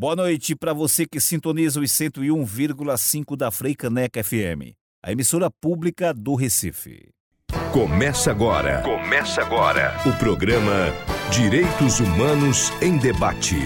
Boa 0.00 0.14
noite 0.14 0.54
para 0.54 0.72
você 0.72 1.04
que 1.04 1.18
sintoniza 1.18 1.80
os 1.80 1.90
101,5 1.90 3.36
da 3.36 3.50
Freicaneca 3.50 4.22
FM, 4.22 4.78
a 5.02 5.10
emissora 5.10 5.50
pública 5.50 6.14
do 6.14 6.36
Recife. 6.36 7.08
Começa 7.72 8.30
agora. 8.30 8.80
Começa 8.82 9.40
agora. 9.40 9.96
O 10.06 10.16
programa 10.16 10.94
Direitos 11.32 11.98
Humanos 11.98 12.70
em 12.80 12.96
Debate. 12.96 13.56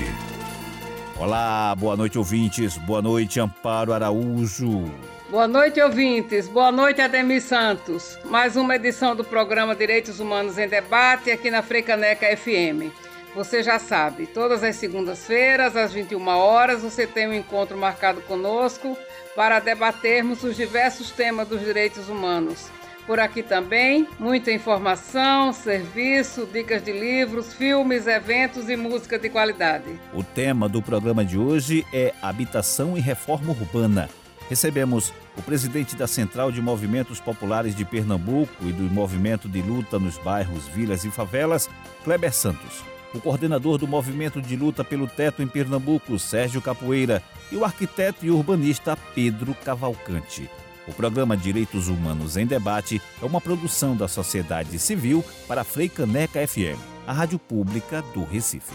Olá, 1.19 1.75
boa 1.75 1.99
noite, 1.99 2.17
ouvintes. 2.17 2.79
Boa 2.79 3.03
noite, 3.03 3.39
Amparo 3.39 3.93
Araújo. 3.93 4.91
Boa 5.31 5.47
noite, 5.47 5.83
ouvintes. 5.83 6.49
Boa 6.49 6.73
noite, 6.73 7.03
Ademir 7.03 7.43
Santos. 7.43 8.19
Mais 8.25 8.57
uma 8.57 8.77
edição 8.77 9.15
do 9.15 9.23
programa 9.23 9.77
Direitos 9.77 10.19
Humanos 10.19 10.57
em 10.57 10.67
Debate 10.67 11.31
aqui 11.31 11.51
na 11.51 11.61
Freicaneca 11.61 12.35
FM. 12.35 12.91
Você 13.35 13.63
já 13.63 13.79
sabe, 13.79 14.27
todas 14.27 14.63
as 14.63 14.77
segundas-feiras, 14.77 15.75
às 15.75 15.91
21 15.91 16.29
horas, 16.29 16.83
você 16.83 17.07
tem 17.07 17.27
um 17.27 17.33
encontro 17.33 17.79
marcado 17.79 18.21
conosco 18.23 18.97
para 19.35 19.59
debatermos 19.59 20.45
os 20.45 20.55
diversos 20.55 21.11
temas 21.11 21.49
dos 21.49 21.61
direitos 21.61 22.11
humanos. 22.11 22.69
Por 23.07 23.19
aqui 23.19 23.43
também, 23.43 24.07
muita 24.19 24.53
informação, 24.53 25.51
serviço, 25.51 26.47
dicas 26.53 26.85
de 26.85 26.93
livros, 26.93 27.55
filmes, 27.55 28.07
eventos 28.07 28.69
e 28.69 28.77
música 28.77 29.19
de 29.19 29.31
qualidade. 29.31 29.99
O 30.13 30.23
tema 30.23 30.69
do 30.69 30.83
programa 30.83 31.25
de 31.25 31.39
hoje 31.39 31.87
é 31.91 32.13
Habitação 32.21 32.99
e 32.99 33.01
Reforma 33.01 33.53
Urbana. 33.53 34.11
Recebemos 34.51 35.11
o 35.39 35.43
presidente 35.43 35.97
da 35.97 36.07
Central 36.07 36.53
de 36.53 36.61
Movimentos 36.61 37.19
Populares 37.19 37.75
de 37.75 37.85
Pernambuco 37.87 38.53
e 38.61 38.73
do 38.73 38.83
Movimento 38.93 39.49
de 39.49 39.63
Luta 39.63 39.99
nos 39.99 40.19
Bairros, 40.19 40.69
Vilas 40.69 41.05
e 41.07 41.11
Favelas, 41.11 41.71
Kleber 42.05 42.33
Santos 42.33 42.92
o 43.15 43.21
coordenador 43.21 43.79
do 43.79 43.87
Movimento 43.87 44.41
de 44.41 44.57
Luta 44.57 44.83
pelo 44.83 45.07
Teto 45.07 45.43
em 45.43 45.47
Pernambuco, 45.47 46.19
Sérgio 46.19 46.63
Capoeira, 46.63 47.23
e 47.51 47.57
o 47.57 47.65
arquiteto 47.65 48.25
e 48.25 48.31
urbanista 48.31 48.97
Pedro 49.15 49.55
Cavalcante. 49.65 50.49
O 50.87 50.93
programa 50.93 51.37
Direitos 51.37 51.89
Humanos 51.89 52.37
em 52.37 52.47
Debate 52.47 53.01
é 53.21 53.25
uma 53.25 53.41
produção 53.41 53.97
da 53.97 54.09
sociedade 54.09 54.79
civil 54.79 55.25
para 55.47 55.61
a 55.61 55.65
Freicaneca 55.65 56.47
FM, 56.47 56.79
a 57.07 57.13
rádio 57.13 57.39
pública 57.39 58.03
do 58.15 58.25
Recife. 58.25 58.75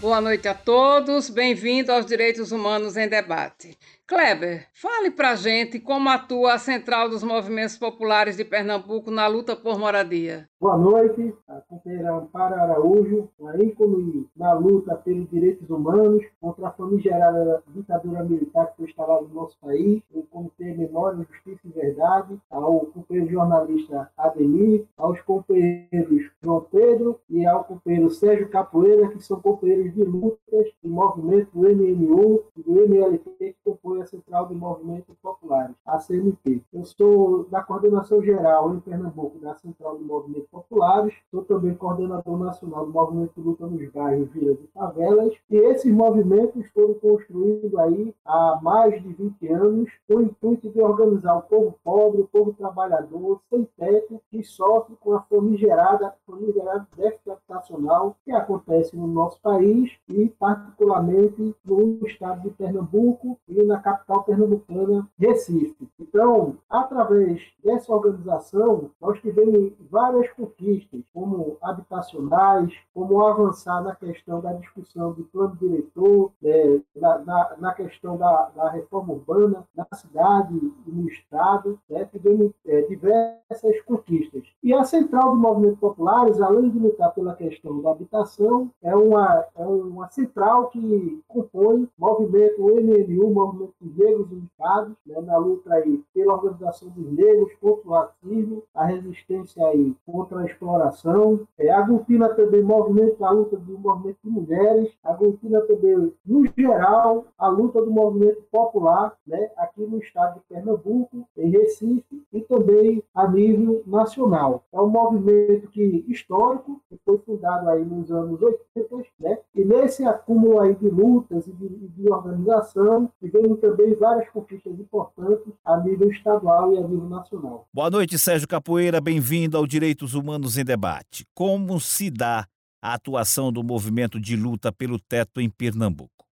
Boa 0.00 0.20
noite 0.20 0.46
a 0.48 0.52
todos, 0.52 1.30
bem-vindo 1.30 1.90
aos 1.90 2.04
Direitos 2.04 2.52
Humanos 2.52 2.94
em 2.96 3.08
Debate. 3.08 3.78
Kleber, 4.06 4.68
fale 4.74 5.10
pra 5.10 5.34
gente 5.34 5.80
como 5.80 6.10
atua 6.10 6.52
a 6.52 6.58
Central 6.58 7.08
dos 7.08 7.22
Movimentos 7.22 7.78
Populares 7.78 8.36
de 8.36 8.44
Pernambuco 8.44 9.10
na 9.10 9.26
luta 9.26 9.56
por 9.56 9.78
moradia. 9.78 10.46
Boa 10.64 10.78
noite, 10.78 11.34
a 11.46 11.60
companheira 11.60 12.14
Amparo 12.14 12.54
Araújo, 12.54 13.28
uma 13.38 13.54
ícone 13.62 14.26
na 14.34 14.54
luta 14.54 14.94
pelos 14.94 15.28
direitos 15.28 15.68
humanos 15.68 16.24
contra 16.40 16.68
a 16.68 16.70
famigerada 16.70 17.62
ditadura 17.68 18.24
militar 18.24 18.68
que 18.68 18.76
foi 18.78 18.86
instalada 18.86 19.26
no 19.28 19.34
nosso 19.34 19.58
país, 19.60 20.02
o 20.10 20.22
Comitê 20.22 20.72
Memória, 20.72 21.26
Justiça 21.30 21.60
e 21.66 21.68
Verdade, 21.68 22.40
ao 22.50 22.86
companheiro 22.86 23.30
jornalista 23.30 24.10
Ademir, 24.16 24.86
aos 24.96 25.20
companheiros 25.20 26.30
João 26.42 26.66
Pedro 26.72 27.20
e 27.28 27.44
ao 27.44 27.64
companheiro 27.64 28.08
Sérgio 28.08 28.48
Capoeira, 28.48 29.08
que 29.08 29.22
são 29.22 29.38
companheiros 29.42 29.92
de 29.92 30.02
lutas 30.02 30.72
do 30.82 30.88
movimento 30.88 31.50
do 31.52 31.60
MNU 31.60 32.42
e 32.56 32.62
do 32.62 32.80
MLT, 32.80 33.36
que 33.38 33.56
compõem 33.62 34.00
a 34.00 34.06
Central 34.06 34.48
de 34.48 34.54
Movimentos 34.54 35.14
Populares, 35.22 35.76
a 35.84 35.98
CMP. 35.98 36.62
Eu 36.72 36.86
sou 36.86 37.44
da 37.50 37.60
coordenação 37.60 38.22
geral 38.22 38.74
em 38.74 38.80
Pernambuco 38.80 39.38
da 39.38 39.54
Central 39.56 39.98
de 39.98 40.04
Movimentos 40.04 40.53
Populares, 40.54 41.12
sou 41.32 41.42
também 41.42 41.74
coordenador 41.74 42.38
nacional 42.38 42.86
do 42.86 42.92
Movimento 42.92 43.40
Luta 43.40 43.66
nos 43.66 43.90
Bairros, 43.90 44.30
Vilas 44.30 44.58
e 44.60 44.68
Favelas, 44.68 45.34
e 45.50 45.56
esses 45.56 45.92
movimentos 45.92 46.64
foram 46.68 46.94
construídos 46.94 47.74
aí 47.76 48.14
há 48.24 48.60
mais 48.62 49.02
de 49.02 49.12
20 49.12 49.48
anos 49.48 49.90
com 50.06 50.14
o 50.14 50.22
intuito 50.22 50.70
de 50.70 50.80
organizar 50.80 51.34
o 51.36 51.42
povo 51.42 51.74
pobre, 51.82 52.20
o 52.22 52.28
povo 52.28 52.52
trabalhador, 52.52 53.40
sem 53.50 53.68
teto, 53.76 54.20
que 54.30 54.44
sofre 54.44 54.94
com 55.00 55.14
a 55.14 55.22
famigerada, 55.22 56.14
famigerada 56.24 56.86
déficit 56.96 57.30
habitacional 57.30 58.16
que 58.24 58.30
acontece 58.30 58.96
no 58.96 59.08
nosso 59.08 59.40
país 59.40 59.90
e 60.08 60.28
particularmente 60.28 61.54
no 61.64 62.06
estado 62.06 62.42
de 62.42 62.50
Pernambuco 62.50 63.36
e 63.48 63.60
na 63.64 63.80
capital 63.80 64.22
pernambucana, 64.22 65.08
Recife. 65.18 65.88
Então, 65.98 66.56
através 66.70 67.42
dessa 67.62 67.92
organização, 67.92 68.90
nós 69.00 69.20
tivemos 69.20 69.72
várias 69.90 70.30
conquistas, 70.44 71.00
como 71.12 71.56
habitacionais, 71.62 72.72
como 72.92 73.24
avançar 73.24 73.82
na 73.82 73.94
questão 73.94 74.40
da 74.40 74.52
discussão 74.52 75.12
do 75.12 75.24
plano 75.24 75.56
diretor, 75.56 76.32
é, 76.42 76.80
na, 76.96 77.18
na, 77.18 77.56
na, 77.58 77.74
questão 77.74 78.16
da, 78.16 78.50
da, 78.54 78.70
reforma 78.70 79.14
urbana 79.14 79.64
na 79.74 79.86
cidade 79.92 80.54
e 80.86 80.90
no 80.90 81.08
Estado, 81.08 81.78
né? 81.88 82.04
tivemos 82.06 82.52
é, 82.66 82.82
diversas 82.82 83.80
conquistas. 83.86 84.44
E 84.62 84.72
a 84.72 84.84
Central 84.84 85.30
do 85.30 85.36
Movimento 85.36 85.78
Populares, 85.78 86.40
além 86.40 86.70
de 86.70 86.78
lutar 86.78 87.12
pela 87.14 87.34
questão 87.34 87.80
da 87.80 87.90
habitação, 87.90 88.70
é 88.82 88.94
uma, 88.94 89.44
é 89.56 89.64
uma 89.64 90.08
central 90.10 90.68
que 90.68 91.22
compõe 91.28 91.88
movimento 91.98 92.62
MNU, 92.62 93.30
movimento 93.30 93.74
negros 93.80 94.30
unificados, 94.30 94.94
né, 95.06 95.20
na 95.20 95.36
luta 95.36 95.72
aí 95.74 96.02
pela 96.12 96.34
organização 96.34 96.88
dos 96.90 97.12
negros 97.12 97.52
contra 97.60 97.88
o 97.88 97.92
racismo, 97.92 98.62
a 98.74 98.84
resistência 98.84 99.64
aí 99.66 99.94
contra 100.06 100.23
a 100.32 100.44
exploração, 100.44 101.40
é, 101.58 101.70
aglutina 101.70 102.28
também 102.30 102.62
movimento, 102.62 103.24
a 103.24 103.30
luta 103.30 103.56
do 103.56 103.78
movimento 103.78 104.18
de 104.24 104.30
mulheres, 104.30 104.92
aglutina 105.02 105.60
também, 105.62 106.12
no 106.24 106.46
geral, 106.56 107.26
a 107.38 107.48
luta 107.48 107.82
do 107.82 107.90
movimento 107.90 108.42
popular, 108.50 109.16
né, 109.26 109.50
aqui 109.56 109.82
no 109.82 109.98
estado 109.98 110.34
de 110.34 110.40
Pernambuco, 110.48 111.26
em 111.36 111.50
Recife, 111.50 112.22
e 112.32 112.40
também 112.42 113.02
a 113.14 113.28
nível 113.28 113.82
nacional. 113.86 114.64
É 114.72 114.80
um 114.80 114.88
movimento 114.88 115.68
que 115.68 116.04
histórico, 116.08 116.80
que 116.88 116.98
foi 117.04 117.18
fundado 117.18 117.68
aí 117.68 117.84
nos 117.84 118.10
anos 118.10 118.40
80, 118.40 119.04
né, 119.20 119.38
e 119.54 119.64
nesse 119.64 120.04
acúmulo 120.04 120.60
aí 120.60 120.74
de 120.74 120.88
lutas 120.88 121.46
e 121.46 121.52
de, 121.52 121.68
de 121.68 122.10
organização, 122.10 123.10
tivemos 123.20 123.60
também 123.60 123.94
várias 123.94 124.28
conquistas 124.30 124.78
importantes 124.78 125.52
a 125.64 125.76
nível 125.78 126.08
estadual 126.10 126.72
e 126.72 126.78
a 126.78 126.80
nível 126.80 127.08
nacional. 127.08 127.66
Boa 127.72 127.90
noite, 127.90 128.18
Sérgio 128.18 128.48
Capoeira. 128.48 129.00
Bem-vindo 129.00 129.56
ao 129.56 129.66
Direitos 129.66 130.13
Humanos 130.14 130.56
em 130.56 130.64
Debate. 130.64 131.26
Como 131.34 131.80
se 131.80 132.10
dá 132.10 132.46
a 132.82 132.94
atuação 132.94 133.52
do 133.52 133.62
movimento 133.62 134.20
de 134.20 134.36
luta 134.36 134.72
pelo 134.72 134.98
teto 134.98 135.40
em 135.40 135.50
Pernambuco? 135.50 136.26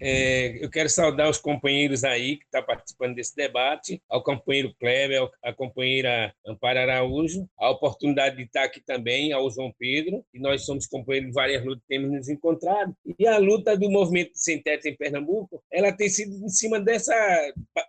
É, 0.00 0.64
eu 0.64 0.70
quero 0.70 0.88
saudar 0.88 1.28
os 1.28 1.38
companheiros 1.38 2.04
aí 2.04 2.38
que 2.38 2.44
estão 2.44 2.60
tá 2.62 2.66
participando 2.66 3.14
desse 3.14 3.36
debate, 3.36 4.02
ao 4.08 4.22
companheiro 4.22 4.74
Kleber, 4.78 5.28
à 5.42 5.52
companheira 5.52 6.34
Amparo 6.46 6.78
Araújo, 6.78 7.46
a 7.58 7.70
oportunidade 7.70 8.36
de 8.36 8.44
estar 8.44 8.64
aqui 8.64 8.80
também, 8.80 9.32
ao 9.32 9.50
João 9.50 9.72
Pedro, 9.78 10.24
e 10.32 10.40
nós 10.40 10.64
somos 10.64 10.86
companheiros 10.86 11.30
de 11.30 11.34
várias 11.34 11.62
lutas, 11.62 11.84
temos 11.86 12.10
nos 12.10 12.28
encontrado. 12.28 12.94
E 13.18 13.26
a 13.26 13.36
luta 13.36 13.76
do 13.76 13.90
movimento 13.90 14.32
sem 14.34 14.62
teto 14.62 14.88
em 14.88 14.96
Pernambuco, 14.96 15.62
ela 15.70 15.92
tem 15.92 16.08
sido 16.08 16.34
em 16.44 16.48
cima 16.48 16.80
dessa, 16.80 17.14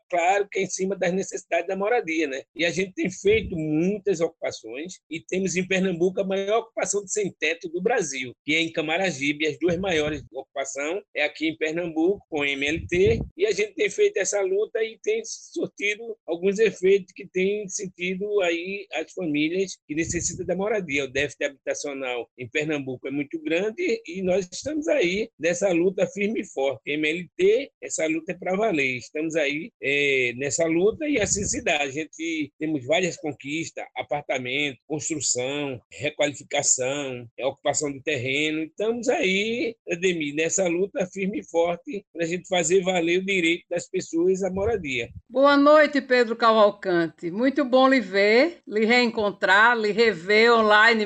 claro 0.10 0.48
que 0.52 0.60
é 0.60 0.64
em 0.64 0.70
cima 0.70 0.98
das 0.98 1.14
necessidades 1.14 1.68
da 1.68 1.78
moradia, 1.78 2.28
né? 2.28 2.42
E 2.54 2.66
a 2.66 2.72
gente 2.72 2.94
tem 2.94 3.10
feito 3.10 3.56
muitas 3.56 4.20
ocupações 4.20 5.00
e 5.10 5.22
temos 5.22 5.56
em 5.56 5.66
Pernambuco 5.66 6.20
a 6.20 6.26
maior 6.26 6.60
ocupação 6.60 7.04
de 7.06 7.12
sem 7.12 7.32
teto 7.40 7.70
do 7.70 7.82
Brasil, 7.82 8.34
que 8.44 8.54
é 8.56 8.60
em 8.60 8.72
Camaragibe, 8.72 9.48
as 9.48 9.58
duas 9.58 9.78
maiores 9.78 10.22
ocupação 10.34 11.02
é 11.16 11.24
aqui 11.24 11.48
em 11.48 11.58
Pernambuco 11.58 12.01
Pernambuco 12.02 12.26
com 12.30 12.40
o 12.40 12.46
MLT 12.46 13.22
e 13.38 13.46
a 13.46 13.52
gente 13.52 13.74
tem 13.74 13.90
feito 13.90 14.18
essa 14.18 14.42
luta 14.42 14.84
e 14.84 14.98
tem 15.04 15.22
surtido 15.24 16.18
alguns 16.26 16.60
efeitos 16.60 17.14
que 17.14 17.28
têm 17.28 17.68
sentido 17.68 18.42
aí 18.42 18.88
as 18.94 19.12
famílias 19.14 19.78
que 19.88 19.96
necessitam 19.96 20.46
da 20.46 20.56
moradia. 20.56 21.06
O 21.06 21.12
déficit 21.12 21.46
habitacional 21.46 22.30
em 22.38 22.50
Pernambuco 22.50 23.08
é 23.08 23.12
muito 23.12 23.40
grande 23.42 24.02
e 24.08 24.22
nós 24.22 24.48
estamos 24.52 24.88
aí 24.88 25.30
nessa 25.40 25.72
luta 25.72 26.08
firme 26.08 26.42
e 26.42 26.46
forte. 26.46 26.82
MLT, 26.86 27.72
essa 27.82 28.08
luta 28.08 28.32
é 28.32 28.36
para 28.36 28.56
valer. 28.56 28.98
Estamos 28.98 29.36
aí 29.36 29.72
é, 29.82 30.34
nessa 30.38 30.66
luta 30.66 31.08
e 31.08 31.20
assim 31.20 31.44
se 31.44 31.64
dá. 31.64 31.82
A 31.82 31.90
gente 31.90 32.52
temos 32.58 32.86
várias 32.86 33.18
conquistas, 33.18 33.86
apartamento, 33.96 34.80
construção, 34.88 35.80
requalificação, 35.92 37.28
ocupação 37.40 37.92
de 37.92 38.02
terreno. 38.02 38.64
Estamos 38.64 39.08
aí, 39.10 39.76
Ademir, 39.90 40.36
nessa 40.36 40.68
luta 40.68 41.06
firme 41.08 41.40
e 41.40 41.50
forte 41.50 41.91
para 42.14 42.24
a 42.24 42.28
gente 42.28 42.48
fazer 42.48 42.82
valer 42.84 43.20
o 43.20 43.26
direito 43.26 43.66
das 43.70 43.88
pessoas 43.88 44.44
à 44.44 44.50
moradia. 44.50 45.10
Boa 45.30 45.58
noite, 45.58 46.02
Pedro 46.02 46.36
Cavalcante. 46.36 47.30
Muito 47.30 47.66
bom 47.66 47.88
lhe 47.88 48.00
ver, 48.00 48.62
lhe 48.68 48.86
reencontrar, 48.86 49.78
lhe 49.78 49.92
rever 49.92 50.54
online, 50.54 51.06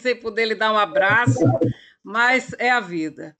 sem 0.00 0.16
poder 0.16 0.46
lhe 0.46 0.54
dar 0.54 0.72
um 0.72 0.78
abraço, 0.78 1.40
mas 2.02 2.54
é 2.58 2.70
a 2.70 2.80
vida. 2.80 3.36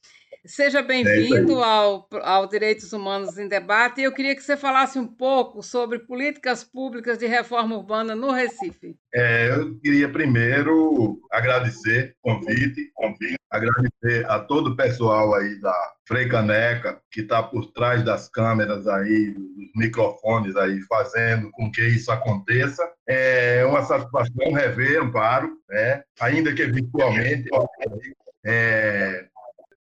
Seja 0.46 0.80
bem-vindo 0.80 1.60
ao, 1.62 2.08
ao 2.22 2.46
Direitos 2.46 2.92
Humanos 2.92 3.36
em 3.36 3.48
Debate. 3.48 4.00
E 4.00 4.04
eu 4.04 4.12
queria 4.12 4.34
que 4.34 4.42
você 4.42 4.56
falasse 4.56 4.96
um 4.98 5.06
pouco 5.06 5.60
sobre 5.62 5.98
políticas 5.98 6.62
públicas 6.62 7.18
de 7.18 7.26
reforma 7.26 7.76
urbana 7.76 8.14
no 8.14 8.30
Recife. 8.30 8.96
É, 9.12 9.50
eu 9.50 9.76
queria 9.80 10.08
primeiro 10.08 11.20
agradecer 11.32 12.14
o 12.22 12.34
convite, 12.34 12.90
convite, 12.94 13.36
agradecer 13.50 14.24
a 14.28 14.38
todo 14.38 14.70
o 14.70 14.76
pessoal 14.76 15.34
aí 15.34 15.60
da 15.60 15.74
Freicaneca, 16.06 17.00
que 17.10 17.22
está 17.22 17.42
por 17.42 17.72
trás 17.72 18.04
das 18.04 18.28
câmeras 18.28 18.86
aí, 18.86 19.32
dos 19.32 19.70
microfones 19.74 20.54
aí, 20.54 20.80
fazendo 20.82 21.50
com 21.50 21.70
que 21.72 21.84
isso 21.84 22.12
aconteça. 22.12 22.88
É 23.08 23.64
uma 23.64 23.82
satisfação 23.82 24.52
rever 24.52 25.02
Amparo, 25.02 25.50
né? 25.68 26.04
ainda 26.20 26.54
que 26.54 26.66
virtualmente. 26.66 27.48
É, 28.48 29.26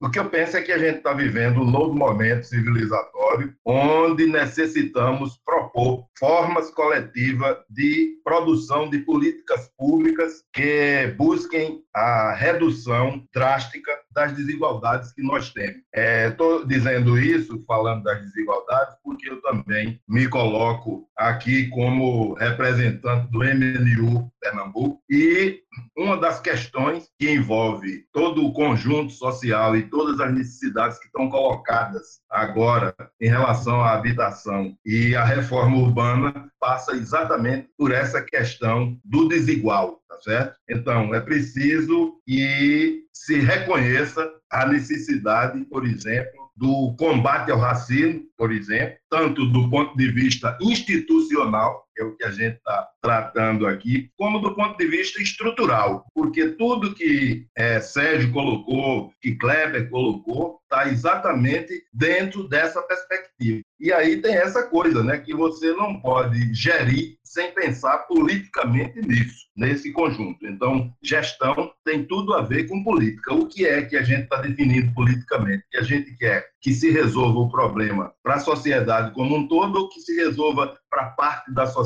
o 0.06 0.10
que 0.12 0.19
eu 0.19 0.30
penso 0.30 0.56
é 0.56 0.62
que 0.62 0.72
a 0.72 0.78
gente 0.78 0.98
está 0.98 1.13
vivendo 1.13 1.62
um 1.62 1.69
novo 1.69 1.96
momento 1.96 2.44
civilizatório, 2.44 3.56
onde 3.66 4.28
necessitamos 4.28 5.42
propor 5.44 6.06
formas 6.19 6.69
coletivas 6.69 7.57
de 7.72 8.19
produção 8.24 8.88
de 8.88 9.00
políticas 9.00 9.68
públicas 9.75 10.44
que 10.54 11.07
busquem 11.18 11.81
a 11.92 12.36
redução 12.36 13.25
drástica 13.34 13.92
das 14.15 14.31
desigualdades 14.31 15.12
que 15.12 15.21
nós 15.21 15.51
temos. 15.51 15.81
Estou 15.94 16.63
é, 16.63 16.65
dizendo 16.65 17.19
isso, 17.19 17.62
falando 17.67 18.03
das 18.03 18.21
desigualdades, 18.21 18.95
porque 19.03 19.29
eu 19.29 19.41
também 19.41 20.00
me 20.07 20.27
coloco 20.29 21.07
aqui 21.17 21.67
como 21.67 22.33
representante 22.33 23.29
do 23.29 23.39
MNU 23.39 24.31
Pernambuco 24.39 25.01
e 25.09 25.62
uma 25.97 26.17
das 26.17 26.39
questões 26.39 27.09
que 27.19 27.29
envolve 27.29 28.06
todo 28.13 28.45
o 28.45 28.53
conjunto 28.53 29.12
social 29.12 29.75
e 29.75 29.83
todas 29.83 30.19
as 30.19 30.33
necessidades 30.33 30.97
que 30.97 31.07
estão 31.07 31.29
colocadas 31.29 32.19
agora 32.29 32.95
em 33.19 33.27
relação 33.27 33.81
à 33.81 33.94
habitação 33.94 34.77
e 34.85 35.15
à 35.15 35.25
reforma 35.25 35.77
urbana 35.77 36.50
passa 36.59 36.94
exatamente 36.94 37.69
por 37.77 37.91
essa 37.91 38.21
questão 38.21 38.97
do 39.03 39.27
desigual, 39.27 40.01
tá 40.07 40.19
certo? 40.21 40.56
Então, 40.69 41.13
é 41.13 41.19
preciso 41.19 42.19
que 42.25 43.05
se 43.15 43.39
reconheça 43.39 44.29
a 44.51 44.65
necessidade, 44.67 45.63
por 45.65 45.88
exemplo, 45.88 46.51
do 46.56 46.94
combate 46.97 47.50
ao 47.50 47.57
racismo, 47.57 48.23
por 48.38 48.51
exemplo, 48.51 48.97
tanto 49.09 49.45
do 49.47 49.69
ponto 49.69 49.95
de 49.97 50.12
vista 50.12 50.57
institucional, 50.62 51.84
é 52.01 52.03
o 52.03 52.15
que 52.15 52.24
a 52.24 52.31
gente 52.31 52.56
está 52.57 52.88
tratando 53.01 53.68
aqui, 53.68 54.09
como 54.18 54.39
do 54.39 54.56
ponto 54.56 54.77
de 54.77 54.88
vista 54.88 55.21
estrutural, 55.21 56.06
porque 56.13 56.50
tudo 56.50 56.94
que 56.94 57.47
é, 57.56 57.80
Sérgio 57.80 58.31
colocou, 58.31 59.12
que 59.21 59.36
Kleber 59.36 59.89
colocou, 59.89 60.59
está 60.63 60.88
exatamente 60.88 61.83
dentro 61.94 62.47
dessa 62.47 62.81
perspectiva. 62.81 63.62
E 63.80 63.92
aí 63.92 64.21
tem 64.21 64.36
essa 64.36 64.63
coisa, 64.63 65.03
né, 65.03 65.18
que 65.18 65.33
você 65.33 65.71
não 65.74 66.00
pode 66.00 66.53
gerir 66.53 67.18
sem 67.24 67.51
pensar 67.53 67.97
politicamente 68.07 69.01
nisso, 69.01 69.47
nesse 69.56 69.92
conjunto. 69.92 70.47
Então, 70.47 70.94
gestão 71.03 71.74
tem 71.83 72.06
tudo 72.06 72.33
a 72.33 72.42
ver 72.42 72.68
com 72.68 72.83
política. 72.83 73.33
O 73.33 73.45
que 73.47 73.65
é 73.65 73.83
que 73.83 73.97
a 73.97 74.03
gente 74.03 74.24
está 74.24 74.38
definindo 74.38 74.94
politicamente? 74.94 75.65
Que 75.69 75.77
a 75.77 75.83
gente 75.83 76.15
quer 76.15 76.47
que 76.62 76.74
se 76.74 76.89
resolva 76.89 77.39
o 77.39 77.50
problema 77.50 78.13
para 78.24 78.36
a 78.36 78.39
sociedade 78.39 79.13
como 79.13 79.36
um 79.36 79.47
todo 79.47 79.81
ou 79.81 79.89
que 79.89 80.00
se 80.00 80.15
resolva 80.15 80.77
para 80.89 81.09
parte 81.09 81.53
da 81.53 81.65
sociedade 81.65 81.84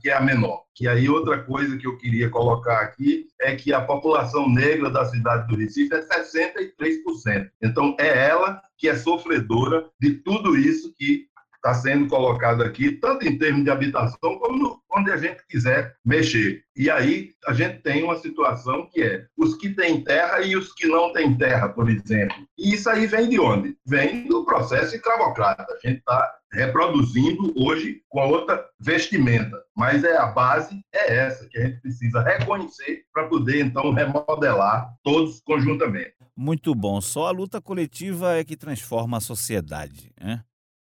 que 0.00 0.08
é 0.08 0.14
a 0.14 0.20
menor. 0.20 0.62
Que 0.74 0.86
aí 0.88 1.08
outra 1.08 1.42
coisa 1.42 1.76
que 1.76 1.86
eu 1.86 1.96
queria 1.96 2.28
colocar 2.28 2.80
aqui 2.80 3.26
é 3.40 3.54
que 3.54 3.72
a 3.72 3.80
população 3.80 4.48
negra 4.48 4.90
da 4.90 5.04
cidade 5.04 5.48
do 5.48 5.56
Recife 5.56 5.94
é 5.94 6.02
63%. 6.02 7.50
Então 7.62 7.96
é 7.98 8.28
ela 8.28 8.60
que 8.76 8.88
é 8.88 8.96
sofredora 8.96 9.86
de 10.00 10.14
tudo 10.14 10.56
isso 10.56 10.92
que 10.98 11.26
está 11.66 11.74
sendo 11.74 12.06
colocado 12.06 12.62
aqui, 12.62 12.92
tanto 12.92 13.26
em 13.26 13.36
termos 13.36 13.64
de 13.64 13.70
habitação, 13.70 14.38
como 14.38 14.56
no, 14.56 14.80
onde 14.92 15.10
a 15.10 15.16
gente 15.16 15.44
quiser 15.48 15.96
mexer. 16.04 16.62
E 16.76 16.88
aí 16.88 17.32
a 17.46 17.52
gente 17.52 17.82
tem 17.82 18.04
uma 18.04 18.16
situação 18.16 18.88
que 18.92 19.02
é 19.02 19.26
os 19.36 19.56
que 19.56 19.70
têm 19.70 20.02
terra 20.02 20.40
e 20.42 20.56
os 20.56 20.72
que 20.72 20.86
não 20.86 21.12
têm 21.12 21.36
terra, 21.36 21.68
por 21.68 21.90
exemplo. 21.90 22.36
E 22.56 22.74
isso 22.74 22.88
aí 22.88 23.06
vem 23.06 23.28
de 23.28 23.40
onde? 23.40 23.76
Vem 23.84 24.28
do 24.28 24.44
processo 24.44 24.94
escravocrata. 24.94 25.66
A 25.72 25.88
gente 25.88 25.98
está 25.98 26.34
reproduzindo 26.52 27.52
hoje 27.56 28.02
com 28.08 28.28
outra 28.28 28.64
vestimenta. 28.78 29.60
Mas 29.76 30.04
é 30.04 30.16
a 30.16 30.26
base 30.26 30.80
é 30.94 31.16
essa 31.16 31.48
que 31.48 31.58
a 31.58 31.66
gente 31.66 31.80
precisa 31.80 32.22
reconhecer 32.22 33.02
para 33.12 33.26
poder 33.26 33.64
então 33.64 33.92
remodelar 33.92 34.94
todos 35.02 35.40
conjuntamente. 35.40 36.14
Muito 36.36 36.74
bom. 36.74 37.00
Só 37.00 37.26
a 37.26 37.30
luta 37.30 37.60
coletiva 37.60 38.36
é 38.36 38.44
que 38.44 38.56
transforma 38.56 39.16
a 39.16 39.20
sociedade, 39.20 40.12
né? 40.20 40.42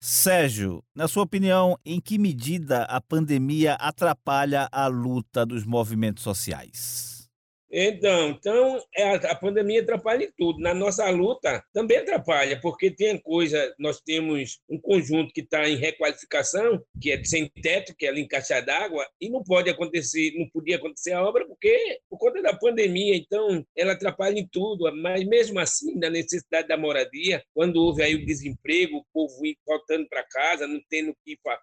Sérgio, 0.03 0.83
na 0.95 1.07
sua 1.07 1.25
opinião, 1.25 1.77
em 1.85 2.01
que 2.01 2.17
medida 2.17 2.85
a 2.85 3.03
pandemia 3.03 3.75
atrapalha 3.75 4.67
a 4.73 4.87
luta 4.87 5.45
dos 5.45 5.67
movimentos 5.67 6.23
sociais? 6.23 7.20
Então, 7.71 8.31
então 8.31 8.83
é, 8.97 9.15
a 9.15 9.35
pandemia 9.35 9.83
atrapalha 9.83 10.25
em 10.25 10.33
tudo. 10.37 10.59
Na 10.61 10.75
nossa 10.75 11.09
luta 11.11 11.65
também 11.73 11.99
atrapalha, 11.99 12.61
porque 12.61 12.91
tem 12.91 13.19
coisa, 13.19 13.73
nós 13.79 14.01
temos 14.01 14.61
um 14.69 14.79
conjunto 14.79 15.33
que 15.33 15.41
está 15.41 15.69
em 15.69 15.77
requalificação, 15.77 16.83
que 17.01 17.13
é 17.13 17.25
sem 17.25 17.49
teto, 17.63 17.95
que 17.97 18.07
é 18.07 18.09
ali 18.09 18.23
em 18.23 18.29
caixa 18.29 18.61
d'água, 18.61 19.07
e 19.21 19.29
não 19.29 19.43
pode 19.43 19.71
acontecer, 19.71 20.33
não 20.37 20.49
podia 20.49 20.77
acontecer 20.77 21.13
a 21.13 21.23
obra 21.23 21.47
porque 21.47 22.01
por 22.09 22.19
conta 22.19 22.43
da 22.43 22.57
pandemia, 22.57 23.15
então 23.15 23.65
ela 23.77 23.93
atrapalha 23.93 24.39
em 24.39 24.49
tudo. 24.51 24.91
Mas 24.97 25.25
mesmo 25.25 25.61
assim, 25.61 25.99
da 25.99 26.11
necessidade 26.11 26.67
da 26.67 26.77
moradia, 26.77 27.43
quando 27.55 27.77
houve 27.77 28.03
aí 28.03 28.15
o 28.15 28.27
desemprego, 28.27 28.99
o 28.99 29.05
povo 29.13 29.41
voltando 29.67 30.09
para 30.09 30.25
casa, 30.25 30.67
não 30.67 30.81
tendo 30.89 31.15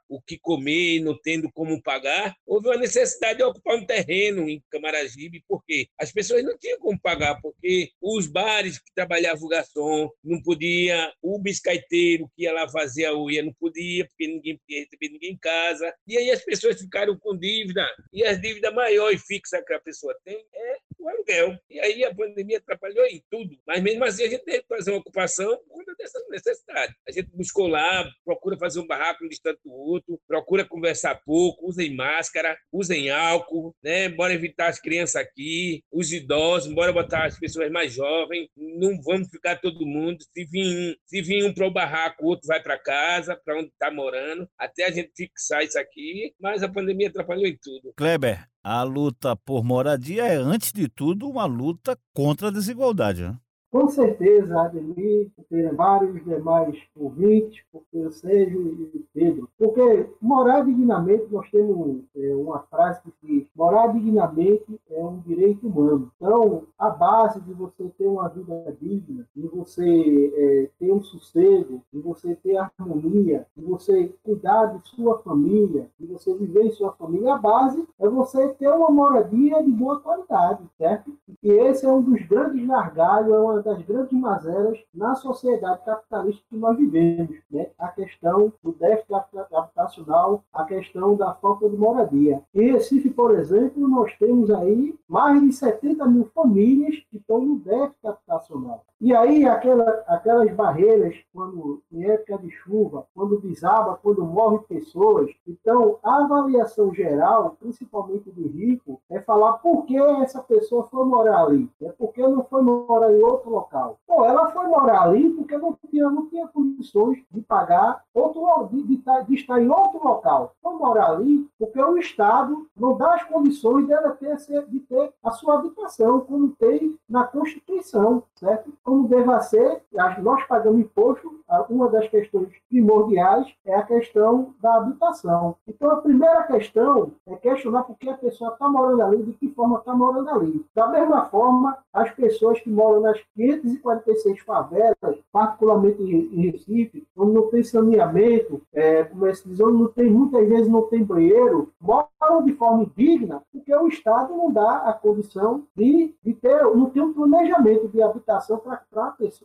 o 0.10 0.21
que 0.21 0.38
comer, 0.39 1.01
não 1.01 1.18
tendo 1.21 1.51
como 1.51 1.81
pagar, 1.81 2.36
houve 2.45 2.68
uma 2.68 2.77
necessidade 2.77 3.39
de 3.39 3.44
ocupar 3.44 3.75
um 3.75 3.86
terreno 3.86 4.50
em 4.50 4.63
Camaragibe, 4.69 5.44
por 5.48 5.63
quê? 5.65 5.88
As 6.00 6.12
pessoas 6.12 6.44
não 6.44 6.58
tinham 6.58 6.80
como 6.80 7.00
pagar, 7.00 7.42
porque 7.42 7.92
os 8.02 8.28
bares 8.28 8.80
que 8.80 8.94
trabalhavam 8.94 9.46
o 9.46 9.50
garçom 9.50 10.10
não 10.24 10.42
podia, 10.42 11.12
o 11.22 11.40
biscaiteiro 11.40 12.30
que 12.36 12.44
ia 12.44 12.54
lá 12.54 12.68
fazer 12.70 13.06
a 13.06 13.18
unha 13.18 13.44
não 13.44 13.54
podia, 13.54 14.06
porque 14.06 14.28
ninguém 14.28 14.58
podia 14.58 14.80
receber 14.80 15.10
ninguém 15.10 15.32
em 15.32 15.38
casa. 15.38 15.94
E 16.08 16.18
aí 16.18 16.30
as 16.32 16.44
pessoas 16.44 16.80
ficaram 16.80 17.18
com 17.18 17.38
dívida, 17.38 17.86
e 18.14 18.24
a 18.24 18.34
dívida 18.34 18.72
maior 18.72 19.12
e 19.12 19.18
fixa 19.18 19.64
que 19.66 19.74
a 19.74 19.80
pessoa 19.80 20.16
tem 20.24 20.46
é 20.54 20.78
o 21.00 21.10
aluguel. 21.10 21.58
E 21.70 21.80
aí 21.80 22.04
a 22.04 22.14
pandemia 22.14 22.58
atrapalhou 22.58 23.06
em 23.06 23.24
tudo. 23.30 23.58
Mas 23.66 23.82
mesmo 23.82 24.04
assim 24.04 24.24
a 24.24 24.30
gente 24.30 24.44
teve 24.44 24.62
que 24.62 24.68
fazer 24.68 24.92
uma 24.92 25.00
ocupação 25.00 25.58
por 25.58 25.78
conta 25.78 25.94
dessa 25.98 26.20
necessidade. 26.30 26.96
A 27.08 27.12
gente 27.12 27.30
buscou 27.34 27.68
lá, 27.68 28.10
procura 28.26 28.58
fazer 28.58 28.80
um 28.80 28.88
barraco 28.88 29.24
um 29.24 29.30
distante 29.30 29.60
do 29.64 29.72
outro, 29.72 30.20
procura 30.28 30.66
conversar 30.66 31.22
pouco, 31.26 31.68
usem 31.68 31.96
máscara, 31.96 32.58
usem 32.72 33.10
álcool, 33.10 33.76
né? 33.84 34.10
Bora 34.10 34.34
evitar 34.34 34.68
as 34.68 34.80
crianças 34.80 35.16
aqui, 35.16 35.84
os 35.92 36.12
idosos, 36.12 36.74
bora 36.74 36.94
botar 36.94 37.26
as 37.26 37.40
pessoas 37.40 37.72
mais 37.72 37.94
jovens, 37.94 38.48
não 38.56 39.00
vamos 39.02 39.30
ficar 39.30 39.58
todo 39.58 39.86
mundo. 39.86 40.18
Se 40.22 40.46
vir 40.46 40.66
um, 40.66 40.96
se 41.06 41.22
vir 41.22 41.44
um 41.44 41.54
para 41.54 41.68
o 41.68 41.72
barraco, 41.72 42.24
o 42.24 42.28
outro 42.28 42.48
vai 42.48 42.62
para 42.62 42.78
casa, 42.78 43.39
para 43.44 43.58
onde 43.58 43.68
está 43.68 43.92
morando, 43.92 44.50
até 44.58 44.86
a 44.86 44.92
gente 44.92 45.12
fixar 45.16 45.63
isso 45.63 45.80
aqui. 45.80 46.34
Mas 46.39 46.63
a 46.63 46.70
pandemia 46.70 47.10
atrapalhou 47.10 47.46
em 47.46 47.58
tudo. 47.62 47.94
Kleber, 47.96 48.48
a 48.69 48.83
luta 48.83 49.33
por 49.33 49.63
moradia 49.63 50.25
é, 50.25 50.36
antes 50.36 50.74
de 50.74 50.89
tudo, 50.89 51.29
uma 51.29 51.45
luta 51.45 51.97
contra 52.13 52.50
a 52.50 52.51
desigualdade. 52.51 53.24
Né? 53.24 53.39
Com 53.77 53.89
certeza, 53.89 54.60
Ademir, 54.60 55.29
ter 55.51 55.72
vários 55.75 56.24
demais 56.24 56.75
ouvintes, 56.96 57.63
porque 57.72 57.98
eu 57.98 58.12
Sérgio 58.12 58.89
e 58.93 59.05
Pedro. 59.13 59.48
Porque 59.55 60.10
morar 60.19 60.62
dignamente, 60.62 61.27
nós 61.31 61.48
temos 61.51 62.01
é, 62.15 62.36
uma 62.36 62.60
frase 62.72 63.01
que 63.03 63.13
diz: 63.24 63.48
morar 63.55 63.93
dignamente 63.93 64.79
é 64.89 65.00
um 65.00 65.19
direito 65.19 65.67
humano. 65.67 66.12
Então, 66.15 66.63
a 66.77 66.89
base 66.89 67.39
de 67.41 67.53
você 67.53 67.88
ter 67.98 68.07
uma 68.07 68.27
vida 68.29 68.75
digna, 68.81 69.27
de 69.36 69.48
você 69.48 70.34
é, 70.36 70.69
ter 70.79 70.91
um 70.91 71.01
sossego, 71.01 71.81
de 71.93 72.00
você 72.00 72.36
ter 72.36 72.57
harmonia, 72.57 73.46
de 73.55 73.63
você 73.63 74.12
cuidar 74.24 74.65
de 74.65 74.89
sua 74.89 75.19
família, 75.19 75.88
de 76.00 76.07
você 76.07 76.34
viver 76.34 76.63
em 76.63 76.72
sua 76.72 76.93
família, 76.93 77.36
a 77.36 77.38
base 77.38 77.88
é 78.00 78.10
você 78.10 78.50
ter 78.50 78.69
uma 78.69 78.89
moradia 78.89 79.63
de 79.63 79.72
boa 79.72 80.00
qualidade, 80.00 80.63
certo? 80.77 81.12
E 81.43 81.51
esse 81.51 81.86
é 81.86 81.89
um 81.89 82.01
dos 82.01 82.25
grandes 82.27 82.65
gargalhos, 82.65 83.34
é 83.34 83.38
uma 83.38 83.66
das 83.67 83.81
grandes 83.81 84.13
mazelas 84.13 84.79
na 84.93 85.13
sociedade 85.15 85.83
capitalista 85.83 86.41
que 86.50 86.55
nós 86.55 86.77
vivemos. 86.77 87.36
Né? 87.51 87.67
A 87.77 87.89
questão 87.89 88.53
do 88.63 88.71
déficit 88.71 89.13
habitacional, 89.51 90.41
a 90.53 90.63
questão 90.63 91.17
da 91.17 91.33
falta 91.33 91.69
de 91.69 91.75
moradia. 91.75 92.41
Em 92.55 92.71
Recife, 92.71 93.09
por 93.09 93.38
exemplo, 93.38 93.86
nós 93.86 94.15
temos 94.17 94.50
aí 94.50 94.95
mais 95.05 95.41
de 95.41 95.51
70 95.51 96.05
mil 96.05 96.29
famílias 96.33 96.95
que 97.12 97.17
estão 97.17 97.41
no 97.41 97.59
déficit 97.59 98.07
habitacional. 98.07 98.86
E 99.00 99.13
aí, 99.13 99.46
aquela, 99.46 100.04
aquelas 100.08 100.51
barreiras 100.54 101.16
quando 101.32 101.84
em 101.92 102.04
época 102.06 102.39
de 102.39 102.50
chuva, 102.50 103.06
quando 103.13 103.39
desaba, 103.39 104.00
quando 104.01 104.25
morrem 104.25 104.60
pessoas. 104.63 105.30
Então, 105.48 106.00
a 106.04 106.24
avaliação 106.24 106.92
geral, 106.94 107.56
principalmente 107.60 108.32
do 108.32 108.48
rico, 108.48 109.00
é 109.10 109.20
falar 109.20 109.54
por 109.54 109.86
que 109.86 109.98
essa 109.98 110.42
pessoa 110.42 110.88
foi 110.88 111.06
morar 111.06 111.44
ali. 111.44 111.70
É 111.82 111.89
porque 111.92 112.22
não 112.27 112.44
foi 112.44 112.62
morar 112.63 113.13
em 113.13 113.22
outro 113.22 113.51
local. 113.51 114.00
Bom, 114.08 114.25
ela 114.25 114.48
foi 114.51 114.66
morar 114.68 115.04
ali 115.04 115.30
porque 115.30 115.58
não 115.58 115.77
tinha, 115.89 116.10
não 116.10 116.27
tinha 116.27 116.48
condições 116.48 117.24
de 117.32 117.42
pagar 117.42 118.04
outro 118.13 118.48
de, 118.72 118.82
de, 118.84 119.04
de 119.27 119.36
estar 119.36 119.62
em 119.62 119.70
outro 119.70 120.04
local. 120.04 120.54
Foi 120.62 120.74
morar 120.75 121.12
ali 121.12 121.48
porque 121.60 121.80
o 121.80 121.98
Estado 121.98 122.68
não 122.75 122.98
dá 122.98 123.16
as 123.16 123.24
condições 123.24 123.88
dela 123.88 124.12
ter, 124.12 124.36
de 124.68 124.80
ter 124.80 125.13
a 125.24 125.32
sua 125.32 125.56
habitação, 125.56 126.22
como 126.22 126.50
tem 126.50 126.98
na 127.10 127.25
Constituição, 127.25 128.24
certo? 128.36 128.72
Como 128.88 129.06
deva 129.06 129.41
ser, 129.41 129.82
nós 130.24 130.46
pagamos 130.46 130.79
imposto, 130.79 131.41
uma 131.70 131.89
das 131.89 132.08
questões 132.08 132.48
primordiais 132.70 133.53
é 133.65 133.75
a 133.75 133.84
questão 133.84 134.53
da 134.62 134.75
habitação. 134.75 135.58
Então, 135.67 135.91
a 135.91 135.98
primeira 135.98 136.44
questão 136.44 137.12
é 137.27 137.36
questionar 137.36 137.84
por 137.84 137.98
que 137.98 138.10
a 138.10 138.17
pessoa 138.17 138.53
está 138.53 138.70
morando 138.70 139.01
ali, 139.01 139.24
de 139.24 139.34
que 139.34 139.50
forma 139.50 139.79
está 139.79 139.94
morando 139.94 140.29
ali. 140.29 140.65
Da 140.74 140.88
mesma 140.88 141.25
forma, 141.25 141.77
as 141.94 142.12
pessoas 142.12 142.62
que 142.62 142.70
moram 142.70 143.01
nas 143.01 143.20
546 143.36 144.39
favelas, 144.39 144.96
particularmente 145.34 146.01
em 146.01 146.50
Recife, 146.50 147.06
onde 147.17 147.34
não 147.34 147.50
tem 147.50 147.63
saneamento, 147.63 148.62
é, 148.74 149.03
como 149.03 149.25
é 149.25 149.32
diz, 149.32 149.60
onde 149.60 149.77
não 149.77 149.88
tem, 149.88 150.10
muitas 150.10 150.48
vezes 150.48 150.67
não 150.70 150.84
tem 150.84 151.03
banheiro, 151.03 151.74
moram 151.82 152.08
de 152.46 152.53
forma 152.53 152.84
indigna, 152.84 153.41
porque 153.51 153.75
o 153.75 153.88
Estado 153.88 154.34
não 154.34 154.50
dá 154.51 154.77
a 154.86 154.94
condição 154.94 155.63
de, 155.75 156.15
de 156.24 156.34
ter, 156.34 156.63
não 156.63 156.89
tem 156.89 157.01
um 157.01 157.13
planejamento 157.13 157.88
de 157.89 158.01
habitação 158.01 158.58
para 158.58 158.76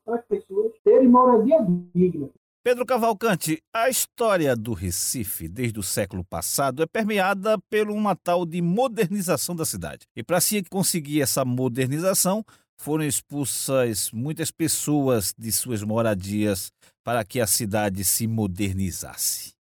as 0.06 0.24
pessoas 0.26 0.72
terem 0.84 1.08
moradia 1.08 1.58
digna. 1.94 2.28
Pedro 2.64 2.86
Cavalcante, 2.86 3.60
a 3.74 3.88
história 3.88 4.54
do 4.54 4.72
Recife 4.72 5.48
desde 5.48 5.80
o 5.80 5.82
século 5.82 6.24
passado 6.24 6.80
é 6.80 6.86
permeada 6.86 7.58
por 7.58 7.90
uma 7.90 8.14
tal 8.14 8.46
de 8.46 8.62
modernização 8.62 9.56
da 9.56 9.64
cidade. 9.64 10.06
E 10.14 10.22
para 10.22 10.40
se 10.40 10.62
conseguir 10.70 11.22
essa 11.22 11.44
modernização, 11.44 12.44
foram 12.78 13.04
expulsas 13.04 14.12
muitas 14.12 14.52
pessoas 14.52 15.34
de 15.36 15.50
suas 15.50 15.82
moradias 15.82 16.70
para 17.04 17.24
que 17.24 17.40
a 17.40 17.48
cidade 17.48 18.04
se 18.04 18.28
modernizasse. 18.28 19.54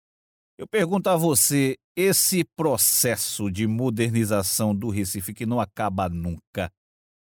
Eu 0.55 0.67
pergunto 0.67 1.09
a 1.09 1.17
você, 1.17 1.75
esse 1.95 2.43
processo 2.55 3.49
de 3.49 3.65
modernização 3.65 4.75
do 4.75 4.89
Recife 4.89 5.33
que 5.33 5.45
não 5.45 5.59
acaba 5.59 6.07
nunca, 6.07 6.71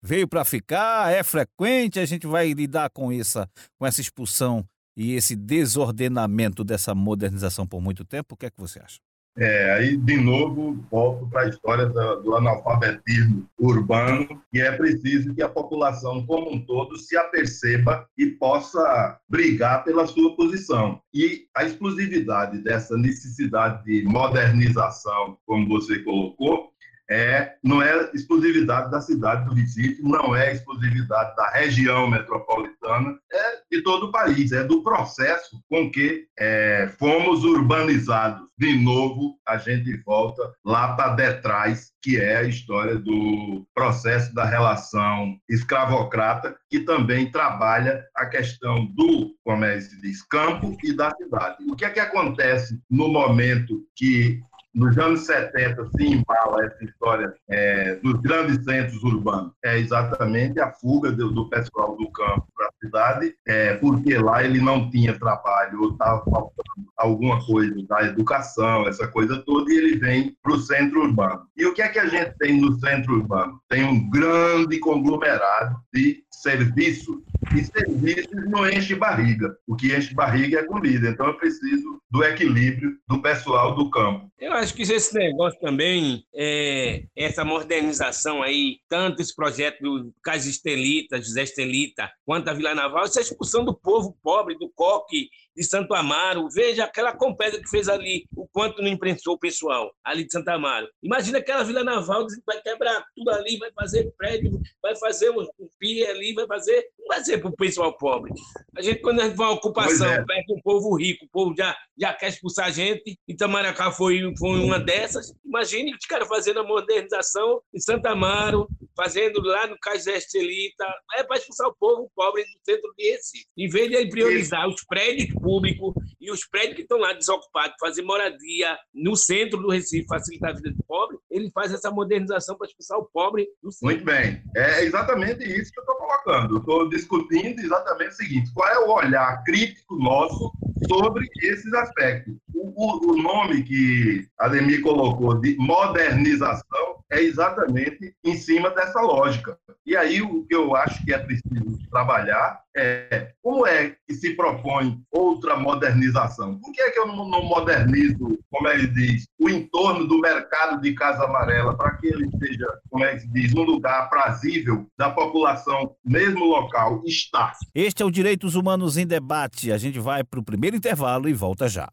veio 0.04 0.28
para 0.28 0.44
ficar? 0.44 1.12
É 1.12 1.24
frequente? 1.24 2.00
A 2.00 2.06
gente 2.06 2.28
vai 2.28 2.52
lidar 2.52 2.90
com 2.90 3.12
essa, 3.12 3.50
com 3.80 3.86
essa 3.86 4.02
expulsão 4.02 4.68
e 4.96 5.16
esse 5.16 5.36
desordenamento 5.36 6.64
dessa 6.64 6.94
modernização 6.94 7.66
por 7.66 7.82
muito 7.82 8.04
tempo? 8.04 8.36
O 8.36 8.38
que 8.38 8.46
é 8.46 8.52
que 8.52 8.60
você 8.60 8.80
acha? 8.80 9.00
É, 9.36 9.74
aí, 9.74 9.98
de 9.98 10.18
novo, 10.18 10.86
volto 10.92 11.28
para 11.28 11.42
a 11.42 11.50
história 11.50 11.88
do, 11.88 12.22
do, 12.22 12.36
analfabetismo 12.36 13.50
urbano, 13.58 14.40
e 14.54 14.62
é 14.62 14.72
preciso 14.74 15.34
que 15.34 15.42
a 15.42 15.50
população 15.50 16.24
como 16.28 16.54
um 16.54 16.64
todo 16.64 16.98
se 16.98 17.18
aperceba 17.18 18.08
e 18.16 18.28
possa 18.28 19.20
brigar 19.28 19.84
pela 19.84 20.06
sua 20.06 20.36
posição. 20.36 21.02
E 21.12 21.48
a 21.56 21.64
exclusividade 21.64 22.60
dessa 22.60 22.96
necessidade 22.96 23.84
de 23.86 24.04
modernização, 24.04 25.36
como 25.48 25.68
você 25.68 25.98
colocou, 26.04 26.72
é, 27.14 27.54
não 27.64 27.80
é 27.80 28.10
exclusividade 28.12 28.90
da 28.90 29.00
cidade 29.00 29.46
do 29.46 29.54
Recife, 29.54 30.02
não 30.02 30.36
é 30.36 30.52
exclusividade 30.52 31.36
da 31.36 31.48
região 31.52 32.10
metropolitana, 32.10 33.20
é 33.32 33.62
de 33.72 33.84
todo 33.84 34.08
o 34.08 34.12
país, 34.12 34.52
é 34.52 34.64
do 34.64 34.82
processo 34.82 35.62
com 35.70 35.92
que 35.92 36.26
é, 36.40 36.92
fomos 36.98 37.44
urbanizados. 37.44 38.42
De 38.58 38.76
novo, 38.82 39.36
a 39.48 39.58
gente 39.58 39.96
volta 40.04 40.42
lá 40.66 40.96
para 40.96 41.14
detrás, 41.14 41.92
que 42.02 42.20
é 42.20 42.38
a 42.38 42.44
história 42.44 42.96
do 42.96 43.64
processo 43.76 44.34
da 44.34 44.46
relação 44.46 45.38
escravocrata, 45.48 46.56
que 46.68 46.80
também 46.80 47.32
trabalha 47.32 48.04
a 48.16 48.26
questão 48.26 48.88
do, 48.88 49.36
que 49.46 49.82
se 49.82 50.02
diz, 50.02 50.24
campo 50.24 50.76
e 50.84 50.94
da 50.94 51.12
cidade. 51.12 51.58
O 51.70 51.76
que 51.76 51.86
é 51.86 51.90
que 51.92 52.00
acontece 52.00 52.80
no 52.90 53.08
momento 53.08 53.86
que 53.96 54.42
nos 54.74 54.98
anos 54.98 55.26
70 55.26 55.90
se 55.96 56.04
embala 56.06 56.66
essa 56.66 56.84
história 56.84 57.34
é, 57.50 57.96
dos 57.96 58.14
grandes 58.22 58.64
centros 58.64 59.04
urbanos. 59.04 59.54
É 59.64 59.78
exatamente 59.78 60.60
a 60.60 60.72
fuga 60.72 61.12
do, 61.12 61.32
do 61.32 61.50
pessoal 61.50 61.96
do 61.96 62.10
campo 62.12 62.48
para 62.56 62.68
a 62.68 62.72
cidade, 62.82 63.36
é, 63.48 63.76
porque 63.76 64.18
lá 64.18 64.44
ele 64.44 64.60
não 64.60 64.90
tinha 64.90 65.18
trabalho 65.18 65.82
ou 65.82 65.92
estava 65.92 66.24
faltando 66.24 66.64
alguma 66.98 67.44
coisa 67.46 67.76
da 67.88 68.04
educação, 68.04 68.88
essa 68.88 69.08
coisa 69.08 69.44
toda, 69.46 69.72
e 69.72 69.78
ele 69.78 69.98
vem 69.98 70.36
para 70.42 70.54
o 70.54 70.60
centro 70.60 71.02
urbano. 71.02 71.46
E 71.56 71.66
o 71.66 71.74
que 71.74 71.82
é 71.82 71.90
que 71.90 72.00
a 72.00 72.08
gente 72.08 72.36
tem 72.38 72.60
no 72.60 72.74
centro 72.80 73.14
urbano? 73.14 73.60
Tem 73.70 73.84
um 73.84 74.10
grande 74.10 74.80
conglomerado 74.80 75.76
de 75.94 76.24
serviços 76.32 77.18
e 77.56 77.64
serviços 77.64 78.50
não 78.50 78.70
enche 78.70 78.96
barriga. 78.96 79.56
O 79.68 79.76
que 79.76 79.96
enche 79.96 80.14
barriga 80.14 80.60
é 80.60 80.64
comida. 80.64 81.10
Então 81.10 81.28
eu 81.28 81.36
preciso 81.36 82.02
do 82.10 82.24
equilíbrio 82.24 82.98
do 83.08 83.22
pessoal 83.22 83.76
do 83.76 83.90
campo. 83.90 84.30
Eu 84.40 84.54
acho 84.64 84.74
que 84.74 84.82
esse 84.82 85.14
negócio 85.14 85.60
também, 85.60 86.26
é, 86.34 87.04
essa 87.16 87.44
modernização 87.44 88.42
aí, 88.42 88.80
tanto 88.88 89.22
esse 89.22 89.36
projeto 89.36 89.82
do 89.82 90.14
Casa 90.24 90.50
Estelita, 90.50 91.22
José 91.22 91.44
Estelita, 91.44 92.10
quanto 92.26 92.50
a 92.50 92.54
Vila 92.54 92.74
Naval, 92.74 93.04
essa 93.04 93.22
expulsão 93.22 93.66
do 93.66 93.74
povo 93.74 94.18
pobre, 94.24 94.58
do 94.58 94.70
coque, 94.70 95.30
de 95.56 95.64
Santo 95.64 95.94
Amaro, 95.94 96.50
veja 96.50 96.84
aquela 96.84 97.16
compesa 97.16 97.60
que 97.62 97.70
fez 97.70 97.88
ali, 97.88 98.26
o 98.36 98.48
quanto 98.48 98.82
não 98.82 98.90
imprensou 98.90 99.36
o 99.36 99.40
pessoal 99.40 99.94
ali 100.04 100.26
de 100.26 100.32
Santo 100.32 100.50
Amaro. 100.50 100.88
Imagina 101.02 101.40
aquela 101.40 101.64
Vila 101.64 101.84
Naval, 101.84 102.26
vai 102.46 102.62
quebrar 102.62 103.04
tudo 103.16 103.30
ali, 103.32 103.58
vai 103.58 103.72
fazer 103.74 104.12
prédio, 104.18 104.60
vai 104.82 104.96
fazer 104.96 105.30
um, 105.30 105.42
um 105.42 105.70
pia 105.80 106.10
ali, 106.10 106.34
vai 106.34 106.48
fazer. 106.48 106.86
Não 107.00 107.08
vai 107.08 107.24
ser 107.24 107.40
para 107.40 107.50
o 107.50 107.56
pessoal 107.56 107.96
pobre. 107.98 108.32
A 108.76 108.82
gente, 108.82 109.02
quando 109.02 109.22
a 109.22 109.26
gente 109.26 109.36
vai 109.36 109.48
uma 109.48 109.54
ocupação, 109.54 110.08
é. 110.08 110.24
perde 110.26 110.54
um 110.54 110.62
povo 110.62 110.96
rico, 110.96 111.26
o 111.26 111.30
povo 111.30 111.54
já, 111.56 111.76
já 111.98 112.14
quer 112.14 112.30
expulsar 112.30 112.68
a 112.68 112.72
gente, 112.72 113.18
Itamaracá 113.28 113.92
foi, 113.92 114.34
foi 114.38 114.60
uma 114.60 114.80
dessas. 114.80 115.34
Imagine 115.46 115.94
os 115.94 116.06
caras 116.06 116.28
fazendo 116.28 116.60
a 116.60 116.64
modernização 116.64 117.62
em 117.74 117.80
Santo 117.80 118.06
Amaro, 118.08 118.68
fazendo 118.96 119.42
lá 119.42 119.68
no 119.68 119.78
Cais 119.80 120.08
Estelita, 120.08 120.86
é 121.16 121.24
para 121.24 121.38
expulsar 121.38 121.68
o 121.68 121.76
povo 121.76 122.12
pobre 122.16 122.44
do 122.44 122.50
centro 122.64 122.94
de 122.98 123.12
Recife. 123.12 123.46
Em 123.58 123.68
vez 123.68 123.90
de 123.90 124.10
priorizar 124.10 124.68
os 124.68 124.84
prédios 124.86 125.34
público 125.44 125.94
e 126.20 126.32
os 126.32 126.46
prédios 126.46 126.76
que 126.76 126.82
estão 126.84 126.98
lá 126.98 127.14
desocupados, 127.14 127.76
fazer 127.80 128.02
moradia 128.02 128.78
no 128.94 129.16
centro 129.16 129.62
do 129.62 129.70
Recife, 129.70 130.08
facilitar 130.08 130.52
a 130.52 130.54
vida 130.54 130.72
do 130.72 130.84
pobre, 130.88 131.18
ele 131.30 131.52
faz 131.52 131.74
essa 131.74 131.92
modernização 131.92 132.58
para 132.58 132.68
expulsar 132.68 132.98
o 132.98 133.06
pobre 133.12 133.48
do 133.62 133.72
centro. 133.72 133.88
Muito 133.88 134.06
bem. 134.06 134.42
É 134.56 134.84
exatamente 134.84 135.44
isso 135.44 135.72
que 135.72 135.80
eu 135.80 135.84
estou 135.84 135.96
colocando. 135.98 136.58
Estou 136.58 136.90
discutindo 136.90 137.60
exatamente 137.60 138.12
o 138.12 138.16
seguinte: 138.16 138.54
qual 138.54 138.70
é 138.70 138.80
o 138.80 138.92
olhar 138.92 139.44
crítico 139.44 139.98
nosso 139.98 140.52
sobre 140.88 141.28
esses 141.42 141.74
aspectos? 141.74 142.34
O, 142.66 143.12
o, 143.12 143.22
nome 143.22 143.62
que 143.64 144.26
Ademir 144.40 144.82
colocou 144.82 145.38
de 145.42 145.54
modernização 145.58 147.04
é 147.12 147.22
exatamente 147.22 148.16
em 148.24 148.38
cima 148.38 148.70
dessa 148.70 149.02
lógica. 149.02 149.58
E 149.86 149.98
aí 149.98 150.22
o 150.22 150.46
que 150.46 150.56
eu 150.56 150.74
acho 150.74 151.04
que 151.04 151.14
é 151.14 151.18
preciso 151.18 151.78
trabalhar 151.92 152.62
é 152.76 153.34
como 153.42 153.68
é 153.68 153.98
que 154.08 154.14
se 154.16 154.34
propõe 154.34 154.98
outra 155.12 155.58
modernização? 155.58 156.58
Por 156.58 156.72
que 156.72 156.82
é 156.82 156.92
que 156.92 157.00
eu 157.00 157.06
não, 157.06 157.28
não 157.28 157.44
modernizo, 157.44 158.40
como 158.50 158.70
ele 158.70 158.88
diz, 158.88 159.26
o 159.38 159.50
entorno 159.50 160.08
do 160.08 160.20
mercado 160.20 160.80
de 160.80 160.94
Casa 160.94 161.26
Amarela 161.26 161.76
para 161.76 161.98
que 161.98 162.08
ele 162.08 162.30
seja, 162.40 162.66
como 162.90 163.04
é 163.04 163.16
que 163.16 163.24
se 163.24 163.28
diz, 163.28 163.54
um 163.54 163.64
lugar 163.64 164.04
aprazível 164.04 164.88
da 164.98 165.10
população, 165.10 165.98
mesmo 166.04 166.46
local, 166.46 167.04
estar? 167.06 167.58
Este 167.76 168.02
é 168.02 168.06
o 168.06 168.12
Direitos 168.12 168.56
Humanos 168.56 168.96
em 168.96 169.06
Debate. 169.06 169.70
A 169.70 169.78
gente 169.78 170.00
vai 170.00 170.24
para 170.24 170.40
o 170.40 170.44
primeiro 170.44 170.78
intervalo 170.78 171.28
e 171.28 171.34
volta 171.34 171.68
já. 171.68 171.90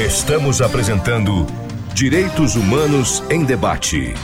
Estamos 0.00 0.62
apresentando 0.62 1.46
Direitos 1.92 2.56
Humanos 2.56 3.22
em 3.28 3.44
Debate. 3.44 4.14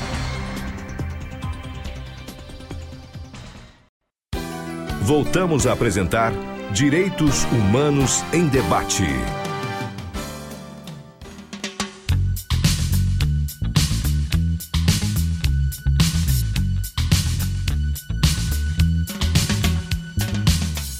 Voltamos 5.02 5.66
a 5.66 5.74
apresentar 5.74 6.32
Direitos 6.72 7.44
Humanos 7.52 8.24
em 8.32 8.48
Debate. 8.48 9.04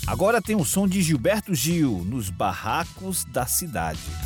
Agora 0.07 0.43
tem 0.43 0.55
o 0.55 0.67
som 0.67 0.87
de 0.87 1.01
Gilberto 1.01 1.55
Gil 1.55 2.05
nos 2.05 2.29
barracos 2.29 3.25
da 3.25 3.47
cidade. 3.47 4.26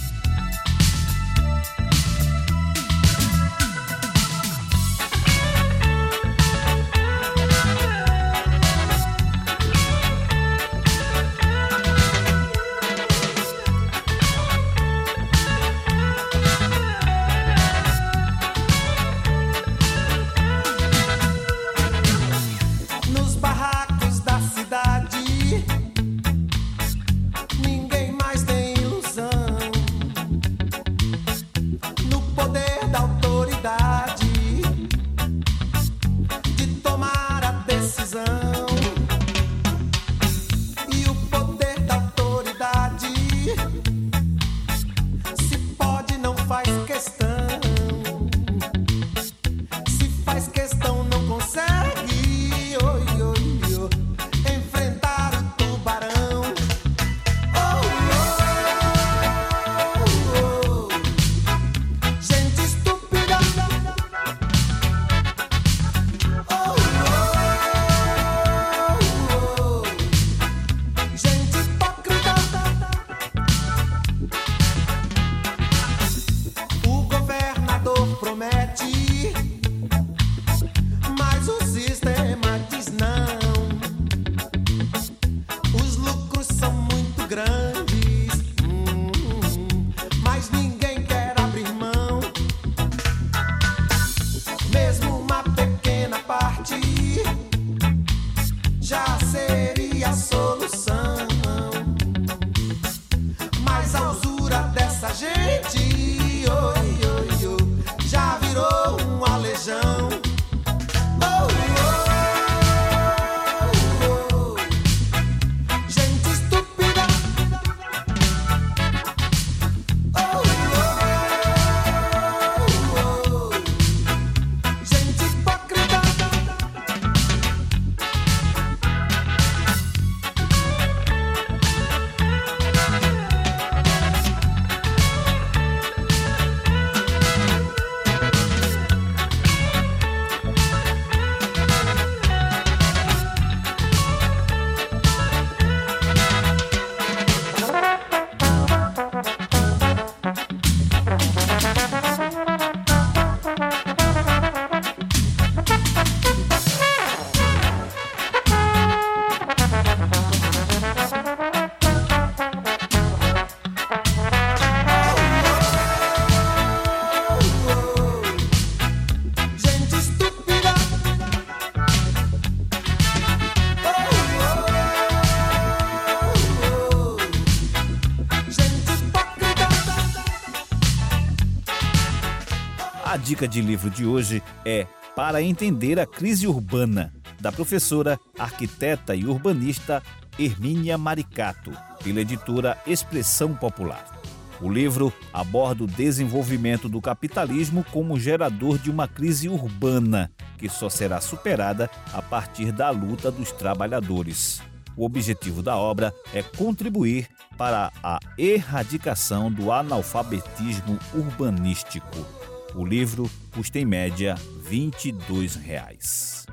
A 183.10 183.16
dica 183.16 183.48
de 183.48 183.60
livro 183.60 183.90
de 183.90 184.06
hoje 184.06 184.40
é 184.64 184.86
Para 185.16 185.42
Entender 185.42 185.98
a 185.98 186.06
Crise 186.06 186.46
Urbana, 186.46 187.12
da 187.40 187.50
professora, 187.50 188.16
arquiteta 188.38 189.16
e 189.16 189.26
urbanista 189.26 190.00
Hermínia 190.38 190.96
Maricato, 190.96 191.72
pela 192.04 192.20
editora 192.20 192.78
Expressão 192.86 193.52
Popular. 193.52 194.16
O 194.60 194.70
livro 194.70 195.12
aborda 195.32 195.82
o 195.82 195.88
desenvolvimento 195.88 196.88
do 196.88 197.00
capitalismo 197.00 197.84
como 197.90 198.16
gerador 198.16 198.78
de 198.78 198.92
uma 198.92 199.08
crise 199.08 199.48
urbana, 199.48 200.30
que 200.56 200.68
só 200.68 200.88
será 200.88 201.20
superada 201.20 201.90
a 202.12 202.22
partir 202.22 202.70
da 202.70 202.90
luta 202.90 203.28
dos 203.28 203.50
trabalhadores. 203.50 204.62
O 204.96 205.04
objetivo 205.04 205.64
da 205.64 205.76
obra 205.76 206.14
é 206.32 206.44
contribuir 206.44 207.26
para 207.58 207.90
a 208.04 208.20
erradicação 208.38 209.50
do 209.50 209.72
analfabetismo 209.72 210.96
urbanístico. 211.12 212.39
O 212.74 212.84
livro 212.84 213.28
custa 213.52 213.78
em 213.78 213.84
média 213.84 214.36
22 214.62 215.56
reais. 215.56 216.46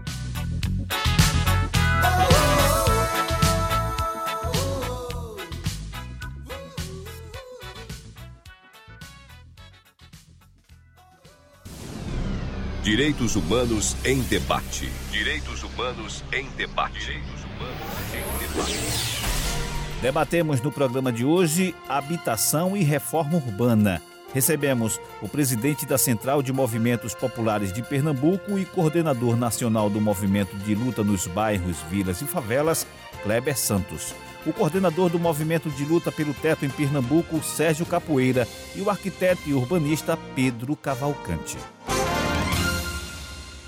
Direitos 12.82 13.36
Humanos 13.36 13.95
em 14.03 14.21
Debate. 14.21 14.89
Direitos 15.12 15.62
Humanos 15.62 16.23
em 16.32 16.49
Debate. 16.51 16.99
Direitos 16.99 17.43
Humanos 17.43 18.13
em 18.13 18.47
Debate. 18.47 20.01
Debatemos 20.01 20.62
no 20.62 20.71
programa 20.71 21.12
de 21.12 21.25
hoje 21.25 21.75
habitação 21.88 22.75
e 22.75 22.84
reforma 22.84 23.36
urbana 23.36 24.01
recebemos 24.33 24.99
o 25.21 25.27
presidente 25.27 25.85
da 25.85 25.97
Central 25.97 26.41
de 26.41 26.51
Movimentos 26.53 27.13
Populares 27.13 27.71
de 27.71 27.81
Pernambuco 27.81 28.57
e 28.57 28.65
coordenador 28.65 29.35
nacional 29.35 29.89
do 29.89 30.01
Movimento 30.01 30.55
de 30.57 30.75
Luta 30.75 31.03
nos 31.03 31.27
Bairros, 31.27 31.77
Vilas 31.89 32.21
e 32.21 32.25
Favelas, 32.25 32.85
Kleber 33.23 33.57
Santos. 33.57 34.13
O 34.45 34.53
coordenador 34.53 35.09
do 35.09 35.19
Movimento 35.19 35.69
de 35.69 35.83
Luta 35.83 36.11
pelo 36.11 36.33
Teto 36.33 36.65
em 36.65 36.69
Pernambuco, 36.69 37.43
Sérgio 37.43 37.85
Capoeira, 37.85 38.47
e 38.75 38.81
o 38.81 38.89
arquiteto 38.89 39.41
e 39.45 39.53
urbanista 39.53 40.17
Pedro 40.35 40.75
Cavalcante. 40.75 41.57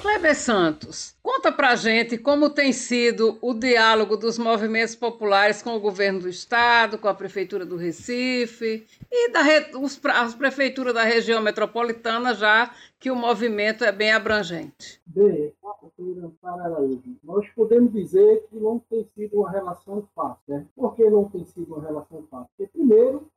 Kleber 0.02 0.34
Santos, 0.34 1.14
conta 1.22 1.52
pra 1.52 1.76
gente 1.76 2.18
como 2.18 2.50
tem 2.50 2.72
sido 2.72 3.38
o 3.42 3.54
diálogo 3.54 4.16
dos 4.16 4.38
movimentos 4.38 4.96
populares 4.96 5.62
com 5.62 5.76
o 5.76 5.80
governo 5.80 6.22
do 6.22 6.30
estado, 6.30 6.98
com 6.98 7.10
a 7.10 7.14
prefeitura 7.14 7.66
do 7.66 7.76
Recife 7.76 8.86
e 9.12 9.32
da, 9.32 9.42
os, 9.78 10.00
as 10.06 10.34
prefeituras 10.34 10.94
da 10.94 11.04
região 11.04 11.42
metropolitana, 11.42 12.34
já 12.34 12.74
que 12.98 13.12
o 13.12 13.16
movimento 13.16 13.84
é 13.84 13.92
bem 13.92 14.12
abrangente. 14.12 15.02
Bem, 15.06 15.54
nós 17.24 17.46
podemos 17.56 17.92
dizer 17.92 18.46
que 18.50 18.56
não 18.58 18.80
tem 18.80 19.06
sido 19.16 19.40
uma 19.40 19.52
relação 19.52 20.08
fácil. 20.16 20.40
Né? 20.48 20.66
Por 20.76 20.96
que 20.96 21.10
não 21.10 21.26
tem 21.26 21.46
sido 21.46 21.76
uma 21.76 21.86
relação 21.86 22.24
fácil? 22.32 22.48
Porque, 22.58 22.72
primeiro, 22.72 23.29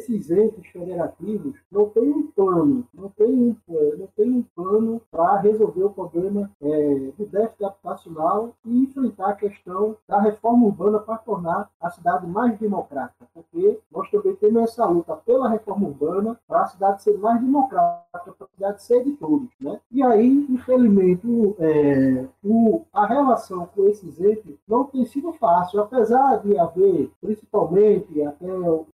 esses 0.00 0.30
entes 0.30 0.66
federativos 0.70 1.54
não 1.70 1.88
têm 1.90 2.10
um 2.10 2.26
plano, 2.28 2.86
não 2.94 3.08
têm 3.10 3.28
um, 3.28 3.56
não 3.98 4.06
têm 4.16 4.30
um 4.30 4.42
plano 4.54 5.00
para 5.10 5.40
resolver 5.40 5.84
o 5.84 5.90
problema 5.90 6.50
é, 6.62 7.12
do 7.16 7.26
déficit 7.26 7.64
habitacional 7.64 8.54
e 8.64 8.84
enfrentar 8.84 9.30
a 9.30 9.34
questão 9.34 9.96
da 10.08 10.20
reforma 10.20 10.66
urbana 10.66 10.98
para 10.98 11.18
tornar 11.18 11.70
a 11.80 11.90
cidade 11.90 12.26
mais 12.26 12.58
democrática, 12.58 13.26
porque 13.34 13.78
também 14.22 14.36
temos 14.36 14.62
essa 14.64 14.84
luta 14.86 15.16
pela 15.16 15.48
reforma 15.48 15.88
urbana 15.88 16.38
para 16.46 16.62
a 16.62 16.66
cidade 16.66 17.02
ser 17.02 17.18
mais 17.18 17.40
democrática, 17.40 18.32
para 18.32 18.46
a 18.46 18.48
cidade 18.54 18.82
ser 18.82 19.04
de 19.04 19.12
todos. 19.12 19.48
Né? 19.60 19.80
E 19.90 20.02
aí, 20.02 20.46
infelizmente, 20.48 21.26
é, 21.58 22.26
o, 22.44 22.82
a 22.92 23.06
relação 23.06 23.66
com 23.74 23.88
esses 23.88 24.20
entes 24.20 24.56
não 24.68 24.84
tem 24.84 25.04
sido 25.04 25.32
fácil, 25.32 25.80
apesar 25.80 26.36
de 26.38 26.58
haver, 26.58 27.10
principalmente 27.20 28.22
até 28.22 28.46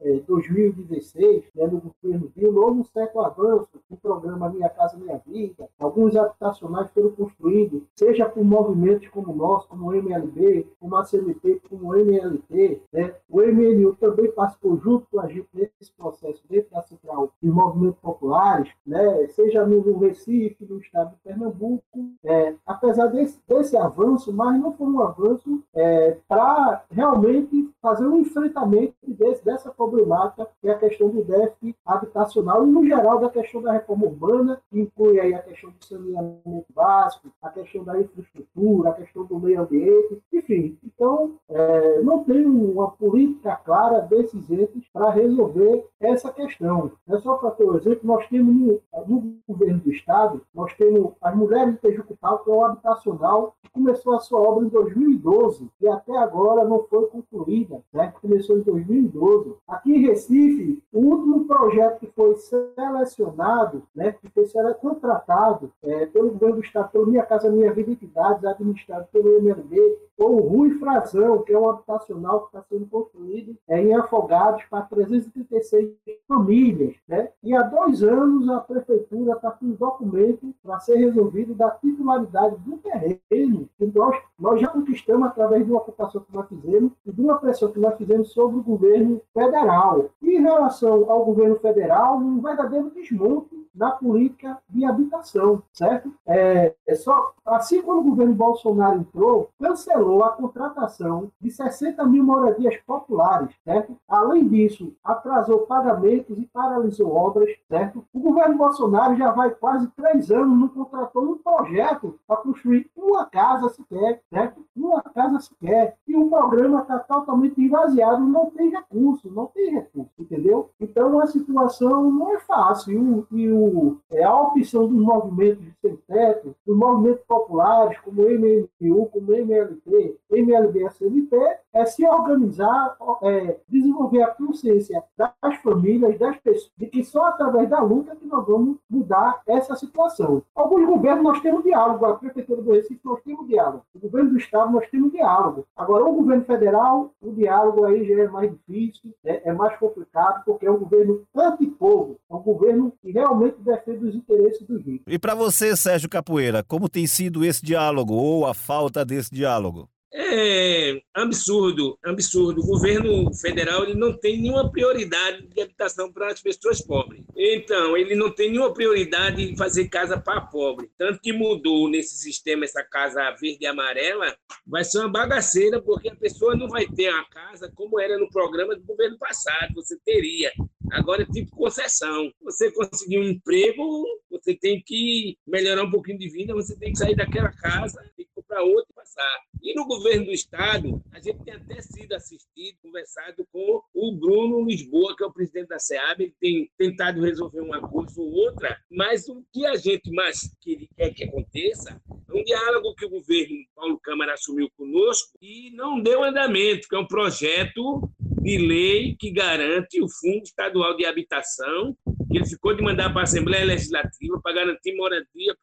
é, 0.01 0.19
2000 0.27 0.73
2016, 0.73 1.45
né, 1.55 1.67
no 1.67 1.81
governo 1.81 2.31
Dilma, 2.35 2.61
houve 2.61 2.79
um 2.79 2.83
certo 2.83 3.19
avanço 3.19 3.69
no 3.89 3.97
programa 3.97 4.49
Minha 4.49 4.69
Casa 4.69 4.97
Minha 4.97 5.21
Vida. 5.25 5.67
Alguns 5.79 6.15
habitacionais 6.15 6.91
foram 6.91 7.11
construídos, 7.11 7.83
seja 7.95 8.27
por 8.27 8.43
movimentos 8.43 9.07
como 9.09 9.31
o 9.31 9.35
nosso, 9.35 9.67
como 9.67 9.87
o 9.87 9.95
MLB, 9.95 10.67
como 10.79 10.95
a 10.95 11.03
CMT, 11.03 11.61
como 11.69 11.89
o 11.89 11.95
MLT. 11.95 12.81
Né? 12.91 13.13
O 13.29 13.41
MNU 13.41 13.95
também 13.95 14.31
participou 14.31 14.77
junto 14.77 15.07
com 15.11 15.19
a 15.19 15.27
gente 15.27 15.47
nesse 15.53 15.91
processo 15.97 16.43
dentro 16.49 16.71
da 16.71 16.81
Central 16.81 17.31
de 17.41 17.49
Movimentos 17.49 17.99
Populares, 17.99 18.71
né? 18.85 19.27
seja 19.29 19.65
no 19.65 19.97
Recife, 19.99 20.65
no 20.65 20.79
estado 20.79 21.11
de 21.11 21.17
Pernambuco. 21.23 21.83
É, 22.23 22.55
apesar 22.65 23.07
desse, 23.07 23.39
desse 23.47 23.77
avanço, 23.77 24.33
mas 24.33 24.59
não 24.59 24.73
foi 24.73 24.87
um 24.87 25.01
avanço 25.01 25.61
é, 25.73 26.17
para 26.27 26.83
realmente 26.89 27.69
fazer 27.81 28.07
um 28.07 28.19
enfrentamento 28.19 28.95
desse, 29.05 29.43
dessa 29.43 29.69
problemática 29.71 30.47
que 30.61 30.69
é 30.69 30.71
a 30.71 30.79
questão 30.79 31.09
do 31.09 31.23
déficit 31.23 31.75
habitacional 31.85 32.65
e, 32.65 32.71
no 32.71 32.85
geral, 32.85 33.19
da 33.19 33.29
questão 33.29 33.61
da 33.61 33.73
reforma 33.73 34.05
urbana, 34.05 34.61
que 34.69 34.79
inclui 34.79 35.19
aí 35.19 35.33
a 35.33 35.41
questão 35.41 35.69
do 35.69 35.85
saneamento 35.85 36.65
básico, 36.73 37.27
a 37.41 37.49
questão 37.49 37.82
da 37.83 37.99
infraestrutura, 37.99 38.89
a 38.89 38.93
questão 38.93 39.25
do 39.25 39.39
meio 39.39 39.61
ambiente, 39.61 40.21
enfim. 40.31 40.77
Então, 40.83 41.35
é, 41.49 42.01
não 42.01 42.23
tem 42.23 42.45
uma 42.45 42.91
política 42.91 43.55
clara 43.57 43.99
desses 44.01 44.49
entes 44.51 44.83
para 44.91 45.09
resolver 45.09 45.85
essa 45.99 46.31
questão. 46.31 46.91
É 47.07 47.17
só 47.19 47.35
para 47.35 47.51
ter 47.51 47.63
um 47.63 47.75
exemplo, 47.75 48.01
nós 48.03 48.27
temos 48.27 48.53
no, 48.53 48.81
no, 49.07 49.35
governo 49.47 49.79
do 49.79 49.91
Estado, 49.91 50.41
nós 50.53 50.73
temos 50.73 51.13
as 51.21 51.35
Mulheres 51.35 51.73
de 51.73 51.79
Tejucutal, 51.79 52.39
que 52.39 52.49
é 52.49 52.53
o 52.53 52.65
habitacional, 52.65 53.55
que 53.61 53.69
começou 53.71 54.13
a 54.13 54.19
sua 54.19 54.41
obra 54.41 54.65
em 54.65 54.69
2012 54.69 55.69
e 55.81 55.87
até 55.87 56.15
agora 56.17 56.65
não 56.65 56.83
foi 56.83 57.07
concluída, 57.07 57.81
né? 57.93 58.13
começou 58.21 58.57
em 58.57 58.61
2012. 58.61 59.55
Aqui 59.67 59.95
em 59.95 60.01
Recife, 60.01 60.82
o 60.93 60.99
último 60.99 61.45
projeto 61.45 61.99
que 61.99 62.07
foi 62.15 62.35
selecionado, 62.35 63.83
né, 63.95 64.11
que 64.11 64.29
foi 64.29 64.45
contratado 64.75 65.71
é, 65.81 66.05
pelo 66.05 66.29
governo 66.29 66.57
do 66.57 66.61
Estado, 66.61 66.91
pelo 66.91 67.07
Minha 67.07 67.23
Casa 67.23 67.49
Minha 67.49 67.73
Vida 67.73 67.91
Entidades, 67.91 68.45
administrado 68.45 69.07
pelo 69.11 69.37
MLB, 69.39 69.97
foi 70.15 70.27
o 70.27 70.39
Rui 70.39 70.71
Frazão, 70.75 71.41
que 71.41 71.51
é 71.51 71.57
um 71.57 71.67
habitacional 71.67 72.41
que 72.41 72.45
está 72.47 72.61
sendo 72.69 72.85
construído 72.85 73.57
é, 73.67 73.81
em 73.81 73.95
Afogados 73.95 74.63
para 74.69 74.83
336 74.83 75.89
famílias. 76.27 76.95
Né? 77.07 77.29
E 77.43 77.55
há 77.55 77.63
dois 77.63 78.03
anos 78.03 78.47
a 78.49 78.59
prefeitura 78.59 79.33
está 79.33 79.49
com 79.51 79.65
um 79.65 79.71
documento 79.71 80.53
para 80.63 80.79
ser 80.79 80.97
resolvido 80.97 81.55
da 81.55 81.71
titularidade 81.71 82.57
do 82.57 82.77
terreno, 82.77 83.67
que 83.77 83.85
nós, 83.93 84.15
nós 84.37 84.61
já 84.61 84.67
conquistamos 84.67 85.27
através 85.27 85.65
de 85.65 85.71
uma 85.71 85.79
ocupação 85.79 86.21
que 86.21 86.33
nós 86.33 86.47
fizemos 86.47 86.91
e 87.05 87.11
de 87.11 87.21
uma 87.21 87.39
pressão 87.39 87.71
que 87.71 87.79
nós 87.79 87.95
fizemos 87.97 88.31
sobre 88.31 88.59
o 88.59 88.63
governo 88.63 89.19
federal. 89.33 90.09
E 90.21 90.35
em 90.35 90.41
relação 90.41 90.82
ao 90.87 91.25
governo 91.25 91.55
federal, 91.57 92.17
um 92.17 92.41
verdadeiro 92.41 92.89
desmonte 92.91 93.63
na 93.73 93.91
política 93.91 94.57
de 94.69 94.85
habitação, 94.85 95.63
certo? 95.73 96.13
É, 96.27 96.73
é 96.87 96.95
só 96.95 97.33
assim 97.45 97.81
quando 97.81 97.99
o 97.99 98.09
governo 98.09 98.33
Bolsonaro 98.33 98.99
entrou, 98.99 99.49
cancelou 99.59 100.23
a 100.23 100.29
contratação 100.29 101.31
de 101.41 101.49
60 101.49 102.05
mil 102.05 102.23
moradias 102.23 102.77
populares, 102.85 103.55
certo? 103.63 103.97
Além 104.07 104.47
disso, 104.47 104.93
atrasou 105.03 105.59
pagamentos 105.59 106.37
e 106.37 106.45
paralisou 106.45 107.13
obras, 107.13 107.49
certo? 107.67 108.05
O 108.13 108.19
governo 108.19 108.57
Bolsonaro 108.57 109.15
já 109.15 109.31
vai 109.31 109.49
quase 109.51 109.87
três 109.95 110.31
anos 110.31 110.57
não 110.57 110.67
contratou 110.67 111.23
um 111.23 111.37
projeto 111.37 112.19
para 112.27 112.37
construir 112.37 112.89
uma 112.95 113.25
casa 113.25 113.69
sequer, 113.69 114.21
certo? 114.29 114.63
Uma 114.75 115.01
casa 115.01 115.39
sequer. 115.39 115.95
E 116.07 116.15
o 116.15 116.29
programa 116.29 116.81
está 116.81 116.99
totalmente 116.99 117.63
esvaziado, 117.63 118.23
não 118.23 118.49
tem 118.51 118.69
recurso, 118.69 119.29
não 119.31 119.47
tem 119.47 119.71
recurso, 119.71 120.11
entendeu? 120.19 120.69
Então 120.79 121.19
a 121.19 121.27
situação 121.27 122.11
não 122.11 122.35
é 122.35 122.39
fácil. 122.39 123.25
E 123.31 123.49
o 123.49 123.97
é, 124.11 124.23
a 124.23 124.35
opção 124.41 124.87
dos 124.87 124.99
movimentos 124.99 125.63
de 125.63 125.73
sem 125.81 125.95
teto, 126.07 126.55
dos 126.65 126.77
movimentos 126.77 127.23
populares, 127.25 127.97
como 127.99 128.21
MMU, 128.21 129.05
como 129.07 129.33
MLT, 129.33 130.17
MLB, 130.31 130.85
SLT, 130.87 131.35
é 131.73 131.85
se 131.85 132.05
organizar, 132.05 132.95
é, 133.23 133.57
desenvolver 133.67 134.21
a 134.21 134.27
consciência 134.27 135.03
das 135.17 135.57
famílias, 135.61 136.17
das 136.19 136.37
pessoas, 136.37 136.71
de 136.77 136.85
que 136.87 137.03
só 137.03 137.25
através 137.25 137.69
da 137.69 137.81
luta 137.81 138.15
que 138.15 138.27
nós 138.27 138.45
vamos 138.45 138.77
mudar 138.89 139.41
essa 139.47 139.75
situação. 139.75 140.43
Alguns 140.55 140.85
governos 140.85 141.23
nós 141.23 141.41
temos 141.41 141.63
diálogo, 141.63 142.05
a 142.05 142.15
Prefeitura 142.15 142.61
do 142.61 142.71
Recife 142.71 143.01
nós 143.03 143.21
temos 143.23 143.47
diálogo, 143.47 143.83
o 143.95 143.99
governo 143.99 144.31
do 144.31 144.37
Estado 144.37 144.71
nós 144.71 144.87
temos 144.89 145.11
diálogo. 145.11 145.65
Agora, 145.75 146.05
o 146.05 146.13
governo 146.13 146.43
federal, 146.45 147.11
o 147.21 147.31
diálogo 147.31 147.85
aí 147.85 148.05
já 148.05 148.23
é 148.23 148.27
mais 148.27 148.51
difícil, 148.51 149.13
é, 149.25 149.49
é 149.49 149.53
mais 149.53 149.77
complicado, 149.79 150.43
porque 150.45 150.65
é 150.65 150.71
um 150.71 150.77
governo 150.77 151.23
antipovo, 151.35 152.17
é 152.29 152.35
um 152.35 152.41
governo 152.41 152.93
que 153.01 153.11
realmente 153.11 153.57
defende 153.59 154.05
os 154.05 154.15
interesses 154.15 154.61
dos 154.67 154.83
ricos. 154.83 155.05
E 155.07 155.17
para 155.17 155.33
você, 155.33 155.75
Sérgio 155.75 156.09
Capoeira, 156.09 156.63
como 156.63 156.87
tem 156.87 157.07
sido 157.07 157.43
esse 157.43 157.63
diálogo 157.65 158.13
ou 158.13 158.45
a 158.45 158.53
falta 158.53 159.03
desse 159.03 159.33
diálogo? 159.33 159.89
É 160.15 161.01
absurdo, 161.11 161.97
absurdo. 162.03 162.61
O 162.61 162.67
governo 162.67 163.33
federal 163.33 163.83
ele 163.83 163.95
não 163.95 164.15
tem 164.15 164.39
nenhuma 164.39 164.71
prioridade 164.71 165.47
de 165.47 165.59
habitação 165.59 166.13
para 166.13 166.27
as 166.27 166.39
pessoas 166.39 166.79
pobres. 166.81 167.25
Então, 167.35 167.97
ele 167.97 168.13
não 168.13 168.29
tem 168.29 168.51
nenhuma 168.51 168.71
prioridade 168.71 169.47
de 169.47 169.57
fazer 169.57 169.87
casa 169.89 170.19
para 170.19 170.41
pobre. 170.41 170.91
Tanto 170.99 171.19
que 171.19 171.33
mudou 171.33 171.89
nesse 171.89 172.15
sistema 172.15 172.63
essa 172.63 172.83
casa 172.83 173.31
verde 173.31 173.57
e 173.61 173.65
amarela, 173.65 174.37
vai 174.67 174.83
ser 174.83 174.99
uma 174.99 175.09
bagaceira, 175.09 175.81
porque 175.81 176.09
a 176.09 176.15
pessoa 176.15 176.55
não 176.55 176.67
vai 176.67 176.85
ter 176.85 177.07
a 177.07 177.23
casa 177.25 177.71
como 177.73 177.99
era 177.99 178.15
no 178.19 178.29
programa 178.29 178.75
do 178.75 178.83
governo 178.83 179.17
passado. 179.17 179.73
Você 179.73 179.97
teria. 180.05 180.51
Agora 180.91 181.23
é 181.23 181.25
tipo 181.25 181.55
concessão. 181.55 182.31
Você 182.43 182.71
conseguir 182.71 183.17
um 183.17 183.23
emprego, 183.23 184.05
você 184.29 184.55
tem 184.55 184.79
que 184.85 185.39
melhorar 185.47 185.83
um 185.83 185.91
pouquinho 185.91 186.19
de 186.19 186.29
vida, 186.29 186.53
você 186.53 186.77
tem 186.77 186.91
que 186.91 186.99
sair 186.99 187.15
daquela 187.15 187.51
casa, 187.51 187.99
que 188.15 188.27
comprar 188.35 188.61
outra 188.61 188.85
e 188.91 188.93
passar. 188.93 189.39
E 189.63 189.73
no 189.73 189.87
governo 189.87 190.25
do 190.25 190.33
Estado, 190.33 191.01
a 191.13 191.21
gente 191.21 191.41
tem 191.45 191.53
até 191.53 191.81
sido 191.81 192.13
assistido, 192.13 192.77
conversado 192.81 193.47
com 193.49 193.81
o 193.93 194.11
Bruno 194.11 194.65
Lisboa, 194.65 195.15
que 195.15 195.23
é 195.23 195.25
o 195.25 195.31
presidente 195.31 195.69
da 195.69 195.79
SEAB, 195.79 196.21
ele 196.21 196.35
tem 196.37 196.71
tentado 196.77 197.21
resolver 197.21 197.61
uma 197.61 197.79
coisa 197.79 198.19
ou 198.19 198.29
outra, 198.29 198.77
mas 198.91 199.29
o 199.29 199.41
que 199.53 199.65
a 199.65 199.77
gente 199.77 200.11
mais 200.11 200.53
quer 200.97 201.13
que 201.13 201.23
aconteça 201.23 202.01
é 202.29 202.33
um 202.33 202.43
diálogo 202.43 202.93
que 202.95 203.05
o 203.05 203.09
governo 203.09 203.55
Paulo 203.73 203.97
Câmara 204.03 204.33
assumiu 204.33 204.69
conosco 204.75 205.31
e 205.41 205.71
não 205.71 206.01
deu 206.01 206.21
andamento, 206.25 206.89
que 206.89 206.95
é 206.97 206.99
um 206.99 207.07
projeto 207.07 208.11
de 208.41 208.57
lei 208.57 209.15
que 209.17 209.31
garante 209.31 210.01
o 210.01 210.09
Fundo 210.09 210.43
Estadual 210.43 210.97
de 210.97 211.05
Habitação, 211.05 211.95
que 212.29 212.37
ele 212.37 212.45
ficou 212.45 212.75
de 212.75 212.83
mandar 212.83 213.11
para 213.11 213.21
a 213.21 213.23
Assembleia 213.23 213.63
Legislativa 213.63 214.41
para 214.41 214.55
garantir 214.55 214.93
moradia 214.95 215.55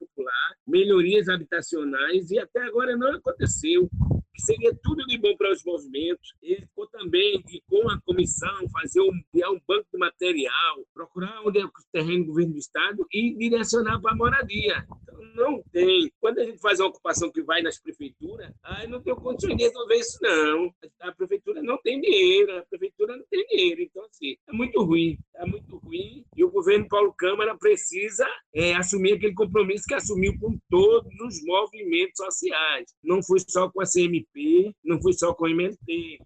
melhorias 0.66 1.28
habitacionais, 1.28 2.30
e 2.30 2.38
até 2.38 2.62
agora 2.62 2.96
não 2.96 3.12
aconteceu 3.12 3.88
que 4.34 4.42
seria 4.42 4.74
tudo 4.82 5.04
de 5.06 5.18
bom 5.18 5.36
para 5.36 5.52
os 5.52 5.64
movimentos. 5.64 6.34
Ele 6.42 6.62
ficou 6.62 6.86
também 6.88 7.42
com 7.68 7.88
a 7.90 8.00
comissão, 8.00 8.68
fazer 8.70 9.00
um, 9.00 9.12
criar 9.30 9.50
um 9.50 9.60
banco 9.66 9.86
de 9.92 9.98
material, 9.98 10.86
procurar 10.94 11.42
onde 11.44 11.60
é 11.60 11.64
o 11.64 11.70
terreno 11.92 12.24
do 12.24 12.28
governo 12.28 12.52
do 12.54 12.58
Estado 12.58 13.06
e 13.12 13.36
direcionar 13.36 14.00
para 14.00 14.12
a 14.12 14.16
moradia. 14.16 14.86
Não 15.34 15.62
tem. 15.72 16.10
Quando 16.20 16.38
a 16.38 16.44
gente 16.44 16.58
faz 16.58 16.80
uma 16.80 16.88
ocupação 16.88 17.30
que 17.30 17.42
vai 17.42 17.62
nas 17.62 17.80
prefeituras, 17.80 18.52
aí 18.62 18.86
não 18.86 19.02
tem 19.02 19.14
condições 19.14 19.56
de 19.56 19.64
resolver 19.64 19.96
isso, 19.96 20.18
não. 20.22 20.74
A 21.00 21.12
prefeitura 21.12 21.62
não 21.62 21.78
tem 21.78 22.00
dinheiro, 22.00 22.58
a 22.58 22.62
prefeitura 22.62 23.16
não 23.16 23.24
tem 23.30 23.46
dinheiro. 23.46 23.82
Então, 23.82 24.04
assim, 24.04 24.36
é 24.48 24.52
muito 24.52 24.82
ruim. 24.82 25.18
É 25.36 25.46
muito 25.46 25.76
ruim. 25.78 26.24
E 26.36 26.44
o 26.44 26.50
governo 26.50 26.88
Paulo 26.88 27.12
Câmara 27.16 27.56
precisa 27.56 28.26
é, 28.54 28.74
assumir 28.74 29.14
aquele 29.14 29.34
compromisso 29.34 29.84
que 29.86 29.94
assumiu 29.94 30.38
com 30.38 30.58
todos 30.68 31.12
os 31.20 31.44
movimentos 31.44 32.16
sociais. 32.16 32.94
Não 33.02 33.22
foi 33.22 33.38
só 33.48 33.70
com 33.70 33.80
a 33.80 33.84
CMP 33.84 34.20
MP, 34.20 34.74
não 34.84 35.00
fui 35.00 35.12
só 35.12 35.34
com 35.34 35.44
o 35.44 35.48
MLT, 35.48 36.18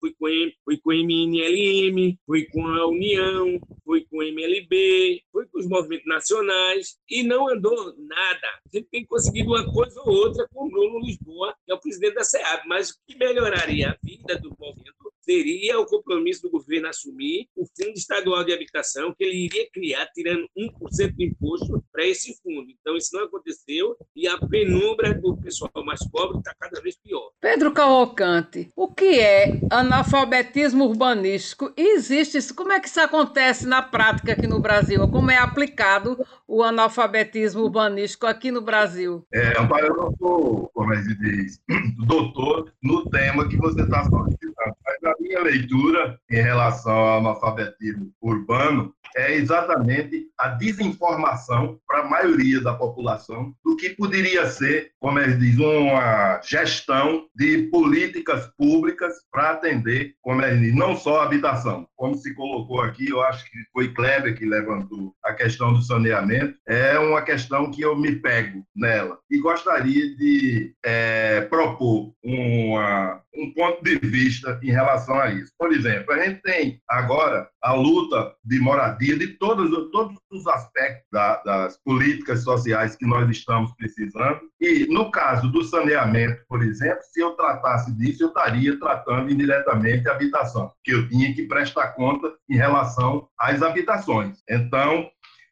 fui 0.00 0.14
com, 0.18 0.26
fui 0.64 0.78
com 0.78 0.92
MNLM, 0.92 2.18
fui 2.26 2.46
com 2.46 2.66
a 2.66 2.86
União, 2.86 3.60
fui 3.84 4.06
com 4.10 4.18
o 4.18 4.22
MLB, 4.22 5.22
fui 5.30 5.46
com 5.46 5.58
os 5.58 5.68
movimentos 5.68 6.06
nacionais 6.06 6.98
e 7.08 7.22
não 7.22 7.48
andou 7.48 7.94
nada. 7.98 8.48
Gente 8.72 8.88
tem 8.90 9.04
conseguido 9.04 9.50
uma 9.50 9.70
coisa 9.70 10.00
ou 10.00 10.12
outra 10.12 10.48
com 10.52 10.66
o 10.66 10.70
Bruno 10.70 11.00
Lisboa, 11.00 11.54
que 11.64 11.72
é 11.72 11.74
o 11.74 11.80
presidente 11.80 12.14
da 12.14 12.24
SEAB, 12.24 12.62
mas 12.66 12.90
o 12.90 12.94
que 13.06 13.16
melhoraria 13.16 13.90
a 13.90 13.98
vida 14.02 14.38
do 14.38 14.56
movimento 14.58 14.99
seria 15.22 15.78
o 15.78 15.86
compromisso 15.86 16.42
do 16.42 16.50
governo 16.50 16.88
assumir 16.88 17.48
o 17.56 17.64
Fundo 17.66 17.96
Estadual 17.96 18.44
de 18.44 18.52
Habitação, 18.52 19.14
que 19.16 19.24
ele 19.24 19.44
iria 19.44 19.68
criar, 19.72 20.06
tirando 20.14 20.48
1% 20.56 21.14
do 21.14 21.22
imposto 21.22 21.84
para 21.92 22.06
esse 22.06 22.34
fundo. 22.42 22.66
Então, 22.70 22.96
isso 22.96 23.10
não 23.12 23.24
aconteceu 23.24 23.96
e 24.14 24.26
a 24.26 24.38
penumbra 24.38 25.14
do 25.14 25.36
pessoal 25.36 25.70
mais 25.84 26.00
pobre 26.08 26.38
está 26.38 26.54
cada 26.58 26.80
vez 26.80 26.96
pior. 26.96 27.30
Pedro 27.40 27.72
Cavalcante, 27.72 28.70
o 28.76 28.92
que 28.92 29.20
é 29.20 29.60
analfabetismo 29.70 30.84
urbanístico? 30.84 31.72
E 31.76 31.94
existe 31.94 32.38
isso? 32.38 32.54
Como 32.54 32.72
é 32.72 32.80
que 32.80 32.88
isso 32.88 33.00
acontece 33.00 33.66
na 33.66 33.82
prática 33.82 34.32
aqui 34.32 34.46
no 34.46 34.60
Brasil? 34.60 35.06
Como 35.08 35.30
é 35.30 35.38
aplicado 35.38 36.18
o 36.46 36.62
analfabetismo 36.62 37.62
urbanístico 37.62 38.26
aqui 38.26 38.50
no 38.50 38.60
Brasil? 38.60 39.24
É, 39.32 39.58
Amparo, 39.60 39.86
eu 39.86 39.96
não 39.96 40.16
sou, 40.16 40.70
como 40.72 40.92
é 40.94 41.02
que 41.02 41.14
diz, 41.14 41.60
doutor 42.06 42.72
no 42.82 43.08
tema 43.10 43.48
que 43.48 43.56
você 43.56 43.82
está 43.82 44.04
solicitando, 44.08 44.76
mas 45.02 45.12
a 45.12 45.14
minha 45.20 45.42
leitura 45.42 46.18
em 46.30 46.40
relação 46.40 46.92
ao 46.92 47.18
analfabetismo 47.18 48.12
urbano 48.20 48.94
é 49.16 49.34
exatamente 49.34 50.28
a 50.38 50.48
desinformação 50.48 51.78
para 51.86 52.00
a 52.00 52.08
maioria 52.08 52.60
da 52.60 52.74
população 52.74 53.54
do 53.64 53.76
que 53.76 53.90
poderia 53.90 54.46
ser, 54.46 54.92
como 55.00 55.18
ele 55.18 55.36
diz, 55.36 55.58
uma 55.58 56.40
gestão 56.42 57.26
de 57.34 57.68
políticas 57.72 58.46
públicas 58.56 59.14
para 59.30 59.50
atender, 59.50 60.14
como 60.22 60.42
ele 60.42 60.66
diz, 60.66 60.74
não 60.74 60.96
só 60.96 61.20
a 61.20 61.24
habitação. 61.24 61.86
Como 61.96 62.14
se 62.14 62.34
colocou 62.34 62.80
aqui, 62.80 63.10
eu 63.10 63.20
acho 63.22 63.44
que 63.50 63.58
foi 63.72 63.92
Kleber 63.92 64.36
que 64.36 64.46
levantou 64.46 65.14
a 65.24 65.32
questão 65.32 65.72
do 65.72 65.82
saneamento, 65.82 66.56
é 66.66 66.98
uma 66.98 67.22
questão 67.22 67.70
que 67.70 67.82
eu 67.82 67.96
me 67.96 68.16
pego 68.16 68.64
nela 68.74 69.18
e 69.30 69.38
gostaria 69.38 70.16
de 70.16 70.74
é, 70.84 71.42
propor 71.42 72.12
uma, 72.22 73.20
um 73.34 73.52
ponto 73.52 73.82
de 73.82 73.96
vista 73.98 74.58
em 74.62 74.70
relação 74.70 75.18
a 75.18 75.30
isso. 75.30 75.52
Por 75.58 75.72
exemplo, 75.72 76.12
a 76.12 76.24
gente 76.24 76.42
tem 76.42 76.80
agora 76.88 77.48
a 77.62 77.72
luta 77.72 78.34
de 78.44 78.58
moradia 78.58 79.16
de 79.16 79.28
todos, 79.38 79.70
todos 79.90 80.16
os 80.30 80.46
aspectos 80.46 81.06
da, 81.12 81.42
das 81.42 81.78
políticas 81.82 82.42
sociais 82.42 82.96
que 82.96 83.06
nós 83.06 83.28
estamos 83.30 83.72
precisando. 83.76 84.40
E, 84.60 84.86
no 84.86 85.10
caso 85.10 85.50
do 85.50 85.62
saneamento, 85.64 86.42
por 86.48 86.62
exemplo, 86.62 87.02
se 87.02 87.20
eu 87.20 87.32
tratasse 87.32 87.92
disso, 87.96 88.24
eu 88.24 88.28
estaria 88.28 88.78
tratando 88.78 89.30
indiretamente 89.30 90.08
a 90.08 90.12
habitação, 90.12 90.70
que 90.84 90.92
eu 90.92 91.08
tinha 91.08 91.34
que 91.34 91.44
prestar 91.46 91.88
conta 91.92 92.32
em 92.48 92.56
relação 92.56 93.28
às 93.38 93.62
habitações. 93.62 94.38
Então, 94.48 95.08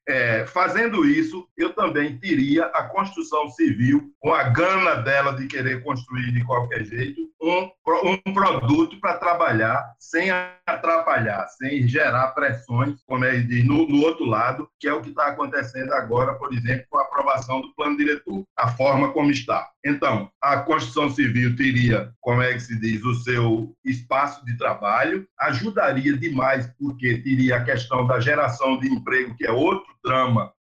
é, 0.08 0.46
fazendo 0.46 1.04
isso, 1.04 1.46
eu 1.54 1.74
também 1.74 2.16
teria 2.16 2.64
a 2.66 2.84
construção 2.84 3.50
civil, 3.50 4.10
com 4.18 4.32
a 4.32 4.44
gana 4.44 4.94
dela 4.96 5.32
de 5.36 5.46
querer 5.46 5.84
construir 5.84 6.32
de 6.32 6.42
qualquer 6.44 6.82
jeito, 6.84 7.28
um, 7.40 7.70
um 8.26 8.32
produto 8.32 8.98
para 9.00 9.18
trabalhar 9.18 9.94
sem 9.98 10.30
atrapalhar, 10.66 11.46
sem 11.48 11.86
gerar 11.86 12.28
pressões, 12.28 12.96
como 13.06 13.24
é 13.24 13.38
de, 13.38 13.62
no, 13.62 13.86
no 13.86 14.02
outro 14.02 14.24
lado, 14.24 14.68
que 14.80 14.88
é 14.88 14.92
o 14.92 15.02
que 15.02 15.10
está 15.10 15.28
acontecendo 15.28 15.92
agora, 15.92 16.34
por 16.34 16.52
exemplo, 16.54 16.86
com 16.88 16.98
a 16.98 17.02
aprovação 17.02 17.60
do 17.60 17.74
plano 17.74 17.96
diretor, 17.96 18.44
a 18.56 18.68
forma 18.68 19.12
como 19.12 19.30
está. 19.30 19.68
Então, 19.84 20.30
a 20.42 20.58
construção 20.58 21.10
civil 21.10 21.54
teria, 21.54 22.12
como 22.20 22.42
é 22.42 22.52
que 22.52 22.60
se 22.60 22.78
diz, 22.78 23.02
o 23.04 23.14
seu 23.14 23.74
espaço 23.84 24.44
de 24.44 24.56
trabalho, 24.56 25.26
ajudaria 25.38 26.16
demais, 26.16 26.70
porque 26.78 27.18
teria 27.18 27.56
a 27.56 27.64
questão 27.64 28.06
da 28.06 28.20
geração 28.20 28.78
de 28.78 28.88
emprego, 28.88 29.36
que 29.36 29.46
é 29.46 29.52
outro 29.52 29.97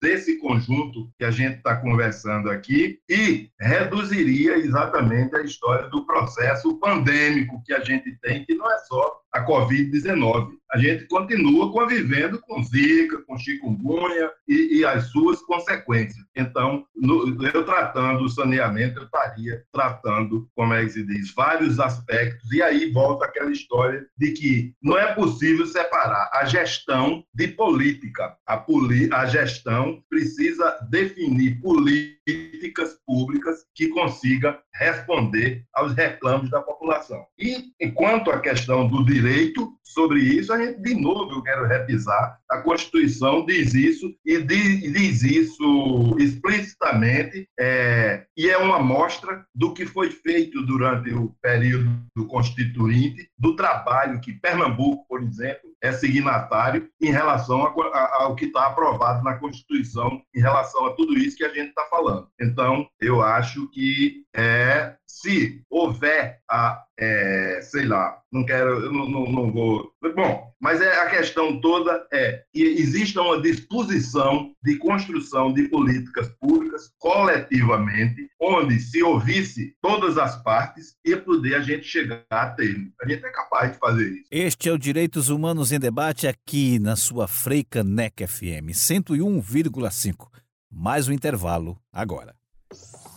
desse 0.00 0.38
conjunto 0.38 1.10
que 1.18 1.24
a 1.24 1.30
gente 1.30 1.56
está 1.56 1.76
conversando 1.76 2.50
aqui, 2.50 2.98
e 3.08 3.50
reduziria 3.60 4.56
exatamente 4.56 5.36
a 5.36 5.42
história 5.42 5.88
do 5.88 6.04
processo 6.06 6.78
pandêmico 6.78 7.62
que 7.64 7.72
a 7.72 7.80
gente 7.80 8.16
tem, 8.20 8.44
que 8.44 8.54
não 8.54 8.70
é 8.70 8.78
só 8.80 9.20
a 9.32 9.44
Covid-19. 9.44 10.50
A 10.76 10.78
gente 10.78 11.06
continua 11.06 11.72
convivendo 11.72 12.38
com 12.42 12.62
Zika, 12.62 13.22
com 13.22 13.38
chikungunya 13.38 14.30
e, 14.46 14.80
e 14.80 14.84
as 14.84 15.06
suas 15.06 15.40
consequências. 15.40 16.22
Então, 16.36 16.84
no, 16.94 17.42
eu 17.46 17.64
tratando 17.64 18.24
o 18.24 18.28
saneamento, 18.28 18.98
eu 18.98 19.04
estaria 19.04 19.64
tratando, 19.72 20.46
como 20.54 20.74
é 20.74 20.84
que 20.84 20.90
se 20.90 21.02
diz, 21.02 21.32
vários 21.32 21.80
aspectos. 21.80 22.52
E 22.52 22.60
aí 22.60 22.92
volta 22.92 23.24
aquela 23.24 23.50
história 23.50 24.06
de 24.18 24.32
que 24.32 24.74
não 24.82 24.98
é 24.98 25.14
possível 25.14 25.64
separar 25.64 26.28
a 26.34 26.44
gestão 26.44 27.24
de 27.34 27.48
política. 27.48 28.36
A, 28.46 28.58
poli, 28.58 29.08
a 29.14 29.24
gestão 29.24 30.02
precisa 30.10 30.78
definir 30.90 31.58
políticas 31.62 32.98
públicas 33.06 33.64
que 33.74 33.88
consiga 33.88 34.60
responder 34.74 35.64
aos 35.72 35.94
reclamos 35.94 36.50
da 36.50 36.60
população. 36.60 37.24
E 37.38 37.72
enquanto 37.80 38.30
a 38.30 38.40
questão 38.40 38.86
do 38.86 39.02
direito 39.06 39.72
sobre 39.96 40.20
isso, 40.20 40.52
a 40.52 40.58
gente, 40.58 40.65
de 40.74 40.94
novo, 40.94 41.32
eu 41.32 41.42
quero 41.42 41.66
repisar, 41.66 42.38
a 42.48 42.58
Constituição 42.58 43.44
diz 43.44 43.74
isso 43.74 44.14
e 44.24 44.38
diz 44.40 45.22
isso 45.22 46.16
explicitamente, 46.18 47.48
é, 47.58 48.26
e 48.36 48.48
é 48.48 48.56
uma 48.58 48.78
mostra 48.78 49.44
do 49.54 49.72
que 49.72 49.86
foi 49.86 50.10
feito 50.10 50.64
durante 50.64 51.12
o 51.12 51.34
período 51.42 51.90
constituinte, 52.28 53.28
do 53.38 53.56
trabalho 53.56 54.20
que 54.20 54.32
Pernambuco, 54.32 55.06
por 55.08 55.22
exemplo, 55.22 55.70
é 55.82 55.92
signatário 55.92 56.88
em 57.00 57.10
relação 57.10 57.62
ao 57.62 58.34
que 58.34 58.46
está 58.46 58.66
aprovado 58.66 59.22
na 59.22 59.34
Constituição, 59.34 60.22
em 60.34 60.40
relação 60.40 60.86
a 60.86 60.92
tudo 60.94 61.16
isso 61.16 61.36
que 61.36 61.44
a 61.44 61.52
gente 61.52 61.68
está 61.68 61.84
falando. 61.90 62.28
Então, 62.40 62.86
eu 63.00 63.22
acho 63.22 63.68
que 63.70 64.24
é 64.36 64.94
se 65.06 65.62
houver 65.70 66.40
a, 66.50 66.84
é, 66.98 67.60
sei 67.62 67.86
lá, 67.86 68.18
não 68.30 68.44
quero, 68.44 68.92
não, 68.92 69.08
não, 69.08 69.24
não, 69.24 69.52
vou. 69.52 69.90
Bom, 70.14 70.52
mas 70.60 70.80
é, 70.80 71.00
a 71.00 71.08
questão 71.08 71.58
toda 71.58 72.06
é 72.12 72.44
que 72.52 72.62
exista 72.62 73.22
uma 73.22 73.40
disposição 73.40 74.52
de 74.62 74.76
construção 74.76 75.52
de 75.52 75.68
políticas 75.68 76.28
públicas 76.38 76.92
coletivamente, 76.98 78.28
onde 78.40 78.78
se 78.78 79.02
ouvisse 79.02 79.74
todas 79.80 80.18
as 80.18 80.42
partes 80.42 80.94
e 81.04 81.16
poder 81.16 81.54
a 81.54 81.60
gente 81.60 81.84
chegar 81.84 82.22
a 82.30 82.50
termo. 82.50 82.92
A 83.00 83.08
gente 83.08 83.24
é 83.24 83.30
capaz 83.30 83.72
de 83.72 83.78
fazer 83.78 84.08
isso. 84.08 84.28
Este 84.30 84.68
é 84.68 84.72
o 84.72 84.78
Direitos 84.78 85.30
Humanos 85.30 85.72
em 85.72 85.80
Debate 85.80 86.28
aqui 86.28 86.78
na 86.78 86.94
sua 86.94 87.26
Freicanec 87.26 88.26
FM 88.26 88.70
101,5. 88.70 90.28
Mais 90.70 91.08
um 91.08 91.12
intervalo 91.12 91.78
agora. 91.90 92.34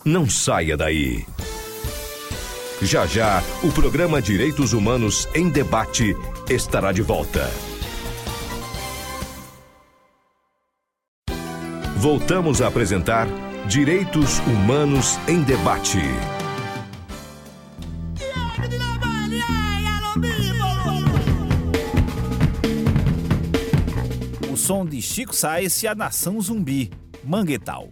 Não 0.04 0.28
saia 0.28 0.76
daí. 0.76 1.26
Já 2.80 3.06
já, 3.06 3.42
o 3.62 3.70
programa 3.70 4.22
Direitos 4.22 4.72
Humanos 4.72 5.28
em 5.34 5.50
Debate 5.50 6.16
estará 6.48 6.90
de 6.90 7.02
volta. 7.02 7.50
Voltamos 11.96 12.62
a 12.62 12.68
apresentar 12.68 13.28
Direitos 13.68 14.38
Humanos 14.38 15.18
em 15.28 15.42
Debate. 15.42 15.98
O 24.50 24.56
som 24.56 24.86
de 24.86 25.02
Chico 25.02 25.36
Sainz 25.36 25.82
e 25.82 25.86
a 25.86 25.94
Nação 25.94 26.40
Zumbi, 26.40 26.90
Manguetal. 27.22 27.90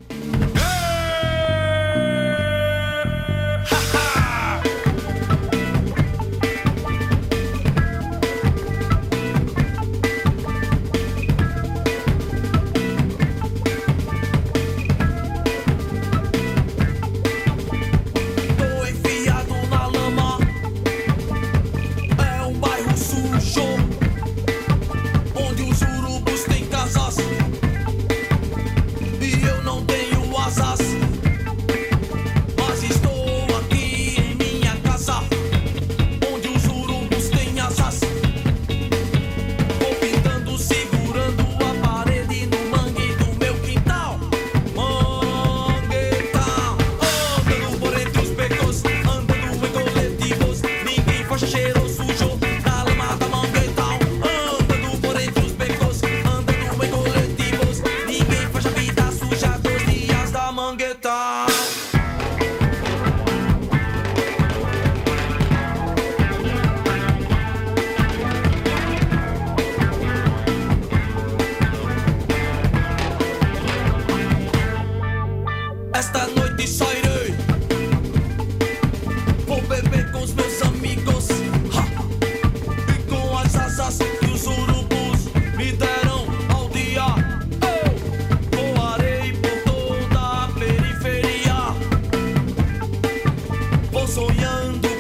Young. 94.19 94.98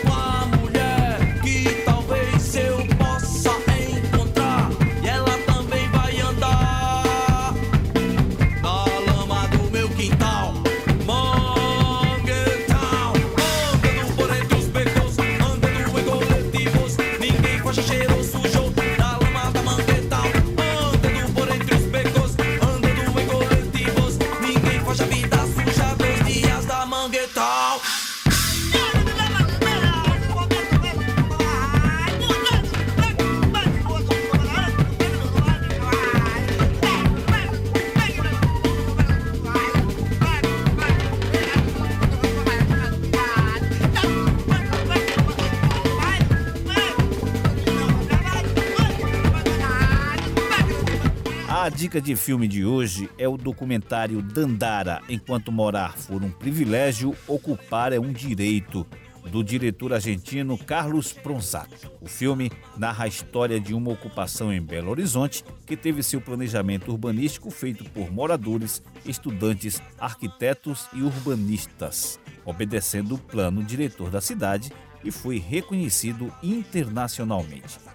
Dica 51.88 52.02
de 52.02 52.14
filme 52.16 52.46
de 52.46 52.66
hoje 52.66 53.08
é 53.16 53.26
o 53.26 53.38
documentário 53.38 54.20
Dandara, 54.20 55.00
Enquanto 55.08 55.50
Morar 55.50 55.96
For 55.96 56.22
um 56.22 56.30
Privilégio, 56.30 57.16
Ocupar 57.26 57.94
é 57.94 57.98
um 57.98 58.12
Direito, 58.12 58.86
do 59.30 59.42
diretor 59.42 59.94
argentino 59.94 60.58
Carlos 60.58 61.14
Pronsato. 61.14 61.90
O 61.98 62.06
filme 62.06 62.52
narra 62.76 63.04
a 63.04 63.08
história 63.08 63.58
de 63.58 63.72
uma 63.72 63.90
ocupação 63.90 64.52
em 64.52 64.60
Belo 64.60 64.90
Horizonte 64.90 65.42
que 65.64 65.78
teve 65.78 66.02
seu 66.02 66.20
planejamento 66.20 66.90
urbanístico 66.90 67.50
feito 67.50 67.84
por 67.84 68.12
moradores, 68.12 68.82
estudantes, 69.06 69.80
arquitetos 69.98 70.88
e 70.92 71.00
urbanistas, 71.00 72.20
obedecendo 72.44 73.14
o 73.14 73.18
plano 73.18 73.64
diretor 73.64 74.10
da 74.10 74.20
cidade 74.20 74.70
e 75.02 75.10
foi 75.10 75.38
reconhecido 75.38 76.30
internacionalmente. 76.42 77.87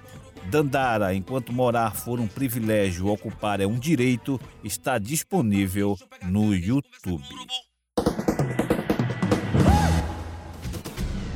Dandara, 0.49 1.13
enquanto 1.13 1.51
morar 1.51 1.95
for 1.95 2.19
um 2.19 2.27
privilégio, 2.27 3.07
ocupar 3.07 3.59
é 3.61 3.65
um 3.65 3.77
direito, 3.77 4.39
está 4.63 4.97
disponível 4.97 5.97
no 6.23 6.53
YouTube. 6.53 7.23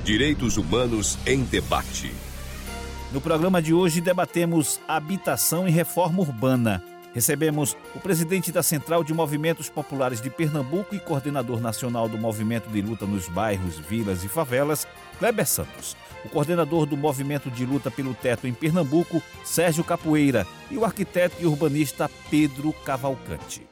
Direitos 0.04 0.58
Humanos 0.58 1.18
em 1.26 1.44
Debate. 1.44 2.12
No 3.12 3.20
programa 3.20 3.62
de 3.62 3.74
hoje 3.74 4.02
debatemos 4.02 4.80
habitação 4.88 5.68
e 5.68 5.72
reforma 5.72 6.22
urbana. 6.22 6.84
Recebemos 7.18 7.76
o 7.96 8.00
presidente 8.00 8.52
da 8.52 8.62
Central 8.62 9.04
de 9.04 9.12
Movimentos 9.12 9.70
Populares 9.70 10.22
de 10.22 10.30
Pernambuco 10.30 10.94
e 10.94 11.00
coordenador 11.00 11.60
nacional 11.60 12.08
do 12.08 12.16
Movimento 12.16 12.70
de 12.70 12.80
Luta 12.80 13.08
nos 13.08 13.28
Bairros, 13.28 13.80
Vilas 13.80 14.24
e 14.24 14.28
Favelas, 14.28 14.88
Kleber 15.18 15.48
Santos 15.48 15.98
o 16.24 16.30
coordenador 16.30 16.86
do 16.86 16.96
Movimento 16.96 17.50
de 17.50 17.66
Luta 17.66 17.90
pelo 17.90 18.14
Teto 18.14 18.46
em 18.46 18.54
Pernambuco, 18.54 19.24
Sérgio 19.44 19.84
Capoeira, 19.84 20.46
e 20.70 20.78
o 20.78 20.86
arquiteto 20.86 21.38
e 21.40 21.46
urbanista 21.48 22.08
Pedro 22.30 22.72
Cavalcante. 22.86 23.68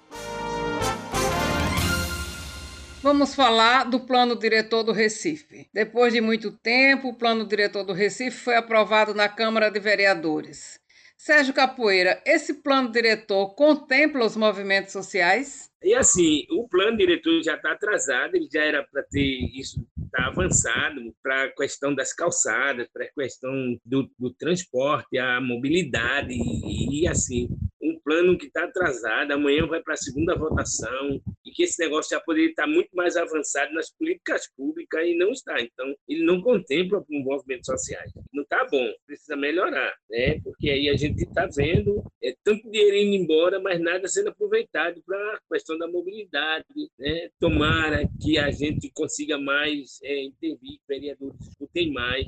Vamos 3.03 3.35
falar 3.35 3.83
do 3.83 3.99
plano 3.99 4.35
diretor 4.35 4.81
do 4.81 4.91
Recife. 4.91 5.67
Depois 5.71 6.11
de 6.11 6.19
muito 6.19 6.51
tempo, 6.51 7.09
o 7.09 7.13
plano 7.13 7.45
diretor 7.45 7.83
do 7.83 7.93
Recife 7.93 8.37
foi 8.37 8.55
aprovado 8.55 9.13
na 9.13 9.29
Câmara 9.29 9.69
de 9.69 9.79
Vereadores. 9.79 10.83
Sérgio 11.17 11.53
Capoeira, 11.53 12.21
esse 12.25 12.55
plano 12.61 12.91
diretor 12.91 13.55
contempla 13.55 14.25
os 14.25 14.35
movimentos 14.35 14.91
sociais? 14.91 15.71
E 15.83 15.93
assim, 15.93 16.45
o 16.51 16.67
plano 16.67 16.97
diretor 16.97 17.41
já 17.43 17.55
está 17.55 17.71
atrasado, 17.71 18.35
ele 18.35 18.47
já 18.51 18.63
era 18.63 18.83
para 18.83 19.03
ter 19.03 19.49
isso 19.53 19.85
tá 20.11 20.27
avançado 20.27 21.13
para 21.21 21.43
a 21.43 21.51
questão 21.51 21.93
das 21.93 22.13
calçadas, 22.13 22.87
para 22.91 23.05
a 23.05 23.11
questão 23.11 23.77
do, 23.85 24.09
do, 24.17 24.33
transporte, 24.33 25.17
a 25.17 25.41
mobilidade 25.41 26.33
e, 26.33 27.01
e 27.01 27.07
assim 27.07 27.49
um 27.81 27.94
plano 28.05 28.37
que 28.37 28.45
está 28.45 28.65
atrasado, 28.65 29.31
amanhã 29.31 29.65
vai 29.65 29.81
para 29.81 29.95
a 29.95 29.97
segunda 29.97 30.35
votação, 30.35 31.19
e 31.43 31.51
que 31.51 31.63
esse 31.63 31.81
negócio 31.83 32.15
já 32.15 32.21
poderia 32.21 32.49
estar 32.49 32.67
muito 32.67 32.95
mais 32.95 33.17
avançado 33.17 33.73
nas 33.73 33.89
políticas 33.89 34.47
públicas 34.55 35.05
e 35.05 35.17
não 35.17 35.31
está. 35.31 35.59
Então, 35.59 35.93
ele 36.07 36.23
não 36.23 36.39
contempla 36.39 36.99
os 36.99 37.23
movimentos 37.23 37.65
sociais. 37.65 38.11
Não 38.31 38.43
está 38.43 38.63
bom, 38.65 38.87
precisa 39.07 39.35
melhorar, 39.35 39.93
né? 40.09 40.39
porque 40.41 40.69
aí 40.69 40.87
a 40.87 40.95
gente 40.95 41.23
está 41.23 41.47
vendo 41.47 42.03
é, 42.23 42.35
tanto 42.43 42.69
dinheiro 42.69 42.95
indo 42.95 43.15
embora, 43.15 43.59
mas 43.59 43.81
nada 43.81 44.07
sendo 44.07 44.29
aproveitado 44.29 45.01
para 45.03 45.17
a 45.17 45.39
questão 45.51 45.77
da 45.77 45.87
mobilidade. 45.87 46.65
Né? 46.99 47.29
Tomara 47.39 48.07
que 48.21 48.37
a 48.37 48.51
gente 48.51 48.91
consiga 48.93 49.37
mais 49.39 49.99
é, 50.03 50.23
intervir, 50.23 50.79
vereadores 50.87 51.39
discutem 51.39 51.91
mais, 51.91 52.25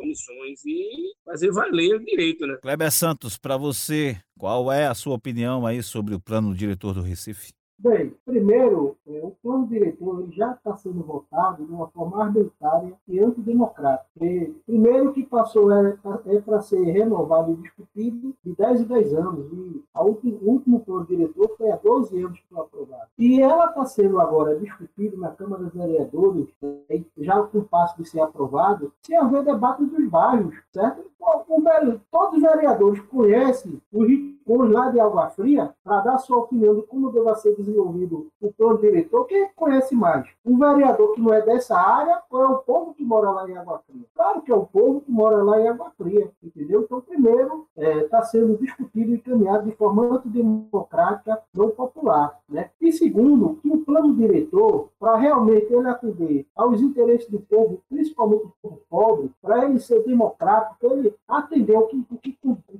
comissões 0.00 0.64
e 0.64 1.12
fazer 1.24 1.52
valer 1.52 1.96
o 1.96 2.04
direito, 2.04 2.46
né? 2.46 2.56
Kleber 2.62 2.90
Santos, 2.90 3.36
para 3.36 3.56
você, 3.56 4.18
qual 4.38 4.72
é 4.72 4.86
a 4.86 4.94
sua 4.94 5.14
opinião 5.14 5.66
aí 5.66 5.82
sobre 5.82 6.14
o 6.14 6.20
plano 6.20 6.54
diretor 6.54 6.94
do 6.94 7.02
Recife? 7.02 7.52
Bem, 7.82 8.14
primeiro, 8.26 8.94
é, 9.06 9.20
o 9.22 9.30
plano 9.42 9.66
diretor 9.66 10.20
ele 10.20 10.32
já 10.32 10.52
está 10.52 10.76
sendo 10.76 11.02
votado 11.02 11.64
de 11.64 11.72
uma 11.72 11.88
forma 11.88 12.22
arbitrária 12.22 12.92
e 13.08 13.18
antidemocrática. 13.18 14.22
E, 14.22 14.54
primeiro 14.66 15.14
que 15.14 15.24
passou 15.24 15.72
é, 15.72 15.96
é 16.26 16.40
para 16.42 16.60
ser 16.60 16.82
renovado 16.82 17.52
e 17.52 17.56
discutido 17.56 18.34
de 18.44 18.54
10 18.54 18.82
em 18.82 18.84
10 18.84 19.14
anos. 19.14 19.50
E 19.50 19.82
a 19.94 20.04
último, 20.04 20.38
o 20.42 20.50
último 20.50 20.80
plano 20.80 21.06
diretor 21.06 21.54
foi 21.56 21.70
há 21.70 21.76
12 21.76 22.22
anos 22.22 22.38
que 22.38 22.48
foi 22.50 22.60
aprovado. 22.60 23.08
E 23.18 23.40
ela 23.40 23.70
está 23.70 23.86
sendo 23.86 24.20
agora 24.20 24.58
discutida 24.58 25.16
na 25.16 25.30
Câmara 25.30 25.62
dos 25.62 25.72
Vereadores, 25.72 26.48
é, 26.90 27.00
já 27.16 27.42
com 27.44 27.62
passo 27.62 27.96
de 27.96 28.06
ser 28.06 28.20
aprovado, 28.20 28.92
sem 29.06 29.16
haver 29.16 29.42
debate 29.42 29.86
dos 29.86 30.06
bairros, 30.06 30.54
certo? 30.70 31.08
O, 31.18 31.56
o, 31.56 32.00
todos 32.10 32.36
os 32.36 32.42
vereadores 32.42 33.00
conhecem 33.02 33.80
o 33.92 34.04
rincões 34.04 34.70
lá 34.70 34.90
de 34.90 34.98
Água 35.00 35.30
Fria 35.30 35.74
para 35.84 36.00
dar 36.00 36.18
sua 36.18 36.38
opinião 36.38 36.74
de 36.74 36.82
como 36.82 37.12
deva 37.12 37.34
ser 37.34 37.54
desenvolvido 37.56 37.69
o 37.78 38.52
plano 38.56 38.78
diretor. 38.78 39.24
Quem 39.26 39.48
conhece 39.54 39.94
mais? 39.94 40.28
Um 40.44 40.58
vereador 40.58 41.14
que 41.14 41.20
não 41.20 41.32
é 41.32 41.42
dessa 41.42 41.76
área 41.76 42.20
ou 42.30 42.42
é 42.42 42.48
o 42.48 42.58
povo 42.58 42.94
que 42.94 43.04
mora 43.04 43.30
lá 43.30 43.48
em 43.48 43.56
Água 43.56 43.80
Fria? 43.86 44.04
Claro 44.14 44.42
que 44.42 44.52
é 44.52 44.54
o 44.54 44.66
povo 44.66 45.00
que 45.00 45.10
mora 45.10 45.42
lá 45.42 45.60
em 45.60 45.68
Água 45.68 45.92
Fria, 45.96 46.30
entendeu? 46.42 46.82
Então, 46.82 47.00
primeiro, 47.00 47.66
está 47.76 47.90
é, 47.90 48.02
tá 48.04 48.22
sendo 48.22 48.56
discutido 48.56 49.12
e 49.12 49.14
encaminhado 49.14 49.64
de 49.64 49.76
forma 49.76 50.16
antidemocrática, 50.16 51.40
não 51.54 51.70
popular. 51.70 52.38
Né? 52.48 52.70
E 52.80 52.92
segundo, 52.92 53.56
que 53.62 53.68
o 53.70 53.78
plano 53.78 54.14
diretor, 54.14 54.88
para 54.98 55.16
realmente 55.16 55.72
ele 55.72 55.88
atender 55.88 56.46
aos 56.56 56.80
interesses 56.80 57.28
do 57.28 57.40
povo, 57.40 57.80
principalmente 57.88 58.44
do 58.44 58.52
povo 58.62 58.80
pobre, 58.88 59.30
para 59.40 59.64
ele 59.64 59.78
ser 59.78 60.02
democrático, 60.04 60.76
ele 60.82 61.14
atender 61.28 61.76
o 61.76 61.86
que, 61.86 62.04
o 62.10 62.16
que 62.16 62.38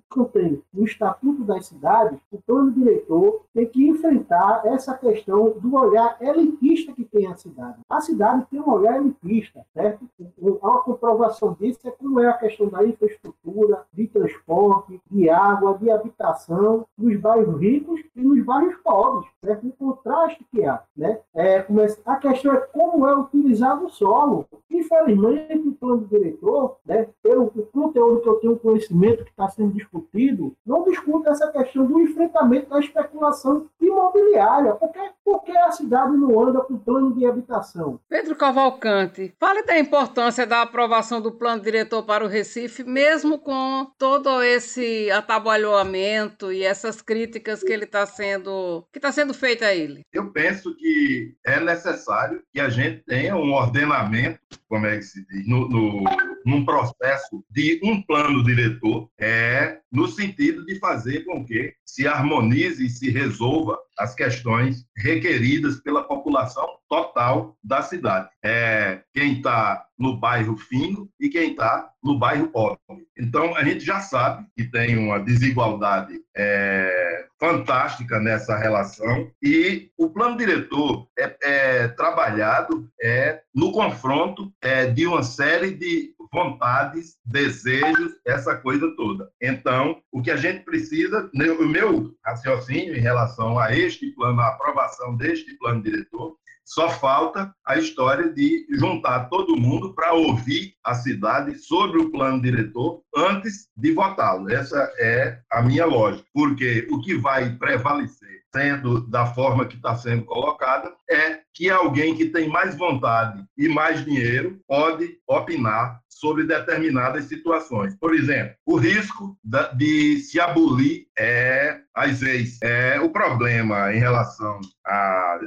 contém 0.09 0.63
no 0.73 0.85
Estatuto 0.85 1.45
das 1.45 1.67
Cidades, 1.67 2.19
o 2.31 2.39
plano 2.39 2.73
diretor 2.73 3.43
tem 3.55 3.67
que 3.67 3.89
enfrentar 3.89 4.63
essa 4.65 4.80
questão 4.97 5.51
do 5.59 5.75
olhar 5.75 6.17
elitista 6.21 6.93
que 6.93 7.05
tem 7.05 7.27
a 7.27 7.37
cidade. 7.37 7.79
A 7.89 8.01
cidade 8.01 8.47
tem 8.51 8.61
um 8.61 8.71
olhar 8.71 8.97
elitista, 8.97 9.65
certo? 9.75 10.09
Uma 10.39 10.81
comprovação 10.83 11.57
disso 11.59 11.81
é 11.85 11.91
como 11.91 12.21
é 12.21 12.29
a 12.29 12.35
questão 12.35 12.69
da 12.69 12.85
infraestrutura, 12.85 13.85
de 13.93 14.07
transporte, 14.07 15.01
de 15.11 15.29
água, 15.29 15.77
de 15.79 15.91
habitação, 15.91 16.87
nos 16.97 17.17
bairros 17.19 17.61
ricos 17.61 18.01
e 18.17 18.23
nos 18.23 18.45
bairros 18.45 18.77
pobres, 18.83 19.31
certo? 19.45 19.67
O 19.67 19.73
contraste 19.73 20.45
que 20.51 20.65
há, 20.65 20.83
né? 20.97 21.21
É, 21.35 21.67
a 22.07 22.17
questão 22.17 22.55
é 22.55 22.61
como 22.73 23.07
é 23.07 23.17
utilizado 23.17 23.87
o 23.87 23.91
solo. 23.91 24.47
Infelizmente, 24.71 25.69
o 25.69 25.73
plano 25.73 26.07
diretor, 26.07 26.77
né, 26.87 27.09
pelo 27.23 27.51
conteúdo 27.73 28.21
que 28.21 28.29
eu 28.29 28.37
tenho 28.37 28.59
conhecimento 28.59 29.25
que 29.25 29.31
está 29.31 29.49
sendo 29.49 29.73
discutido, 29.73 30.55
não 30.65 30.85
discute 30.85 31.29
essa 31.29 31.51
questão 31.51 31.87
do 31.87 32.01
enfrentamento 32.01 32.71
da 32.71 32.79
especulação 32.79 33.67
imobiliária. 33.81 34.70
Porque, 34.75 34.99
porque 35.25 35.53
a 35.53 35.71
cidade 35.71 36.17
não 36.17 36.41
anda 36.41 36.61
com 36.61 36.79
plano 36.79 37.15
de 37.15 37.27
habitação? 37.27 38.01
Pedro 38.09 38.37
Cavalcante, 38.37 39.35
fale 39.39 39.63
da 39.63 39.79
importância 39.79 40.47
da 40.47 40.63
aprovação 40.63 41.21
do 41.21 41.33
plano 41.33 41.63
diretor 41.63 42.03
para 42.03 42.25
o 42.25 42.29
Recife, 42.29 42.85
mesmo 42.85 43.39
com 43.39 43.91
todo 43.99 44.43
esse 44.43 45.11
atabalhoamento 45.11 46.53
e 46.53 46.63
essas 46.63 47.01
críticas 47.03 47.63
que 47.63 47.73
ele 47.73 47.85
está 47.85 48.07
sendo 48.07 48.85
que 48.93 48.99
está 48.99 49.13
sendo 49.13 49.35
feita 49.35 49.67
a 49.67 49.75
ele. 49.75 50.05
Eu 50.13 50.31
penso 50.33 50.75
que 50.77 51.35
é 51.45 51.61
necessário 51.61 52.43
que 52.53 52.61
a 52.61 52.69
gente 52.69 53.03
tenha 53.05 53.37
um 53.37 53.53
ordenamento, 53.53 54.41
como 54.69 54.87
é 54.87 54.97
que 54.97 55.03
se 55.03 55.27
diz, 55.27 55.49
no, 55.49 55.69
no 55.69 56.05
num 56.45 56.65
processo 56.65 57.45
de 57.51 57.81
um 57.83 58.03
plano 58.03 58.43
diretor, 58.45 59.09
é 59.19 59.79
no 59.91 60.07
sentido 60.07 60.65
de 60.65 60.79
fazer 60.79 61.25
com 61.25 61.45
que 61.45 61.75
se 61.85 62.07
harmonize 62.07 62.85
e 62.85 62.89
se 62.89 63.11
resolva 63.11 63.79
as 63.99 64.15
questões 64.15 64.87
requeridas 64.97 65.81
pela 65.81 66.05
população 66.05 66.67
total 66.89 67.57
da 67.63 67.83
cidade. 67.83 68.29
É 68.43 69.03
quem 69.13 69.35
está 69.35 69.85
no 69.99 70.17
bairro 70.17 70.57
fino 70.57 71.11
e 71.21 71.29
quem 71.29 71.51
está 71.51 71.91
no 72.03 72.19
bairro 72.19 72.49
pobre. 72.49 72.79
Então, 73.19 73.55
a 73.55 73.63
gente 73.63 73.85
já 73.85 74.01
sabe 74.01 74.47
que 74.57 74.65
tem 74.65 74.97
uma 74.97 75.19
desigualdade 75.19 76.19
é, 76.35 77.27
fantástica 77.39 78.19
nessa 78.19 78.57
relação 78.57 79.31
e 79.43 79.91
o 79.99 80.09
plano 80.09 80.39
diretor 80.39 81.07
é, 81.19 81.37
é 81.43 81.89
trabalhado 81.89 82.89
é, 83.01 83.43
no 83.55 83.73
confronto 83.73 84.51
é, 84.63 84.87
de 84.87 85.07
uma 85.07 85.23
série 85.23 85.73
de 85.73 86.15
vontades, 86.33 87.19
desejos, 87.25 88.13
essa 88.25 88.57
coisa 88.57 88.95
toda. 88.97 89.31
Então, 89.41 90.01
o 90.13 90.23
que 90.23 90.31
a 90.31 90.37
gente 90.37 90.65
precisa, 90.65 91.29
o 91.35 91.67
meu 91.67 92.17
raciocínio 92.25 92.97
em 92.97 93.01
relação 93.01 93.59
a 93.59 93.75
este 93.75 94.11
plano, 94.13 94.41
a 94.41 94.49
aprovação 94.49 95.17
deste 95.17 95.55
plano 95.59 95.83
diretor, 95.83 96.37
só 96.71 96.89
falta 96.89 97.53
a 97.67 97.77
história 97.77 98.33
de 98.33 98.65
juntar 98.71 99.29
todo 99.29 99.57
mundo 99.57 99.93
para 99.93 100.13
ouvir 100.13 100.75
a 100.85 100.95
cidade 100.95 101.59
sobre 101.59 101.99
o 101.99 102.11
plano 102.13 102.41
diretor 102.41 103.03
antes 103.17 103.69
de 103.77 103.93
votá-lo. 103.93 104.49
Essa 104.49 104.79
é 105.01 105.41
a 105.51 105.63
minha 105.63 105.85
lógica, 105.85 106.25
porque 106.33 106.87
o 106.93 107.01
que 107.01 107.17
vai 107.17 107.57
prevalecer 107.57 108.41
sendo 108.53 109.07
da 109.09 109.27
forma 109.27 109.67
que 109.67 109.77
está 109.77 109.97
sendo 109.97 110.25
colocada, 110.25 110.93
é 111.09 111.41
que 111.55 111.71
alguém 111.71 112.15
que 112.15 112.27
tem 112.27 112.49
mais 112.49 112.77
vontade 112.77 113.45
e 113.57 113.69
mais 113.69 114.05
dinheiro 114.05 114.61
pode 114.67 115.19
opinar 115.27 116.01
sobre 116.09 116.45
determinadas 116.45 117.25
situações. 117.27 117.97
Por 117.99 118.15
exemplo, 118.15 118.55
o 118.67 118.77
risco 118.77 119.37
de 119.77 120.19
se 120.19 120.41
abolir 120.41 121.07
é, 121.17 121.81
as 121.95 122.23
ex. 122.23 122.59
É, 122.63 123.01
o 123.01 123.11
problema 123.11 123.95
em 123.95 123.99
relação 123.99 124.61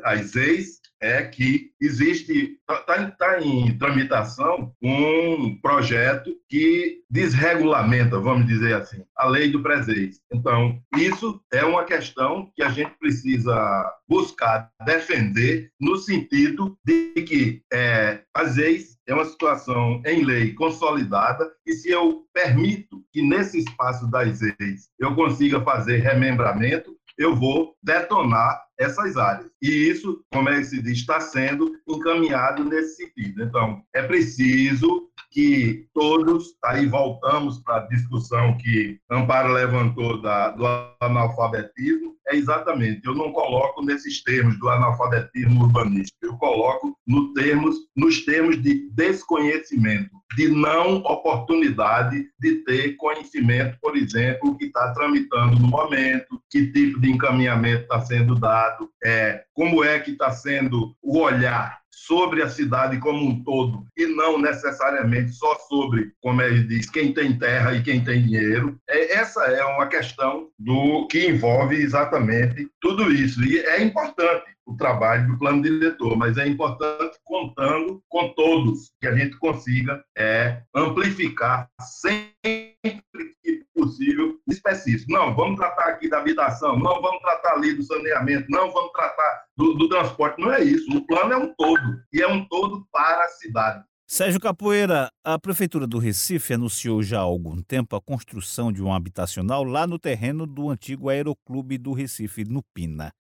às 0.03 0.35
ex 0.35 0.82
é 1.03 1.21
que 1.23 1.71
existe, 1.81 2.57
está 2.69 3.11
tá 3.11 3.41
em 3.41 3.77
tramitação 3.77 4.73
um 4.81 5.59
projeto 5.61 6.33
que 6.47 7.01
desregulamenta, 7.09 8.17
vamos 8.19 8.47
dizer 8.47 8.73
assim, 8.75 9.03
a 9.17 9.27
lei 9.27 9.51
do 9.51 9.61
presente. 9.61 10.17
Então, 10.33 10.79
isso 10.97 11.41
é 11.51 11.65
uma 11.65 11.83
questão 11.83 12.49
que 12.55 12.63
a 12.63 12.69
gente 12.69 12.91
precisa 12.97 13.85
buscar 14.07 14.69
defender 14.85 15.69
no 15.79 15.97
sentido 15.97 16.77
de 16.85 17.11
que 17.23 17.61
é, 17.71 18.21
as 18.33 18.55
leis 18.55 18.97
é 19.05 19.13
uma 19.13 19.25
situação 19.25 20.01
em 20.05 20.23
lei 20.23 20.53
consolidada 20.53 21.51
e 21.67 21.73
se 21.73 21.89
eu 21.89 22.23
permito 22.33 23.03
que 23.11 23.21
nesse 23.21 23.59
espaço 23.59 24.09
das 24.09 24.39
leis 24.39 24.89
eu 24.97 25.13
consiga 25.15 25.59
fazer 25.61 25.97
remembramento, 25.97 26.95
eu 27.17 27.35
vou 27.35 27.75
detonar 27.83 28.63
essas 28.79 29.17
áreas. 29.17 29.49
E 29.61 29.67
isso, 29.67 30.23
como 30.31 30.49
é 30.49 30.57
que 30.57 30.65
se 30.65 30.81
diz, 30.81 30.99
está 30.99 31.19
sendo 31.19 31.71
encaminhado 31.87 32.63
nesse 32.63 32.97
sentido. 32.97 33.43
Então, 33.43 33.81
é 33.93 34.03
preciso 34.03 35.09
que 35.33 35.87
todos, 35.93 36.55
aí 36.63 36.85
voltamos 36.85 37.59
para 37.59 37.77
a 37.77 37.87
discussão 37.87 38.55
que 38.57 38.99
Amparo 39.09 39.51
levantou 39.51 40.21
da, 40.21 40.51
do 40.51 40.65
analfabetismo, 41.01 42.13
é 42.27 42.35
exatamente, 42.35 43.01
eu 43.05 43.13
não 43.13 43.31
coloco 43.31 43.83
nesses 43.83 44.23
termos 44.23 44.57
do 44.59 44.69
analfabetismo 44.69 45.65
urbanístico, 45.65 46.17
eu 46.21 46.37
coloco 46.37 46.95
no 47.05 47.33
termos, 47.33 47.75
nos 47.95 48.23
termos 48.23 48.61
de 48.61 48.89
desconhecimento, 48.91 50.11
de 50.37 50.47
não 50.47 50.97
oportunidade 50.97 52.29
de 52.39 52.55
ter 52.63 52.95
conhecimento, 52.95 53.77
por 53.81 53.97
exemplo, 53.97 54.51
o 54.51 54.57
que 54.57 54.65
está 54.65 54.93
tramitando 54.93 55.59
no 55.59 55.67
momento, 55.67 56.41
que 56.49 56.71
tipo 56.71 56.99
de 57.01 57.11
encaminhamento 57.11 57.83
está 57.83 58.01
sendo 58.01 58.35
dado, 58.35 58.62
é, 59.03 59.43
como 59.53 59.83
é 59.83 59.99
que 59.99 60.11
está 60.11 60.31
sendo 60.31 60.95
o 61.01 61.19
olhar 61.19 61.83
sobre 62.05 62.41
a 62.41 62.49
cidade 62.49 62.99
como 62.99 63.25
um 63.25 63.43
todo 63.43 63.85
e 63.95 64.05
não 64.07 64.37
necessariamente 64.37 65.31
só 65.31 65.55
sobre, 65.69 66.11
como 66.21 66.41
ele 66.41 66.63
diz, 66.63 66.89
quem 66.89 67.13
tem 67.13 67.37
terra 67.37 67.73
e 67.73 67.83
quem 67.83 68.03
tem 68.03 68.23
dinheiro. 68.23 68.77
É, 68.89 69.13
essa 69.13 69.43
é 69.43 69.63
uma 69.63 69.87
questão 69.87 70.49
do 70.59 71.07
que 71.07 71.27
envolve 71.27 71.75
exatamente 71.75 72.67
tudo 72.81 73.11
isso 73.11 73.43
e 73.43 73.59
é 73.59 73.81
importante 73.81 74.53
o 74.65 74.75
trabalho 74.75 75.27
do 75.27 75.37
plano 75.37 75.61
diretor, 75.61 76.17
mas 76.17 76.37
é 76.37 76.47
importante 76.47 77.17
contando 77.23 78.01
com 78.07 78.29
todos 78.29 78.91
que 78.99 79.07
a 79.07 79.15
gente 79.15 79.37
consiga 79.37 80.03
é, 80.17 80.61
amplificar 80.73 81.69
sempre 81.81 83.03
que 83.43 83.62
possível 83.83 84.39
específico. 84.47 85.11
Não, 85.11 85.35
vamos 85.35 85.57
tratar 85.57 85.89
aqui 85.89 86.09
da 86.09 86.19
habitação, 86.19 86.79
não 86.79 87.01
vamos 87.01 87.21
tratar 87.21 87.53
ali 87.53 87.73
do 87.73 87.83
saneamento, 87.83 88.45
não 88.49 88.71
vamos 88.71 88.91
tratar 88.91 89.43
do, 89.57 89.73
do 89.73 89.89
transporte. 89.89 90.39
Não 90.39 90.51
é 90.51 90.63
isso. 90.63 90.89
O 90.95 91.05
plano 91.05 91.33
é 91.33 91.37
um 91.37 91.53
todo 91.55 92.01
e 92.11 92.21
é 92.21 92.27
um 92.27 92.45
todo 92.45 92.85
para 92.91 93.25
a 93.25 93.29
cidade. 93.29 93.83
Sérgio 94.05 94.39
Capoeira, 94.39 95.09
a 95.23 95.39
Prefeitura 95.39 95.87
do 95.87 95.97
Recife 95.97 96.53
anunciou 96.53 97.01
já 97.01 97.19
há 97.19 97.23
algum 97.23 97.61
tempo 97.61 97.95
a 97.95 98.01
construção 98.01 98.71
de 98.71 98.83
um 98.83 98.93
habitacional 98.93 99.63
lá 99.63 99.87
no 99.87 99.97
terreno 99.97 100.45
do 100.45 100.69
antigo 100.69 101.09
Aeroclube 101.09 101.77
do 101.77 101.93
Recife, 101.93 102.43
no 102.43 102.61
Pina. 102.73 103.11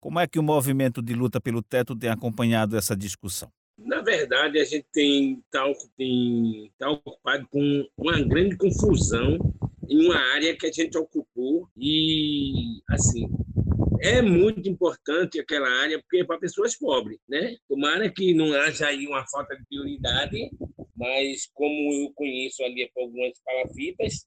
Como 0.00 0.20
é 0.20 0.26
que 0.26 0.38
o 0.38 0.42
movimento 0.42 1.00
de 1.00 1.14
luta 1.14 1.40
pelo 1.40 1.62
teto 1.62 1.96
tem 1.96 2.10
acompanhado 2.10 2.76
essa 2.76 2.94
discussão? 2.94 3.48
Na 3.78 4.02
verdade, 4.02 4.58
a 4.60 4.64
gente 4.64 4.86
tem 4.92 5.42
está 5.46 5.64
tá 6.78 6.90
ocupado 6.90 7.48
com 7.48 7.88
uma 7.96 8.20
grande 8.20 8.56
confusão 8.56 9.38
em 9.88 10.04
uma 10.06 10.16
área 10.34 10.56
que 10.56 10.66
a 10.66 10.72
gente 10.72 10.96
ocupou 10.96 11.68
e 11.76 12.80
assim 12.90 13.28
é 14.00 14.20
muito 14.20 14.68
importante 14.68 15.40
aquela 15.40 15.68
área 15.80 15.98
porque 15.98 16.18
é 16.18 16.24
para 16.24 16.38
pessoas 16.38 16.76
pobres, 16.76 17.18
né? 17.26 17.56
Tomara 17.66 18.12
que 18.12 18.34
não 18.34 18.52
haja 18.52 18.88
aí 18.88 19.06
uma 19.06 19.26
falta 19.26 19.56
de 19.56 19.64
prioridade, 19.64 20.50
mas 20.94 21.48
como 21.54 21.92
eu 21.94 22.12
conheço 22.14 22.62
ali 22.62 22.90
algumas 22.96 23.32
palafitas, 23.42 24.26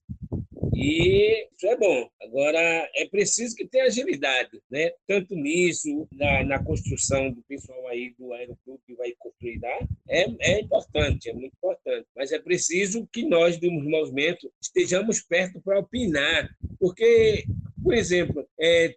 e 0.77 1.47
isso 1.55 1.65
é 1.67 1.75
bom. 1.75 2.07
Agora, 2.21 2.59
é 2.95 3.07
preciso 3.09 3.55
que 3.55 3.67
tenha 3.67 3.85
agilidade, 3.85 4.61
né? 4.69 4.91
tanto 5.07 5.35
nisso, 5.35 6.07
na, 6.11 6.43
na 6.43 6.63
construção 6.63 7.31
do 7.31 7.41
pessoal 7.43 7.87
aí 7.87 8.13
do 8.17 8.31
aeroporto 8.33 8.83
que 8.85 8.93
vai 8.93 9.11
construir 9.17 9.59
lá, 9.59 9.79
é, 10.07 10.27
é 10.39 10.61
importante, 10.61 11.29
é 11.29 11.33
muito 11.33 11.53
importante. 11.55 12.05
Mas 12.15 12.31
é 12.31 12.37
preciso 12.37 13.07
que 13.11 13.25
nós, 13.25 13.57
do 13.57 13.71
movimento, 13.71 14.51
estejamos 14.61 15.19
perto 15.21 15.59
para 15.61 15.79
opinar, 15.79 16.47
porque 16.79 17.43
por 17.87 17.93
exemplo, 17.93 18.45
é, 18.59 18.93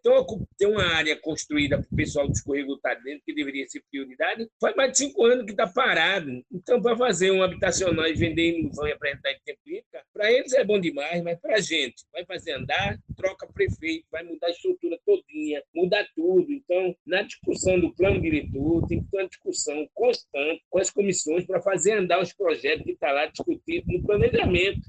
tem 0.58 0.66
uma 0.66 0.82
área 0.82 1.16
construída 1.16 1.78
para 1.78 1.86
o 1.86 1.96
pessoal 1.96 2.26
do 2.26 2.32
escorrego 2.32 2.74
estar 2.74 2.96
tá 2.96 3.00
dentro, 3.00 3.22
que 3.24 3.32
deveria 3.32 3.64
ser 3.68 3.84
prioridade, 3.88 4.48
faz 4.60 4.74
mais 4.74 4.90
de 4.90 4.98
cinco 4.98 5.24
anos 5.24 5.44
que 5.44 5.52
está 5.52 5.68
parado. 5.68 6.44
Então, 6.50 6.82
para 6.82 6.96
fazer 6.96 7.30
um 7.30 7.40
habitacional 7.40 8.08
e 8.08 8.14
vender 8.14 8.50
e 8.50 8.92
apresentar 8.92 9.30
em 9.30 9.38
tempo 9.44 9.60
para 10.12 10.32
eles 10.32 10.52
é 10.52 10.64
bom 10.64 10.80
demais, 10.80 11.22
mas 11.22 11.38
para 11.40 11.56
a 11.56 11.60
gente, 11.60 12.04
vai 12.12 12.24
fazer 12.24 12.52
andar, 12.52 12.98
troca 13.16 13.46
prefeito, 13.46 14.04
vai 14.10 14.22
mudar 14.24 14.48
a 14.48 14.50
estrutura 14.50 14.98
todinha, 15.06 15.62
mudar 15.74 16.04
tudo. 16.16 16.52
Então, 16.52 16.94
na 17.06 17.22
discussão 17.22 17.78
do 17.80 17.94
plano 17.94 18.20
diretor, 18.20 18.86
tem 18.88 19.02
que 19.02 19.10
ter 19.10 19.18
uma 19.18 19.28
discussão 19.28 19.88
constante 19.94 20.62
com 20.68 20.78
as 20.78 20.90
comissões 20.90 21.46
para 21.46 21.62
fazer 21.62 21.92
andar 21.92 22.20
os 22.20 22.32
projetos 22.32 22.84
que 22.84 22.92
estão 22.92 23.08
tá 23.08 23.14
lá 23.14 23.26
discutidos 23.26 23.94
no 23.94 24.02
planejamento. 24.02 24.80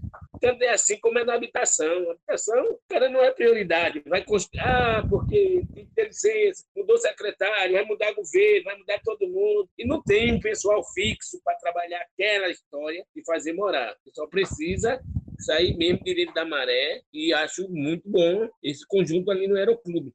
Tanto 0.42 0.64
é 0.64 0.70
assim 0.70 1.00
como 1.00 1.20
é 1.20 1.24
na 1.24 1.36
habitação. 1.36 2.10
A 2.10 2.14
habitação, 2.14 2.80
cara 2.90 3.10
não 3.10 3.22
é 3.22 3.32
prioridade. 3.32 3.91
Vai 4.08 4.24
construir, 4.24 4.62
ah, 4.62 5.06
porque 5.10 5.64
tem 5.74 5.86
que 5.86 5.94
ter 5.94 6.08
licença, 6.08 6.64
mudou 6.76 6.98
secretário, 6.98 7.74
vai 7.74 7.86
mudar 7.86 8.14
governo, 8.14 8.64
vai 8.66 8.78
mudar 8.78 9.00
todo 9.04 9.28
mundo. 9.28 9.70
E 9.78 9.86
não 9.86 10.02
tem 10.02 10.40
pessoal 10.40 10.84
fixo 10.94 11.42
para 11.44 11.58
trabalhar 11.58 12.02
aquela 12.02 12.50
história 12.50 13.06
e 13.16 13.26
fazer 13.26 13.54
morar. 13.54 13.96
Só 14.14 14.28
precisa 14.28 15.02
sair 15.40 15.76
mesmo 15.76 16.04
direito 16.04 16.34
da 16.34 16.46
maré 16.46 17.02
e 17.12 17.34
acho 17.34 17.68
muito 17.70 18.04
bom 18.08 18.48
esse 18.62 18.86
conjunto 18.88 19.32
ali 19.32 19.48
no 19.48 19.58
Aeroclube 19.58 20.14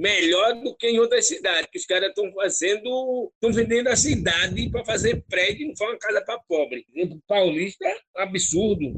melhor 0.00 0.54
do 0.62 0.74
que 0.74 0.88
em 0.88 0.98
outras 0.98 1.26
cidades, 1.26 1.68
que 1.70 1.78
os 1.78 1.84
caras 1.84 2.08
estão 2.08 2.32
fazendo, 2.32 3.30
estão 3.34 3.52
vendendo 3.52 3.88
a 3.88 3.96
cidade 3.96 4.70
para 4.70 4.82
fazer 4.82 5.22
prédio 5.28 5.68
não 5.68 5.76
faz 5.76 5.90
uma 5.90 5.98
casa 5.98 6.22
para 6.22 6.40
pobre. 6.48 6.86
Exemplo, 6.94 7.22
Paulista, 7.28 7.86
absurdo 8.16 8.94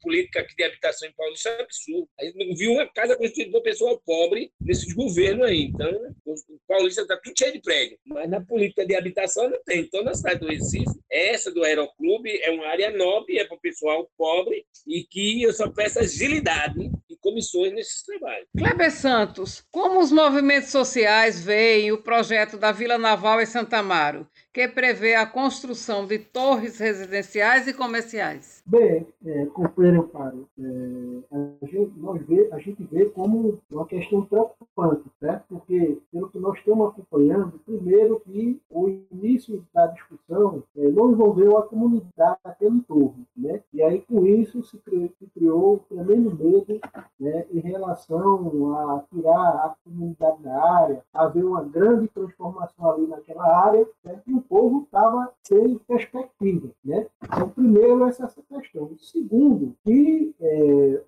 política 0.00 0.46
de 0.56 0.64
habitação 0.64 1.08
em 1.08 1.12
Paulista 1.12 1.48
é 1.50 1.62
absurdo. 1.62 2.08
A 2.18 2.24
gente 2.24 2.46
não 2.46 2.54
viu 2.54 2.72
uma 2.72 2.86
casa 2.86 3.16
construída 3.16 3.52
por 3.52 3.62
pessoal 3.62 4.00
pobre 4.04 4.50
nesses 4.60 4.92
governos 4.92 5.46
aí. 5.46 5.64
Então, 5.64 5.90
o 6.26 6.34
Paulista 6.66 7.02
está 7.02 7.16
tudo 7.16 7.38
cheio 7.38 7.52
de 7.52 7.60
prédio. 7.60 7.98
Mas 8.04 8.28
na 8.28 8.40
política 8.40 8.86
de 8.86 8.94
habitação 8.94 9.48
não 9.48 9.62
tem. 9.64 9.80
Então, 9.80 10.02
na 10.02 10.14
cidade 10.14 10.40
do 10.40 10.48
Recife, 10.48 11.00
essa 11.10 11.50
do 11.52 11.64
Aeroclube 11.64 12.30
é 12.42 12.50
uma 12.50 12.66
área 12.66 12.90
nobre, 12.90 13.38
é 13.38 13.44
para 13.44 13.56
o 13.56 13.60
pessoal 13.60 14.08
pobre 14.16 14.64
e 14.86 15.04
que 15.04 15.42
eu 15.42 15.52
só 15.52 15.68
peço 15.70 15.98
agilidade 15.98 16.90
e 17.08 17.16
comissões 17.16 17.72
nesses 17.72 18.02
trabalhos. 18.02 18.46
Kleber 18.56 18.90
Santos, 18.90 19.64
como 19.70 20.00
os 20.00 20.10
movimentos 20.10 20.70
sociais 20.70 21.42
veem 21.44 21.92
o 21.92 22.02
projeto 22.02 22.56
da 22.56 22.72
Vila 22.72 22.98
Naval 22.98 23.40
em 23.40 23.46
Santa 23.46 23.78
Amaro? 23.78 24.28
Que 24.52 24.66
prevê 24.66 25.14
a 25.14 25.26
construção 25.26 26.06
de 26.06 26.18
torres 26.18 26.78
residenciais 26.78 27.68
e 27.68 27.72
comerciais? 27.72 28.62
Bem, 28.66 29.06
é, 29.24 29.46
companheiro 29.46 30.02
Amparo, 30.02 30.48
é, 30.58 31.36
a, 31.62 31.66
gente, 31.66 31.92
nós 31.98 32.20
vê, 32.26 32.48
a 32.52 32.58
gente 32.58 32.82
vê 32.90 33.06
como 33.06 33.58
uma 33.70 33.86
questão 33.86 34.24
preocupante, 34.24 35.04
certo? 35.20 35.44
porque, 35.48 35.98
pelo 36.12 36.28
que 36.30 36.38
nós 36.38 36.58
estamos 36.58 36.88
acompanhando, 36.88 37.60
primeiro 37.64 38.20
que 38.20 38.60
o 38.70 38.88
início 39.12 39.64
da 39.72 39.86
discussão 39.86 40.62
é, 40.76 40.88
não 40.88 41.12
envolveu 41.12 41.56
a 41.58 41.66
comunidade 41.66 42.38
daquele 42.44 42.76
entorno, 42.76 43.24
né? 43.36 43.62
e 43.72 43.82
aí 43.82 44.00
com 44.00 44.26
isso 44.26 44.62
se 44.64 44.78
criou, 44.78 45.10
se 45.18 45.26
criou 45.34 45.74
um 45.74 45.94
tremendo 45.96 46.36
medo 46.36 46.80
né, 47.20 47.44
em 47.52 47.60
relação 47.60 48.74
a 48.74 49.04
tirar 49.14 49.48
a 49.66 49.74
comunidade 49.84 50.42
da 50.42 50.64
área, 50.64 51.04
haver 51.12 51.44
uma 51.44 51.62
grande 51.62 52.08
transformação 52.08 52.90
ali 52.90 53.06
naquela 53.06 53.44
área, 53.66 53.86
certo? 54.02 54.22
e 54.26 54.34
o 54.34 54.40
povo 54.40 54.82
estava 54.84 55.30
sem 55.42 55.78
perspectiva. 55.78 56.68
Né? 56.84 57.06
Então, 57.22 57.50
primeiro, 57.50 58.06
essa, 58.06 58.24
essa 58.24 58.42
questão. 58.42 58.90
Segundo, 58.98 59.74
que 59.84 60.34
é, 60.40 61.02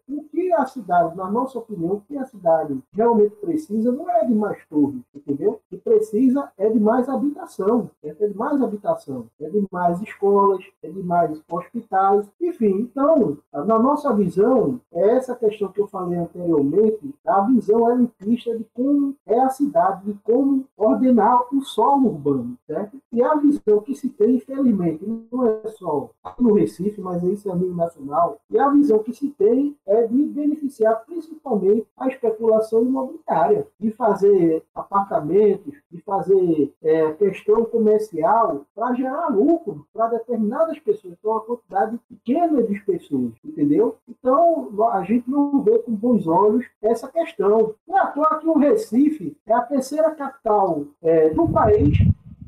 a 0.54 0.66
cidade, 0.66 1.16
na 1.16 1.30
nossa 1.30 1.58
opinião, 1.58 1.94
o 1.94 2.00
que 2.00 2.16
a 2.16 2.24
cidade 2.24 2.78
realmente 2.92 3.36
precisa 3.36 3.90
não 3.90 4.08
é 4.10 4.24
de 4.24 4.34
mais 4.34 4.64
torres, 4.66 5.00
entendeu? 5.14 5.52
O 5.52 5.60
que 5.70 5.76
precisa 5.76 6.50
é 6.58 6.68
de 6.68 6.78
mais 6.78 7.08
habitação, 7.08 7.90
é 8.02 8.12
de 8.12 8.36
mais 8.36 8.60
habitação, 8.60 9.26
é 9.40 9.48
de 9.48 9.66
mais 9.70 10.00
escolas, 10.02 10.64
é 10.82 10.88
de 10.88 11.02
mais 11.02 11.40
hospitais, 11.50 12.26
enfim. 12.40 12.88
Então, 12.90 13.38
na 13.52 13.78
nossa 13.78 14.12
visão, 14.12 14.80
é 14.92 15.16
essa 15.16 15.34
questão 15.34 15.68
que 15.68 15.80
eu 15.80 15.86
falei 15.86 16.18
anteriormente, 16.18 17.14
a 17.26 17.40
visão 17.42 17.90
elitista 17.90 18.56
de 18.56 18.64
como 18.74 19.14
é 19.26 19.38
a 19.40 19.48
cidade, 19.48 20.04
de 20.04 20.14
como 20.24 20.64
ordenar 20.76 21.42
o 21.52 21.62
solo 21.62 22.08
urbano, 22.08 22.56
certo? 22.66 22.96
E 23.12 23.22
a 23.22 23.34
visão 23.34 23.80
que 23.80 23.94
se 23.94 24.08
tem, 24.08 24.36
infelizmente, 24.36 25.04
não 25.30 25.46
é 25.46 25.68
só 25.68 26.10
no 26.38 26.54
Recife, 26.54 27.00
mas 27.00 27.22
isso 27.22 27.48
é 27.48 27.52
a 27.52 27.56
nível 27.56 27.74
nacional, 27.74 28.38
e 28.50 28.58
a 28.58 28.68
visão 28.68 28.98
que 28.98 29.12
se 29.12 29.28
tem 29.30 29.76
é 29.86 30.06
de 30.06 30.41
beneficiar 30.42 31.04
principalmente 31.06 31.86
a 31.96 32.08
especulação 32.08 32.82
imobiliária, 32.82 33.66
de 33.78 33.90
fazer 33.92 34.62
apartamentos, 34.74 35.74
de 35.90 36.00
fazer 36.02 36.72
é, 36.82 37.12
questão 37.12 37.64
comercial 37.64 38.66
para 38.74 38.94
gerar 38.94 39.28
lucro 39.28 39.86
para 39.92 40.08
determinadas 40.08 40.78
pessoas, 40.78 41.14
então 41.18 41.32
uma 41.32 41.40
quantidade 41.40 41.98
pequena 42.08 42.62
de 42.62 42.78
pessoas, 42.80 43.32
entendeu? 43.44 43.96
Então 44.08 44.68
a 44.92 45.02
gente 45.04 45.28
não 45.30 45.62
vê 45.62 45.78
com 45.78 45.92
bons 45.92 46.26
olhos 46.26 46.66
essa 46.82 47.08
questão. 47.08 47.74
Não 47.86 47.98
é 47.98 48.00
à 48.00 48.06
toa 48.06 48.38
que 48.38 48.48
o 48.48 48.58
Recife 48.58 49.36
é 49.46 49.52
a 49.52 49.60
terceira 49.60 50.10
capital 50.12 50.84
é, 51.02 51.30
do 51.30 51.48
país 51.48 51.98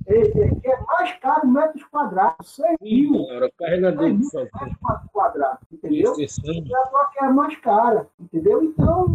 que 0.05 0.69
é 0.71 0.81
mais 0.87 1.13
caro 1.19 1.47
metros 1.49 1.85
quadrados, 1.85 2.49
100 2.57 2.77
mil. 2.81 3.27
Carregador 3.59 4.11
de 4.11 4.19
metros 4.19 5.07
quadrados, 5.13 5.59
entendeu? 5.73 6.15
E 6.19 6.75
a 6.75 6.87
troca 6.87 7.25
é 7.25 7.29
mais 7.29 7.57
cara, 7.57 8.07
entendeu? 8.21 8.63
Então, 8.63 9.13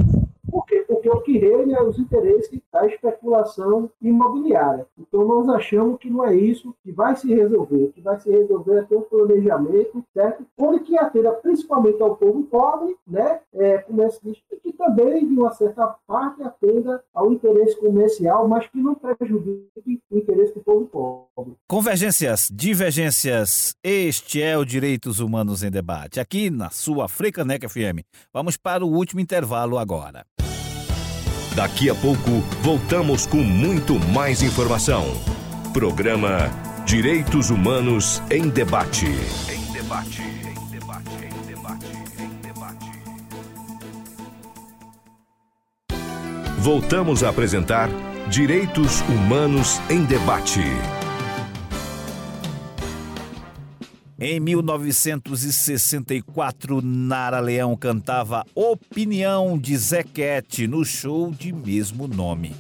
por 0.50 0.66
quê? 0.66 0.84
Porque 0.88 1.10
o 1.10 1.22
que 1.22 1.38
reina 1.38 1.78
é 1.78 1.84
os 1.84 1.98
interesses 2.00 2.60
da 2.72 2.86
especulação 2.86 3.90
imobiliária. 4.02 4.86
Então, 4.98 5.26
nós 5.26 5.50
achamos 5.50 6.00
que 6.00 6.10
não 6.10 6.26
é 6.26 6.36
isso 6.36 6.74
que 6.84 6.92
vai 6.92 7.16
se 7.16 7.34
resolver. 7.34 7.86
O 7.86 7.92
que 7.94 8.02
vai 8.02 8.20
se 8.20 8.30
resolver 8.30 8.80
é 8.80 8.82
ter 8.84 8.96
um 8.96 9.02
planejamento, 9.02 10.04
certo? 10.14 10.46
Onde 10.58 10.80
que 10.82 10.98
atenda 10.98 11.32
principalmente 11.32 12.02
ao 12.02 12.16
povo 12.16 12.44
pobre, 12.44 12.96
né? 13.08 13.40
É, 13.54 13.80
comércio 13.80 14.20
e 14.52 14.58
que 14.58 14.74
também, 14.74 15.28
de 15.28 15.34
uma 15.34 15.52
certa 15.52 15.88
parte, 16.08 16.42
atenda 16.44 17.04
ao 17.14 17.32
interesse 17.32 17.80
comercial, 17.80 18.48
mas 18.48 18.68
que 18.68 18.78
não 18.78 18.96
prejudique 18.96 20.02
o 20.10 20.18
interesse 20.18 20.54
do 20.54 20.62
povo 20.62 20.86
pobre. 20.86 21.54
Convergências, 21.68 22.50
divergências, 22.52 23.76
este 23.84 24.42
é 24.42 24.58
o 24.58 24.66
Direitos 24.66 25.20
Humanos 25.20 25.64
em 25.64 25.72
Debate, 25.72 26.20
aqui 26.20 26.50
na 26.50 26.70
sua 26.70 27.08
Frecaneca 27.08 27.68
FM. 27.68 28.04
Vamos 28.34 28.58
para 28.58 28.86
o 28.86 28.90
último 28.90 29.20
intervalo 29.20 29.78
agora. 29.78 30.26
Daqui 31.60 31.90
a 31.90 31.96
pouco 31.96 32.42
voltamos 32.62 33.26
com 33.26 33.44
muito 33.44 34.00
mais 34.00 34.42
informação. 34.42 35.04
Programa 35.74 36.50
Direitos 36.86 37.50
Humanos 37.50 38.24
em 38.32 38.48
Debate. 38.48 39.08
Em 39.08 39.74
debate, 39.74 40.22
em 40.22 40.72
debate, 40.72 41.10
em 41.22 41.48
debate, 41.54 41.86
em 42.18 42.30
debate. 42.48 42.92
Voltamos 46.60 47.26
a 47.26 47.30
apresentar 47.30 47.90
Direitos 48.30 49.02
Humanos 49.10 49.82
em 49.90 50.06
Debate. 50.06 50.64
Em 54.22 54.38
1964, 54.38 56.82
Nara 56.82 57.40
Leão 57.40 57.74
cantava 57.78 58.46
Opinião 58.54 59.58
de 59.58 59.78
Zequete 59.78 60.68
no 60.68 60.84
show 60.84 61.32
de 61.32 61.54
mesmo 61.54 62.06
nome. 62.06 62.54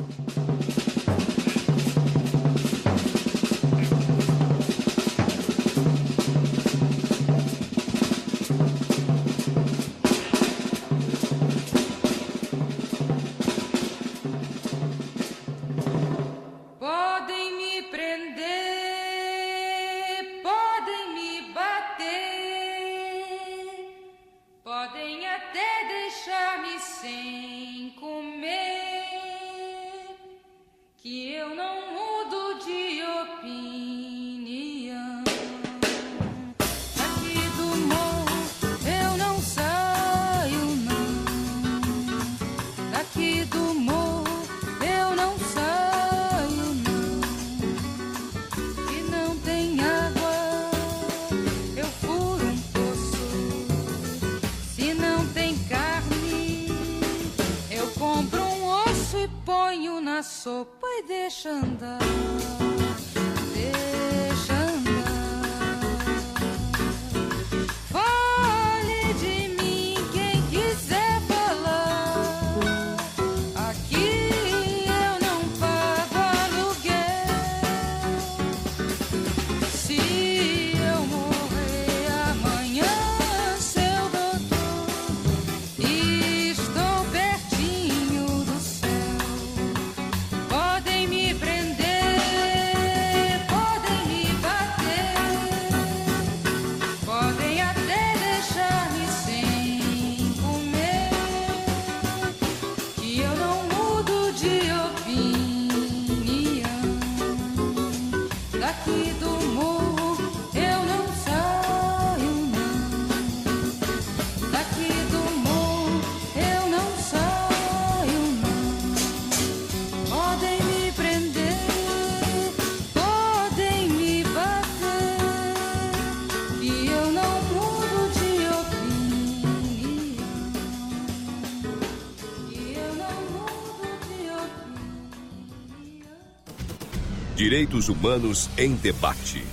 Direitos 137.50 137.89
Humanos 137.89 138.47
em 138.60 138.76
Debate. 138.76 139.43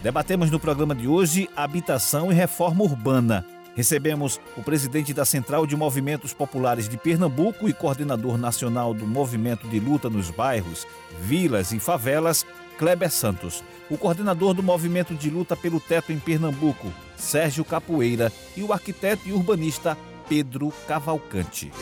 Debatemos 0.00 0.48
no 0.48 0.60
programa 0.60 0.94
de 0.94 1.08
hoje 1.08 1.50
habitação 1.56 2.30
e 2.30 2.34
reforma 2.36 2.84
urbana. 2.84 3.44
Recebemos 3.74 4.40
o 4.56 4.62
presidente 4.62 5.12
da 5.12 5.24
Central 5.24 5.66
de 5.66 5.74
Movimentos 5.74 6.32
Populares 6.32 6.88
de 6.88 6.96
Pernambuco 6.96 7.68
e 7.68 7.72
coordenador 7.72 8.38
nacional 8.38 8.94
do 8.94 9.08
Movimento 9.08 9.66
de 9.66 9.80
Luta 9.80 10.08
nos 10.08 10.30
Bairros, 10.30 10.86
Vilas 11.20 11.72
e 11.72 11.80
Favelas, 11.80 12.46
Kleber 12.78 13.10
Santos. 13.10 13.64
O 13.90 13.98
coordenador 13.98 14.54
do 14.54 14.62
Movimento 14.62 15.16
de 15.16 15.30
Luta 15.30 15.56
pelo 15.56 15.80
Teto 15.80 16.12
em 16.12 16.18
Pernambuco, 16.20 16.92
Sérgio 17.16 17.64
Capoeira, 17.64 18.30
e 18.56 18.62
o 18.62 18.72
arquiteto 18.72 19.28
e 19.28 19.32
urbanista 19.32 19.98
Pedro 20.28 20.72
Cavalcante. 20.86 21.72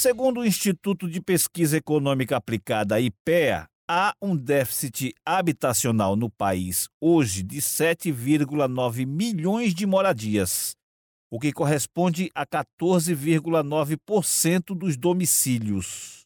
Segundo 0.00 0.40
o 0.40 0.46
Instituto 0.46 1.06
de 1.06 1.20
Pesquisa 1.20 1.76
Econômica 1.76 2.34
Aplicada, 2.34 2.98
IPEA, 2.98 3.66
há 3.86 4.14
um 4.22 4.34
déficit 4.34 5.12
habitacional 5.26 6.16
no 6.16 6.30
país 6.30 6.88
hoje 6.98 7.42
de 7.42 7.58
7,9 7.58 9.06
milhões 9.06 9.74
de 9.74 9.84
moradias, 9.84 10.74
o 11.30 11.38
que 11.38 11.52
corresponde 11.52 12.30
a 12.34 12.46
14,9% 12.46 14.74
dos 14.74 14.96
domicílios. 14.96 16.22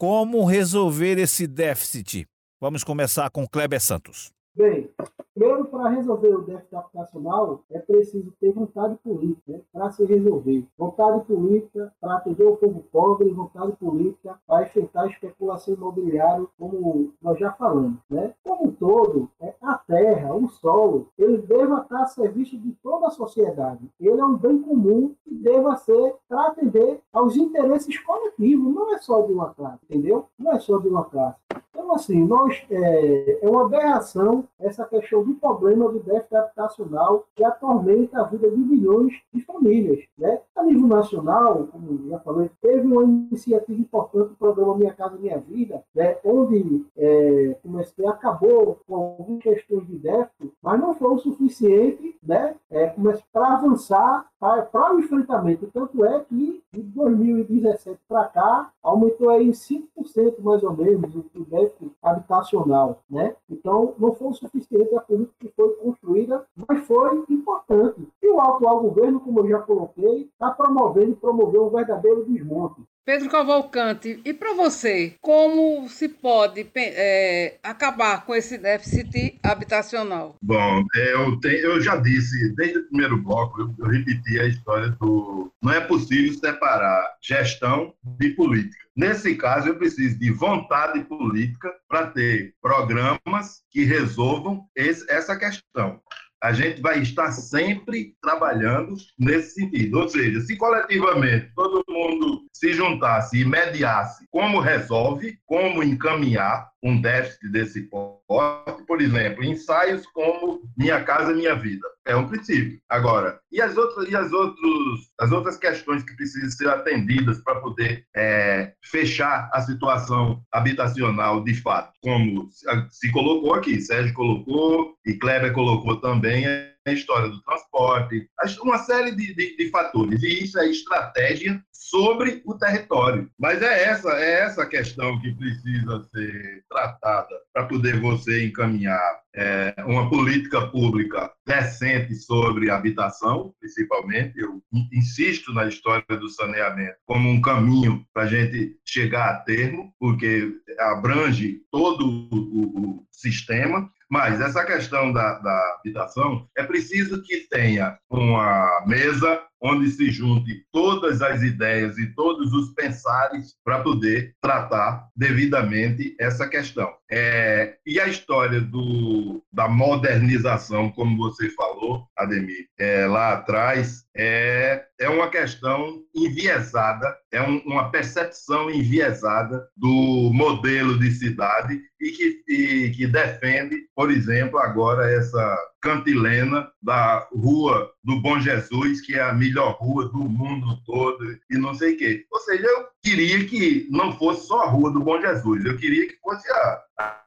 Como 0.00 0.46
resolver 0.46 1.18
esse 1.18 1.46
déficit? 1.46 2.26
Vamos 2.58 2.82
começar 2.82 3.28
com 3.28 3.46
Kleber 3.46 3.82
Santos. 3.82 4.32
Bem, 4.56 4.88
primeiro, 5.34 5.63
para 5.74 5.88
resolver 5.88 6.36
o 6.36 6.42
déficit 6.42 6.76
habitacional, 6.76 7.60
é 7.68 7.80
preciso 7.80 8.32
ter 8.40 8.52
vontade 8.52 8.94
política 9.02 9.52
né, 9.54 9.60
para 9.72 9.90
se 9.90 10.04
resolver. 10.04 10.64
Vontade 10.78 11.24
política 11.24 11.92
para 12.00 12.14
atender 12.14 12.44
o 12.44 12.56
povo 12.56 12.84
pobre, 12.92 13.28
vontade 13.30 13.72
política 13.72 14.38
para 14.46 14.62
enfrentar 14.62 15.02
a 15.02 15.06
especulação 15.08 15.74
imobiliária, 15.74 16.46
como 16.56 17.12
nós 17.20 17.36
já 17.40 17.50
falamos. 17.52 17.98
Né? 18.08 18.32
Como 18.44 18.68
um 18.68 18.70
todo, 18.70 19.28
é, 19.40 19.52
a 19.60 19.74
terra, 19.74 20.32
o 20.32 20.46
solo, 20.46 21.08
ele 21.18 21.38
deva 21.38 21.80
estar 21.80 22.02
a 22.02 22.06
serviço 22.06 22.56
de 22.56 22.70
toda 22.80 23.08
a 23.08 23.10
sociedade. 23.10 23.90
Ele 24.00 24.20
é 24.20 24.24
um 24.24 24.36
bem 24.36 24.62
comum 24.62 25.12
que 25.24 25.34
deva 25.34 25.74
ser 25.76 26.14
para 26.28 26.48
atender 26.48 27.00
aos 27.12 27.36
interesses 27.36 27.98
coletivos, 27.98 28.72
não 28.72 28.94
é 28.94 28.98
só 28.98 29.22
de 29.22 29.32
uma 29.32 29.52
classe, 29.52 29.80
entendeu? 29.90 30.26
Não 30.38 30.52
é 30.52 30.60
só 30.60 30.78
de 30.78 30.86
uma 30.86 31.04
classe. 31.04 31.36
Então, 31.84 31.92
assim, 31.94 32.24
nós, 32.24 32.64
é, 32.70 33.44
é 33.44 33.50
uma 33.50 33.66
aberração 33.66 34.44
essa 34.58 34.84
questão 34.84 35.22
do 35.22 35.34
problema 35.64 35.88
do 35.88 36.00
déficit 36.00 36.36
habitacional 36.36 37.24
que 37.34 37.42
atormenta 37.42 38.20
a 38.20 38.24
vida 38.24 38.50
de 38.50 38.56
milhões 38.56 39.14
de 39.32 39.40
famílias. 39.40 40.04
Né? 40.18 40.38
A 40.54 40.62
nível 40.62 40.86
nacional, 40.86 41.68
como 41.72 42.06
já 42.10 42.18
falei, 42.18 42.50
teve 42.60 42.86
uma 42.86 43.02
iniciativa 43.02 43.80
importante, 43.80 44.32
o 44.32 44.36
programa 44.36 44.76
Minha 44.76 44.92
Casa 44.92 45.16
Minha 45.16 45.38
Vida, 45.38 45.82
né? 45.94 46.18
onde 46.22 46.84
é, 46.98 47.56
comecei, 47.62 48.06
acabou 48.06 48.78
com 48.86 48.94
algumas 48.94 49.42
questões 49.42 49.86
de 49.86 49.96
déficit, 49.96 50.52
mas 50.62 50.78
não 50.78 50.94
foi 50.94 51.14
o 51.14 51.18
suficiente 51.18 52.14
né? 52.22 52.54
é, 52.70 52.94
para 53.32 53.54
avançar 53.54 54.26
para 54.38 54.94
o 54.94 55.00
enfrentamento. 55.00 55.70
Tanto 55.72 56.04
é 56.04 56.20
que 56.20 56.62
de 56.74 56.82
2017 56.82 57.98
para 58.08 58.24
cá, 58.24 58.70
aumentou 58.82 59.30
aí 59.30 59.48
em 59.48 59.52
5% 59.52 60.40
mais 60.40 60.62
ou 60.62 60.76
menos 60.76 61.14
o 61.14 61.44
déficit 61.44 61.92
habitacional. 62.02 63.02
Né? 63.08 63.34
Então, 63.48 63.94
não 63.98 64.12
foi 64.12 64.28
o 64.28 64.34
suficiente 64.34 64.94
a 64.94 65.00
política 65.00 65.34
que 65.40 65.53
foi 65.56 65.74
construída, 65.76 66.46
mas 66.68 66.86
foi 66.86 67.24
importante. 67.28 68.06
E 68.22 68.30
o 68.30 68.40
atual 68.40 68.80
governo, 68.80 69.20
como 69.20 69.40
eu 69.40 69.48
já 69.48 69.60
coloquei, 69.60 70.22
está 70.22 70.50
promovendo 70.50 71.12
e 71.12 71.16
promoveu 71.16 71.66
um 71.66 71.70
verdadeiro 71.70 72.24
desmonte. 72.24 72.82
Pedro 73.04 73.28
Cavalcante, 73.28 74.18
e 74.24 74.32
para 74.32 74.54
você, 74.54 75.14
como 75.20 75.86
se 75.90 76.08
pode 76.08 76.66
é, 76.74 77.58
acabar 77.62 78.24
com 78.24 78.34
esse 78.34 78.56
déficit 78.56 79.38
habitacional? 79.42 80.36
Bom, 80.40 80.82
eu, 80.94 81.38
tenho, 81.38 81.58
eu 81.58 81.80
já 81.82 81.96
disse, 81.96 82.54
desde 82.54 82.78
o 82.78 82.88
primeiro 82.88 83.22
bloco, 83.22 83.60
eu, 83.60 83.74
eu 83.78 83.90
repeti 83.90 84.40
a 84.40 84.46
história 84.46 84.88
do. 84.88 85.52
Não 85.62 85.72
é 85.72 85.80
possível 85.82 86.32
separar 86.32 87.14
gestão 87.22 87.92
de 88.18 88.30
política. 88.30 88.82
Nesse 88.96 89.34
caso, 89.34 89.68
eu 89.68 89.76
preciso 89.76 90.18
de 90.18 90.30
vontade 90.30 91.04
política 91.04 91.74
para 91.86 92.06
ter 92.06 92.54
programas 92.62 93.62
que 93.70 93.84
resolvam 93.84 94.64
esse, 94.74 95.04
essa 95.10 95.36
questão 95.36 96.00
a 96.44 96.52
gente 96.52 96.82
vai 96.82 97.00
estar 97.00 97.32
sempre 97.32 98.14
trabalhando 98.20 98.94
nesse 99.18 99.54
sentido. 99.54 100.00
Ou 100.00 100.08
seja, 100.10 100.42
se 100.42 100.54
coletivamente 100.58 101.50
todo 101.56 101.82
mundo 101.88 102.44
se 102.52 102.74
juntasse 102.74 103.40
e 103.40 103.46
mediasse 103.46 104.26
como 104.30 104.60
resolve, 104.60 105.38
como 105.46 105.82
encaminhar 105.82 106.68
um 106.82 107.00
déficit 107.00 107.50
desse 107.50 107.80
porte, 107.84 108.23
por 108.26 109.00
exemplo, 109.00 109.44
ensaios 109.44 110.06
como 110.06 110.62
Minha 110.76 111.02
Casa 111.02 111.32
Minha 111.32 111.54
Vida. 111.54 111.86
É 112.06 112.14
um 112.14 112.28
princípio. 112.28 112.78
Agora, 112.88 113.40
e 113.50 113.60
as 113.60 113.76
outras, 113.76 114.08
e 114.08 114.16
as 114.16 114.32
outros, 114.32 115.10
as 115.18 115.32
outras 115.32 115.56
questões 115.56 116.02
que 116.02 116.14
precisam 116.16 116.50
ser 116.50 116.68
atendidas 116.68 117.42
para 117.42 117.60
poder 117.60 118.04
é, 118.14 118.72
fechar 118.82 119.48
a 119.52 119.60
situação 119.62 120.42
habitacional 120.52 121.42
de 121.42 121.54
fato, 121.54 121.92
como 122.02 122.48
se 122.90 123.10
colocou 123.10 123.54
aqui, 123.54 123.80
Sérgio 123.80 124.14
colocou 124.14 124.94
e 125.06 125.14
Kleber 125.14 125.52
colocou 125.52 126.00
também, 126.00 126.44
a 126.86 126.92
história 126.92 127.28
do 127.28 127.40
transporte, 127.42 128.28
uma 128.62 128.78
série 128.78 129.12
de, 129.12 129.34
de, 129.34 129.56
de, 129.56 129.70
fatores. 129.70 130.22
E 130.22 130.44
isso 130.44 130.58
é 130.58 130.68
estratégia 130.68 131.62
sobre 131.72 132.42
o 132.44 132.54
território. 132.54 133.30
Mas 133.38 133.62
é 133.62 133.84
essa, 133.84 134.10
é 134.10 134.40
essa 134.40 134.66
questão 134.66 135.18
que 135.20 135.34
precisa 135.34 136.02
ser 136.14 136.64
tratada 136.68 137.34
para 137.52 137.66
poder 137.66 138.00
você 138.00 138.44
encaminhar 138.44 139.20
é, 139.34 139.74
uma 139.86 140.08
política 140.08 140.66
pública 140.68 141.32
decente 141.46 142.14
sobre 142.14 142.70
habitação, 142.70 143.54
principalmente. 143.58 144.38
Eu 144.38 144.62
insisto 144.92 145.52
na 145.52 145.66
história 145.66 146.04
do 146.08 146.28
saneamento 146.28 146.96
como 147.06 147.28
um 147.30 147.40
caminho 147.40 148.06
para 148.12 148.24
a 148.24 148.26
gente 148.26 148.78
chegar 148.84 149.30
a 149.30 149.40
termo, 149.40 149.92
porque 149.98 150.52
abrange 150.78 151.62
todo 151.70 152.06
o, 152.06 152.98
o 153.00 153.06
sistema 153.10 153.90
mas 154.14 154.40
essa 154.40 154.64
questão 154.64 155.12
da, 155.12 155.40
da 155.40 155.76
habitação, 155.76 156.48
é 156.56 156.62
preciso 156.62 157.20
que 157.24 157.48
tenha 157.50 157.98
uma 158.08 158.84
mesa 158.86 159.42
onde 159.60 159.90
se 159.90 160.10
junte 160.10 160.62
todas 160.70 161.22
as 161.22 161.42
ideias 161.42 161.96
e 161.96 162.14
todos 162.14 162.52
os 162.52 162.74
pensares 162.74 163.54
para 163.64 163.80
poder 163.80 164.34
tratar 164.40 165.08
devidamente 165.16 166.14
essa 166.20 166.46
questão. 166.46 166.92
É, 167.10 167.76
e 167.86 167.98
a 167.98 168.06
história 168.06 168.60
do, 168.60 169.42
da 169.50 169.66
modernização, 169.66 170.90
como 170.90 171.16
você 171.16 171.48
falou, 171.50 172.06
Ademir, 172.16 172.66
é, 172.78 173.06
lá 173.06 173.32
atrás, 173.32 174.04
é, 174.14 174.84
é 175.00 175.08
uma 175.08 175.30
questão 175.30 176.02
enviesada, 176.14 177.16
é 177.32 177.40
um, 177.40 177.58
uma 177.64 177.90
percepção 177.90 178.70
enviesada 178.70 179.66
do 179.74 180.30
modelo 180.32 180.98
de 180.98 181.10
cidade 181.10 181.80
e 182.04 182.10
que, 182.12 182.44
e, 182.46 182.90
que 182.90 183.06
defende, 183.06 183.88
por 183.96 184.10
exemplo, 184.10 184.58
agora 184.58 185.10
essa 185.10 185.58
cantilena 185.80 186.70
da 186.82 187.26
Rua 187.32 187.90
do 188.04 188.20
Bom 188.20 188.38
Jesus, 188.38 189.00
que 189.00 189.14
é 189.14 189.22
a 189.22 189.32
melhor 189.32 189.78
rua 189.80 190.10
do 190.10 190.18
mundo 190.18 190.78
todo, 190.84 191.24
e 191.50 191.56
não 191.56 191.72
sei 191.72 191.94
o 191.94 191.96
quê. 191.96 192.26
Ou 192.30 192.40
seja, 192.40 192.66
eu 192.66 192.86
queria 193.02 193.46
que 193.46 193.88
não 193.90 194.12
fosse 194.18 194.46
só 194.46 194.64
a 194.64 194.68
Rua 194.68 194.92
do 194.92 195.00
Bom 195.00 195.18
Jesus, 195.18 195.64
eu 195.64 195.78
queria 195.78 196.06
que 196.06 196.18
fosse 196.18 196.46
a, 196.52 196.82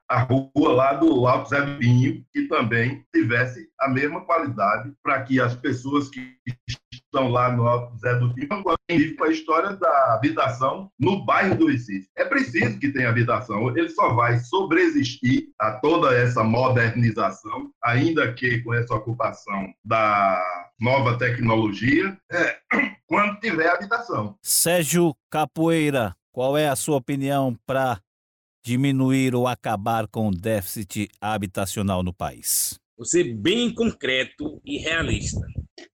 a 0.10 0.20
rua 0.22 0.74
lá 0.74 0.94
do 0.94 1.26
Zé 1.46 1.78
Pinho, 1.78 2.24
que 2.32 2.48
também 2.48 3.04
tivesse 3.12 3.68
a 3.80 3.90
mesma 3.90 4.22
qualidade 4.26 4.94
para 5.02 5.24
que 5.24 5.42
as 5.42 5.56
pessoas 5.56 6.08
que 6.08 6.38
lá 7.22 7.52
no 7.52 7.68
Alto 7.68 7.98
Zé 7.98 8.16
do 8.16 8.34
Pinho 8.34 8.48
vivam 8.90 9.16
com 9.18 9.24
a 9.24 9.30
história 9.30 9.76
da 9.76 10.14
habitação 10.14 10.92
no 11.00 11.26
bairro 11.26 11.56
do 11.56 11.68
Recife. 11.68 12.08
É 12.16 12.26
preciso 12.26 12.80
que 12.80 12.92
tenha 12.92 13.10
habitação, 13.10 13.76
ele 13.78 13.90
só 13.90 14.14
vai 14.14 14.40
sobreexistir 14.40 15.50
a 15.60 15.72
toda 15.74 16.16
essa 16.16 16.44
modernização, 16.44 17.72
ainda 17.84 18.34
que 18.34 18.62
com 18.62 18.74
essa 18.74 18.94
ocupação 18.96 19.74
da 19.84 20.42
nova 20.80 21.18
tecnologia, 21.18 22.18
é, 22.32 22.58
quando 23.08 23.40
tiver 23.40 23.70
habitação. 23.70 24.38
Sérgio 24.42 25.16
Capoeira, 25.30 26.16
qual 26.32 26.58
é 26.58 26.70
a 26.70 26.76
sua 26.76 26.98
opinião 26.98 27.58
para 27.66 28.00
diminuir 28.64 29.34
ou 29.34 29.48
acabar 29.48 30.08
com 30.08 30.28
o 30.28 30.32
déficit 30.32 31.10
habitacional 31.22 32.04
no 32.04 32.14
país? 32.14 32.80
Você 32.98 33.24
bem 33.24 33.74
concreto 33.74 34.60
e 34.66 34.80
realista. 34.80 35.46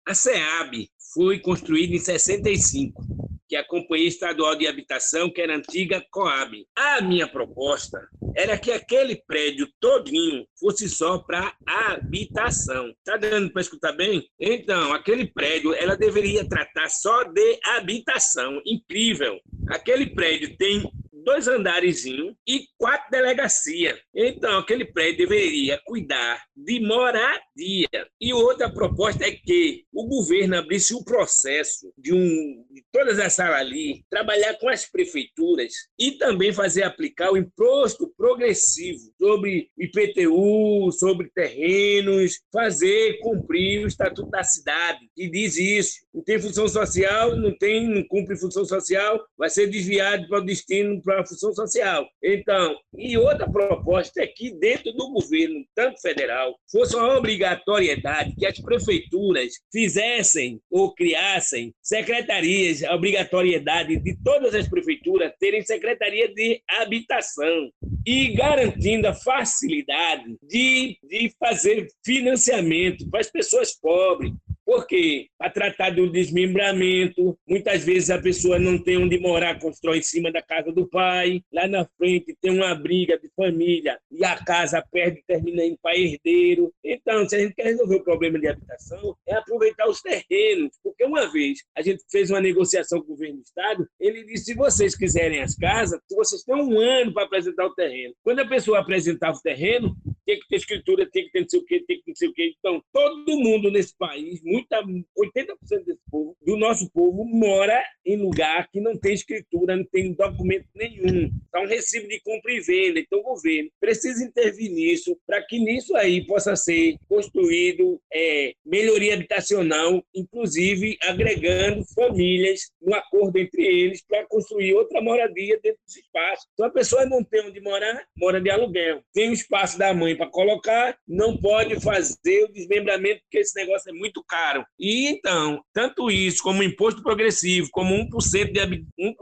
A 0.08 0.14
SEAB 0.14 0.90
foi 1.14 1.40
construída 1.40 1.96
em 1.96 2.00
65, 2.00 3.04
que 3.48 3.56
é 3.56 3.60
a 3.60 3.68
Companhia 3.68 4.08
Estadual 4.08 4.56
de 4.56 4.68
Habitação, 4.68 5.30
que 5.30 5.42
era 5.42 5.56
antiga 5.56 6.04
Coab. 6.12 6.66
A 6.76 7.02
minha 7.02 7.28
proposta 7.28 8.00
era 8.36 8.58
que 8.58 8.72
aquele 8.72 9.16
prédio 9.28 9.68
todinho 9.80 10.46
fosse 10.60 10.90
só 10.90 11.20
para 11.20 11.54
habitação. 11.66 12.92
Tá 13.06 13.16
dando 13.16 13.52
para 13.52 13.62
escutar 13.62 13.92
bem? 13.92 14.28
Então, 14.40 14.92
aquele 14.92 15.28
prédio, 15.28 15.74
ela 15.74 15.96
deveria 15.96 16.48
tratar 16.48 16.90
só 16.90 17.24
de 17.24 17.60
habitação. 17.64 18.60
Incrível. 18.66 19.40
Aquele 19.68 20.08
prédio 20.08 20.58
tem 20.58 20.84
dois 21.24 21.48
andares 21.48 22.06
e 22.06 22.68
quatro 22.78 23.10
delegacias. 23.12 24.00
Então, 24.14 24.60
aquele 24.60 24.86
prédio 24.86 25.28
deveria 25.28 25.80
cuidar 25.86 26.44
de 26.56 26.80
moradia. 26.80 27.88
E 28.20 28.34
outra 28.34 28.72
proposta 28.72 29.26
é 29.26 29.32
que 29.32 29.86
o 29.94 30.08
governo 30.08 30.58
abrisse 30.58 30.94
o 30.94 31.04
processo 31.04 31.94
de, 31.98 32.14
um, 32.14 32.66
de 32.72 32.84
todas 32.92 33.20
as 33.20 33.34
salas 33.34 33.60
ali, 33.60 34.04
trabalhar 34.10 34.54
com 34.56 34.70
as 34.70 34.86
prefeituras 34.86 35.74
e 36.00 36.12
também 36.14 36.54
fazer 36.54 36.84
aplicar 36.84 37.32
o 37.32 37.38
imposto 37.38 38.12
progressivo 38.16 39.00
sobre 39.20 39.70
IPTU, 39.78 40.92
sobre 40.92 41.30
terrenos, 41.34 42.40
fazer 42.52 43.20
cumprir 43.20 43.84
o 43.84 43.88
Estatuto 43.88 44.30
da 44.30 44.44
Cidade, 44.44 45.00
que 45.16 45.30
diz 45.30 45.58
isso. 45.58 46.04
Não 46.14 46.24
tem 46.24 46.40
função 46.40 46.68
social, 46.68 47.36
não 47.36 47.56
tem, 47.58 47.88
não 47.88 48.04
cumpre 48.04 48.38
função 48.38 48.66
social, 48.66 49.24
vai 49.38 49.50
ser 49.50 49.68
desviado 49.68 50.28
para 50.28 50.40
o 50.40 50.46
destino 50.46 51.02
para 51.02 51.13
a 51.20 51.26
função 51.26 51.54
social. 51.54 52.08
Então, 52.24 52.76
e 52.98 53.18
outra 53.18 53.50
proposta 53.50 54.22
é 54.22 54.28
que 54.28 54.52
dentro 54.52 54.92
do 54.94 55.12
governo, 55.12 55.64
tanto 55.76 56.02
federal, 56.02 56.56
fosse 56.72 56.96
uma 56.96 57.18
obrigatoriedade 57.18 58.36
que 58.36 58.46
as 58.46 58.60
prefeituras 58.60 59.54
fizessem 59.72 60.60
ou 60.70 60.94
criassem 60.94 61.74
secretarias, 61.82 62.84
a 62.84 62.96
obrigatoriedade 62.96 64.00
de 64.00 64.18
todas 64.24 64.54
as 64.56 64.68
prefeituras 64.68 65.32
terem 65.40 65.64
secretaria 65.64 66.34
de 66.34 66.62
habitação 66.70 67.70
e 68.06 68.34
garantindo 68.34 69.08
a 69.08 69.14
facilidade 69.14 70.36
de, 70.42 70.98
de 71.04 71.34
fazer 71.40 71.88
financiamento 72.06 73.10
para 73.10 73.22
as 73.22 73.30
pessoas 73.30 73.74
pobres, 73.74 74.32
porque 74.74 75.28
para 75.38 75.52
tratar 75.52 75.92
do 75.92 76.10
desmembramento, 76.10 77.38
muitas 77.48 77.84
vezes 77.84 78.10
a 78.10 78.20
pessoa 78.20 78.58
não 78.58 78.82
tem 78.82 78.98
onde 78.98 79.20
morar, 79.20 79.60
constrói 79.60 80.00
em 80.00 80.02
cima 80.02 80.32
da 80.32 80.42
casa 80.42 80.72
do 80.72 80.90
pai, 80.90 81.42
lá 81.54 81.68
na 81.68 81.88
frente 81.96 82.36
tem 82.42 82.52
uma 82.52 82.74
briga 82.74 83.20
de 83.20 83.30
família 83.36 84.00
e 84.12 84.26
a 84.26 84.36
casa 84.44 84.84
perde 84.92 85.24
termina 85.28 85.64
indo 85.64 85.78
para 85.80 85.96
herdeiro. 85.96 86.74
Então, 86.84 87.30
se 87.30 87.36
a 87.36 87.40
gente 87.40 87.54
quer 87.54 87.66
resolver 87.66 87.98
o 87.98 88.04
problema 88.04 88.40
de 88.40 88.48
habitação, 88.48 89.16
é 89.28 89.36
aproveitar 89.36 89.88
os 89.88 90.02
terrenos, 90.02 90.72
porque 90.82 91.04
uma 91.04 91.32
vez 91.32 91.60
a 91.78 91.82
gente 91.84 92.04
fez 92.12 92.32
uma 92.32 92.42
negociação 92.42 93.00
com 93.00 93.06
o 93.06 93.10
governo 93.10 93.38
do 93.38 93.44
estado, 93.44 93.88
ele 94.00 94.24
disse: 94.26 94.46
se 94.46 94.54
vocês 94.56 94.96
quiserem 94.96 95.44
as 95.44 95.56
casas, 95.56 96.00
vocês 96.10 96.42
têm 96.42 96.56
um 96.56 96.80
ano 96.80 97.14
para 97.14 97.26
apresentar 97.26 97.68
o 97.68 97.76
terreno. 97.76 98.16
Quando 98.24 98.40
a 98.40 98.48
pessoa 98.48 98.80
apresentava 98.80 99.38
o 99.38 99.42
terreno, 99.42 99.96
tem 100.26 100.40
que 100.40 100.48
ter 100.48 100.56
escritura, 100.56 101.10
tem 101.10 101.26
que 101.26 101.32
ter 101.32 101.42
não 101.42 101.50
sei 101.50 101.60
o 101.60 101.66
quê, 101.66 101.84
tem 101.88 101.98
que 101.98 102.04
ter 102.04 102.12
não 102.12 102.16
sei 102.16 102.28
o 102.30 102.34
quê. 102.34 102.54
Então, 102.58 102.84
todo 102.92 103.40
mundo 103.40 103.72
nesse 103.72 103.96
país, 103.98 104.42
muita, 104.44 104.82
80% 104.82 105.86
desse 105.86 106.00
povo, 106.10 106.36
do 106.42 106.58
nosso 106.58 106.90
povo, 106.92 107.26
mora 107.26 107.84
em 108.06 108.18
lugar 108.18 108.68
que 108.72 108.80
não 108.80 108.98
tem 108.98 109.14
escritura, 109.14 109.76
não 109.76 109.86
tem 109.86 110.14
documento 110.14 110.68
nenhum. 110.76 111.30
Está 111.46 111.62
um 111.62 111.68
recibo 111.68 112.08
de 112.08 112.20
compra 112.22 112.52
e 112.52 112.60
venda. 112.60 113.00
Então, 113.00 113.20
o 113.20 113.24
governo 113.24 113.70
precisa 113.80 114.24
intervir 114.24 114.72
nisso 114.72 115.18
para 115.26 115.42
que 115.46 115.60
nisso 115.60 115.96
aí 115.96 116.26
possa 116.26 116.56
ser 116.56 116.96
construído 117.08 118.02
é, 118.12 118.54
melhoria 118.66 119.14
habitacional, 119.14 120.04
inclusive 120.14 120.98
agregando 121.02 121.84
famílias 121.94 122.72
no 122.82 122.94
acordo 122.94 123.38
entre 123.38 123.64
eles 123.64 124.04
para 124.06 124.26
construir 124.28 124.74
outra 124.74 125.02
moradia 125.02 125.60
dentro 125.62 125.80
dos 125.86 125.96
espaços. 125.96 126.46
Então, 126.54 126.66
a 126.66 126.72
pessoa 126.72 127.06
não 127.06 127.24
tem 127.24 127.42
onde 127.42 127.60
morar, 127.62 128.06
mora 128.18 128.40
de 128.40 128.50
aluguel. 128.50 129.02
Tem 129.14 129.30
o 129.30 129.34
espaço 129.34 129.78
da 129.78 129.94
mãe 129.94 130.13
para 130.16 130.30
colocar, 130.30 130.96
não 131.08 131.38
pode 131.38 131.80
fazer 131.80 132.46
o 132.46 132.52
desmembramento 132.52 133.22
porque 133.22 133.40
esse 133.40 133.56
negócio 133.56 133.90
é 133.90 133.94
muito 133.94 134.24
caro. 134.28 134.66
E 134.80 135.08
então, 135.08 135.64
tanto 135.74 136.10
isso 136.10 136.42
como 136.42 136.60
o 136.60 136.64
imposto 136.64 137.04
progressivo, 137.04 137.70
como 137.72 137.84
como 137.84 138.10
1%, 138.10 138.52
de, 138.52 138.86
1 138.98 139.14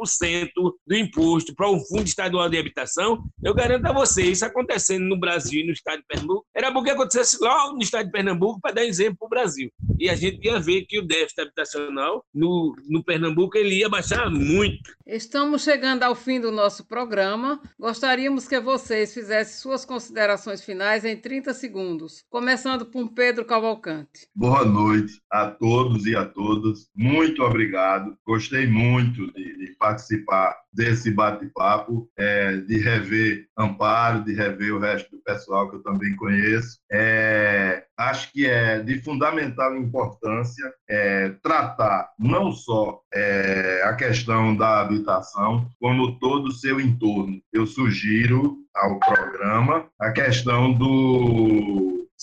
do 0.86 0.96
imposto 0.96 1.56
para 1.56 1.70
um 1.70 1.80
fundo 1.80 2.06
estadual 2.06 2.48
de 2.48 2.58
habitação, 2.58 3.24
eu 3.44 3.54
garanto 3.54 3.88
a 3.88 3.92
você, 3.92 4.24
isso 4.24 4.46
acontecendo 4.46 5.04
no 5.04 5.20
Brasil 5.20 5.62
e 5.62 5.66
no 5.66 5.74
estado 5.74 6.00
de 6.00 6.06
Pernambuco, 6.06 6.46
era 6.56 6.72
porque 6.72 6.92
acontecesse 6.92 7.38
logo 7.42 7.74
no 7.74 7.82
estado 7.82 8.06
de 8.06 8.12
Pernambuco, 8.12 8.62
para 8.62 8.76
dar 8.76 8.86
exemplo 8.86 9.18
para 9.20 9.26
o 9.26 9.30
Brasil. 9.30 9.72
E 10.00 10.10
a 10.10 10.16
gente 10.16 10.46
ia 10.46 10.60
ver 10.60 10.86
que 10.86 11.00
o 11.00 11.06
déficit 11.06 11.42
habitacional 11.42 12.24
no, 12.34 12.76
no 12.88 13.04
Pernambuco 13.04 13.58
ele 13.58 13.80
ia 13.80 13.90
baixar 13.90 14.30
muito. 14.30 14.96
Estamos 15.06 15.64
chegando 15.64 16.04
ao 16.04 16.16
fim 16.16 16.40
do 16.40 16.52
nosso 16.52 16.86
programa. 16.86 17.62
Gostaríamos 17.78 18.48
que 18.48 18.60
vocês 18.60 19.14
fizessem 19.14 19.60
suas 19.60 19.84
considerações 19.84 20.64
finais 20.64 20.81
em 21.06 21.16
30 21.16 21.54
segundos, 21.54 22.26
começando 22.28 22.88
por 22.88 23.10
Pedro 23.10 23.46
Cavalcante. 23.46 24.28
Boa 24.34 24.66
noite 24.66 25.22
a 25.32 25.46
todos 25.46 26.08
e 26.08 26.16
a 26.16 26.26
todas. 26.26 26.90
Muito 26.96 27.44
obrigado. 27.44 28.18
Gostei 28.26 28.66
muito 28.66 29.32
de, 29.32 29.58
de 29.58 29.76
participar 29.78 30.56
desse 30.74 31.12
bate-papo, 31.12 32.10
é, 32.18 32.58
de 32.58 32.78
rever 32.78 33.46
Amparo, 33.58 34.24
de 34.24 34.34
rever 34.34 34.74
o 34.74 34.80
resto 34.80 35.12
do 35.12 35.22
pessoal 35.24 35.70
que 35.70 35.76
eu 35.76 35.84
também 35.84 36.16
conheço. 36.16 36.80
É, 36.92 37.84
acho 37.98 38.32
que 38.32 38.46
é 38.48 38.80
de 38.80 39.02
fundamental 39.02 39.76
importância 39.76 40.72
é, 40.90 41.30
tratar 41.44 42.12
não 42.18 42.52
só 42.52 43.02
é, 43.14 43.82
a 43.84 43.94
questão 43.94 44.56
da 44.56 44.82
habitação, 44.82 45.68
como 45.80 46.18
todo 46.20 46.48
o 46.48 46.54
seu 46.54 46.80
entorno. 46.80 47.42
Eu 47.52 47.68
sugiro 47.68 48.58
ao 48.74 49.00
programa 49.00 49.86
a 50.00 50.12
questão 50.12 50.72
do 50.74 51.71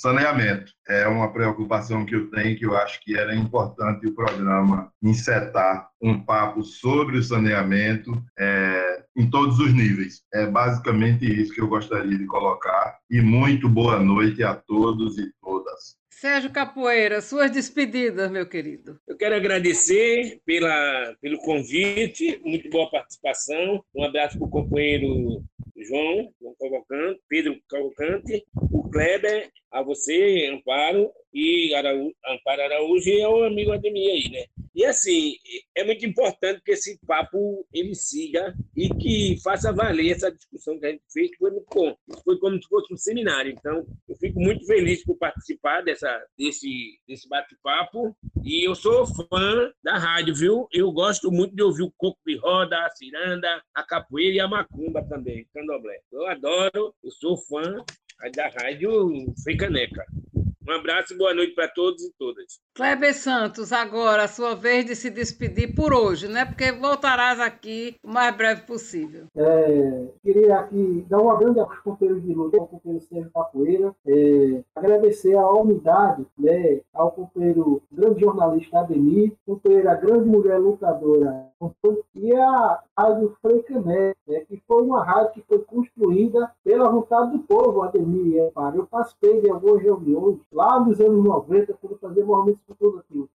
Saneamento 0.00 0.72
é 0.88 1.08
uma 1.08 1.32
preocupação 1.32 2.06
que 2.06 2.14
eu 2.14 2.30
tenho, 2.30 2.56
que 2.56 2.64
eu 2.64 2.76
acho 2.76 3.00
que 3.00 3.18
era 3.18 3.34
importante 3.34 4.06
o 4.06 4.14
programa 4.14 4.92
insetar 5.02 5.88
um 6.00 6.20
papo 6.24 6.62
sobre 6.62 7.18
o 7.18 7.22
saneamento 7.22 8.12
é, 8.38 9.02
em 9.16 9.28
todos 9.28 9.58
os 9.58 9.74
níveis. 9.74 10.22
É 10.32 10.46
basicamente 10.46 11.24
isso 11.26 11.52
que 11.52 11.60
eu 11.60 11.66
gostaria 11.66 12.16
de 12.16 12.26
colocar. 12.26 12.96
E 13.10 13.20
muito 13.20 13.68
boa 13.68 13.98
noite 13.98 14.44
a 14.44 14.54
todos 14.54 15.18
e 15.18 15.32
todas. 15.42 15.98
Sérgio 16.20 16.50
Capoeira, 16.50 17.20
suas 17.20 17.50
despedidas, 17.50 18.30
meu 18.30 18.44
querido. 18.44 19.00
Eu 19.06 19.16
quero 19.16 19.34
agradecer 19.34 20.40
pela, 20.46 21.16
pelo 21.20 21.38
convite, 21.38 22.40
muito 22.44 22.70
boa 22.70 22.88
participação. 22.88 23.84
Um 23.92 24.04
abraço 24.04 24.38
para 24.38 24.46
o 24.46 24.50
companheiro 24.50 25.42
João, 25.84 26.32
João 26.40 26.54
Cavalcante, 26.58 27.20
Pedro 27.28 27.56
Cavalcante, 27.68 28.46
o 28.72 28.88
Kleber, 28.90 29.50
a 29.70 29.82
você, 29.82 30.50
Amparo, 30.52 31.10
e 31.32 31.74
Araújo, 31.74 32.14
Amparo 32.26 32.62
Araújo 32.62 33.08
e 33.08 33.22
ao 33.22 33.44
amigo 33.44 33.72
Ademir 33.72 34.10
aí, 34.10 34.30
né? 34.30 34.44
E 34.74 34.84
assim, 34.84 35.34
é 35.74 35.82
muito 35.82 36.06
importante 36.06 36.62
que 36.64 36.70
esse 36.70 37.00
papo 37.04 37.66
ele 37.72 37.96
siga 37.96 38.54
e 38.76 38.88
que 38.88 39.36
faça 39.42 39.72
valer 39.72 40.12
essa 40.12 40.30
discussão 40.30 40.78
que 40.78 40.86
a 40.86 40.90
gente 40.90 41.02
fez, 41.12 41.30
que 41.30 41.36
foi 41.36 41.50
muito 41.50 41.66
bom. 41.74 41.96
Foi 42.22 42.38
como 42.38 42.62
se 42.62 42.68
fosse 42.68 42.94
um 42.94 42.96
seminário. 42.96 43.50
Então, 43.50 43.84
eu 44.08 44.14
fico 44.14 44.38
muito 44.38 44.64
feliz 44.66 45.04
por 45.04 45.16
participar 45.16 45.82
dessa, 45.82 46.24
desse, 46.38 46.96
desse 47.08 47.28
bate-papo. 47.28 48.16
E 48.44 48.68
eu 48.68 48.74
sou 48.76 49.04
fã 49.04 49.72
da 49.82 49.98
rádio, 49.98 50.36
viu? 50.36 50.68
Eu 50.72 50.92
gosto 50.92 51.28
muito 51.32 51.56
de 51.56 51.62
ouvir 51.64 51.82
o 51.82 51.92
Coco 51.96 52.20
de 52.24 52.36
Roda, 52.36 52.78
a 52.78 52.90
Ciranda, 52.90 53.60
a 53.74 53.82
Capoeira 53.82 54.36
e 54.36 54.40
a 54.40 54.46
Macumba 54.46 55.04
também, 55.08 55.44
Candomblé. 55.52 55.98
Eu 56.12 56.24
adoro, 56.28 56.94
eu 57.02 57.10
sou 57.10 57.36
fã 57.36 57.84
da 58.34 58.48
rádio 58.48 59.32
Fricaneca. 59.42 60.04
Um 60.68 60.72
abraço 60.72 61.14
e 61.14 61.16
boa 61.16 61.32
noite 61.32 61.54
para 61.54 61.66
todos 61.68 62.04
e 62.04 62.12
todas. 62.18 62.60
Kleber 62.78 63.12
Santos, 63.12 63.72
agora 63.72 64.22
a 64.22 64.28
sua 64.28 64.54
vez 64.54 64.86
de 64.86 64.94
se 64.94 65.10
despedir 65.10 65.74
por 65.74 65.92
hoje, 65.92 66.28
né? 66.28 66.44
Porque 66.44 66.70
voltarás 66.70 67.40
aqui 67.40 67.96
o 68.04 68.08
mais 68.08 68.32
breve 68.36 68.62
possível. 68.62 69.26
É, 69.36 70.06
queria 70.22 70.60
aqui 70.60 71.04
dar 71.10 71.18
uma 71.18 71.36
grande 71.36 71.58
aos 71.58 71.76
companheiros 71.80 72.22
de 72.22 72.32
luta, 72.32 72.56
ao 72.56 72.68
companheiro 72.68 73.04
Sérgio 73.04 73.32
Capoeira, 73.34 73.92
é, 74.06 74.62
agradecer 74.76 75.34
a 75.34 75.50
unidade, 75.54 76.24
né, 76.38 76.80
ao 76.94 77.10
companheiro 77.10 77.82
grande 77.90 78.20
jornalista 78.20 78.78
Ademir, 78.78 79.32
companheira 79.44 79.96
grande 79.96 80.28
mulher 80.28 80.60
lutadora 80.60 81.48
e 82.14 82.32
a 82.32 82.80
Rádio 82.96 83.36
Freicané, 83.42 84.14
né, 84.26 84.40
que 84.40 84.62
foi 84.68 84.82
uma 84.82 85.02
rádio 85.02 85.32
que 85.32 85.42
foi 85.48 85.58
construída 85.58 86.50
pela 86.62 86.88
vontade 86.88 87.32
do 87.32 87.40
povo, 87.40 87.82
Ademir. 87.82 88.36
É, 88.38 88.52
eu 88.74 88.86
participei 88.86 89.40
de 89.40 89.50
algumas 89.50 89.82
reuniões 89.82 90.38
lá 90.52 90.78
nos 90.78 91.00
anos 91.00 91.24
90, 91.24 91.74
quando 91.80 91.98
fazia 91.98 92.24
movimento 92.24 92.60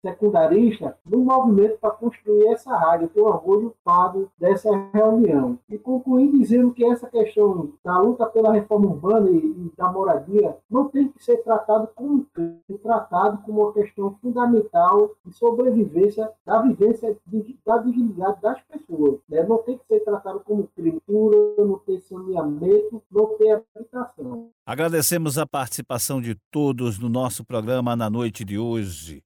secundarista, 0.01 0.97
no 1.05 1.19
movimento 1.19 1.79
para 1.79 1.91
construir 1.91 2.49
essa 2.49 2.75
rádio. 2.77 3.07
Eu 3.07 3.09
tenho 3.11 3.27
orgulho 3.27 3.75
fado 3.85 4.31
dessa 4.39 4.71
reunião. 4.93 5.59
E 5.69 5.79
concluí 5.79 6.31
dizendo 6.31 6.73
que 6.73 6.85
essa 6.85 7.09
questão 7.09 7.73
da 7.85 7.99
luta 7.99 8.27
pela 8.27 8.53
reforma 8.53 8.87
urbana 8.87 9.31
e, 9.31 9.37
e 9.37 9.73
da 9.77 9.91
moradia 9.91 10.57
não 10.71 10.89
tem 10.89 11.09
que 11.09 11.25
ser 11.25 11.39
tratado 11.39 11.89
como 11.95 12.27
um 12.37 12.77
tratado 12.79 13.43
como 13.45 13.63
uma 13.63 13.73
questão 13.73 14.15
fundamental 14.21 15.11
de 15.25 15.33
sobrevivência, 15.33 16.31
da 16.45 16.61
vivência 16.63 17.17
da 17.65 17.79
dignidade 17.79 18.41
das 18.41 18.61
pessoas. 18.63 19.19
Né? 19.29 19.43
Não 19.45 19.59
tem 19.59 19.79
que 19.79 19.87
ser 19.87 20.01
tratado 20.01 20.41
como 20.41 20.69
criatura, 20.75 21.55
não 21.59 21.79
tem 21.79 22.01
saneamento, 22.01 23.03
não 23.11 23.27
tem 23.37 23.53
habitação. 23.53 24.49
Agradecemos 24.65 25.39
a 25.39 25.47
participação 25.47 26.21
de 26.21 26.37
todos 26.49 26.97
no 26.97 27.09
nosso 27.09 27.45
programa 27.45 27.97
na 27.97 28.09
noite 28.09 28.45
de 28.45 28.57
hoje. 28.57 29.21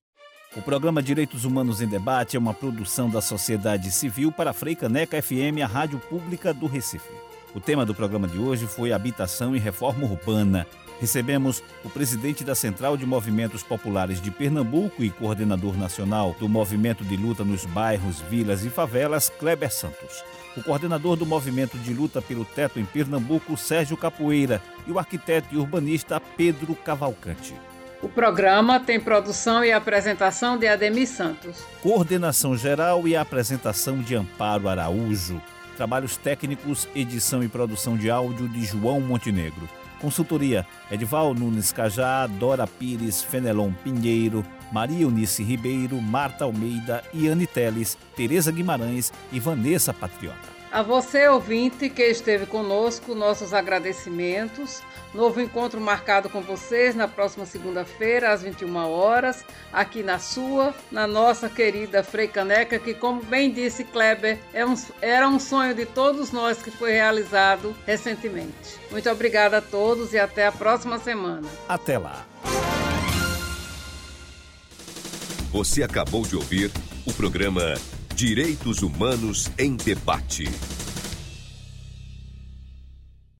O 0.57 0.63
programa 0.63 1.03
Direitos 1.03 1.45
Humanos 1.45 1.83
em 1.83 1.87
Debate 1.87 2.37
é 2.37 2.41
uma 2.41 2.55
produção 2.55 3.11
da 3.11 3.21
sociedade 3.21 3.91
civil 3.91 4.33
para 4.33 4.51
a 4.51 4.55
Freicaneca 4.55 5.21
FM, 5.21 5.61
a 5.63 5.67
rádio 5.67 5.99
pública 5.99 6.55
do 6.55 6.67
Recife. 6.67 7.13
O 7.55 7.61
tema 7.61 7.85
do 7.85 7.95
programa 7.95 8.27
de 8.27 8.39
hoje 8.39 8.67
foi 8.67 8.95
Habitação 8.95 9.55
e 9.55 9.59
Reforma 9.59 10.07
Urbana. 10.07 10.67
Recebemos 11.01 11.63
o 11.85 11.91
presidente 11.91 12.43
da 12.43 12.55
Central 12.55 12.97
de 12.97 13.05
Movimentos 13.05 13.63
Populares 13.63 14.21
de 14.21 14.31
Pernambuco 14.31 15.05
e 15.05 15.11
coordenador 15.11 15.77
nacional 15.77 16.35
do 16.39 16.49
Movimento 16.49 17.05
de 17.05 17.17
Luta 17.17 17.45
nos 17.45 17.65
Bairros, 17.67 18.21
Vilas 18.21 18.65
e 18.65 18.71
Favelas, 18.71 19.29
Kleber 19.29 19.73
Santos 19.73 20.23
o 20.57 20.63
coordenador 20.63 21.17
do 21.17 21.27
movimento 21.27 21.77
de 21.79 21.93
luta 21.93 22.23
pelo 22.23 22.45
teto 22.45 22.81
em 22.81 22.85
Pernambuco, 22.85 23.57
Sérgio 23.57 23.97
Capoeira, 23.97 24.63
e 24.87 24.93
o 24.93 24.99
arquiteto 24.99 25.55
e 25.55 25.59
urbanista 25.59 26.21
Pedro 26.21 26.75
Cavalcante. 26.75 27.55
O 28.03 28.09
programa 28.09 28.81
tem 28.81 29.01
produção 29.01 29.65
e 29.65 29.73
apresentação 29.73 30.59
de 30.59 30.67
Ademir 30.67 31.09
Santos. 31.09 31.59
Coordenação 31.83 32.57
geral 32.57 33.07
e 33.07 33.17
apresentação 33.17 33.99
de 33.99 34.15
Amparo 34.15 34.69
Araújo. 34.69 35.41
Trabalhos 35.77 36.17
técnicos, 36.17 36.89
edição 36.95 37.43
e 37.43 37.49
produção 37.49 37.97
de 37.97 38.11
áudio 38.11 38.49
de 38.49 38.65
João 38.65 39.01
Montenegro. 39.01 39.69
Consultoria: 40.01 40.67
Edval 40.91 41.35
Nunes 41.35 41.73
Cajá, 41.73 42.27
Dora 42.27 42.67
Pires, 42.67 43.23
Fenelon 43.23 43.73
Pinheiro, 43.85 44.45
Maria 44.73 45.03
Eunice 45.03 45.43
Ribeiro, 45.43 46.01
Marta 46.01 46.45
Almeida, 46.45 47.03
Iane 47.15 47.47
Teles, 47.47 47.97
Tereza 48.17 48.51
Guimarães 48.51 49.13
e 49.33 49.41
Vanessa 49.41 49.93
Patriota. 49.93 50.56
A 50.77 50.83
você, 50.83 51.27
ouvinte, 51.27 51.89
que 51.89 52.03
esteve 52.03 52.45
conosco, 52.45 53.15
nossos 53.15 53.55
agradecimentos. 53.55 54.83
Novo 55.15 55.41
encontro 55.41 55.81
marcado 55.81 56.29
com 56.29 56.43
vocês 56.43 56.95
na 56.95 57.09
próxima 57.09 57.47
segunda-feira, 57.47 58.31
às 58.31 58.43
21 58.43 58.77
horas, 58.77 59.43
aqui 59.73 60.03
na 60.03 60.19
sua, 60.19 60.75
na 60.93 61.07
nossa 61.07 61.49
querida 61.49 62.05
Freicaneca, 62.05 62.79
que, 62.79 62.93
como 62.93 63.23
bem 63.23 63.51
disse 63.51 63.85
Kleber, 63.85 64.39
é 64.53 64.67
um, 64.67 64.75
era 65.01 65.27
um 65.27 65.41
sonho 65.41 65.75
de 65.75 65.87
todos 65.87 66.31
nós 66.31 66.61
que 66.61 66.71
foi 66.71 66.93
realizado 66.93 67.75
recentemente. 67.87 68.79
Muito 68.91 69.09
obrigada 69.09 69.57
a 69.57 69.63
todos 69.63 70.13
e 70.13 70.19
até 70.19 70.47
a 70.47 70.53
próxima 70.53 70.99
semana. 70.99 71.49
Até 71.67 71.97
lá. 71.97 72.27
Você 75.53 75.83
acabou 75.83 76.27
de 76.27 76.37
ouvir 76.37 76.71
o 77.07 77.15
programa 77.15 77.77
Direitos 78.17 78.81
Humanos 78.83 79.51
em 79.59 79.77
Debate. 79.77 80.49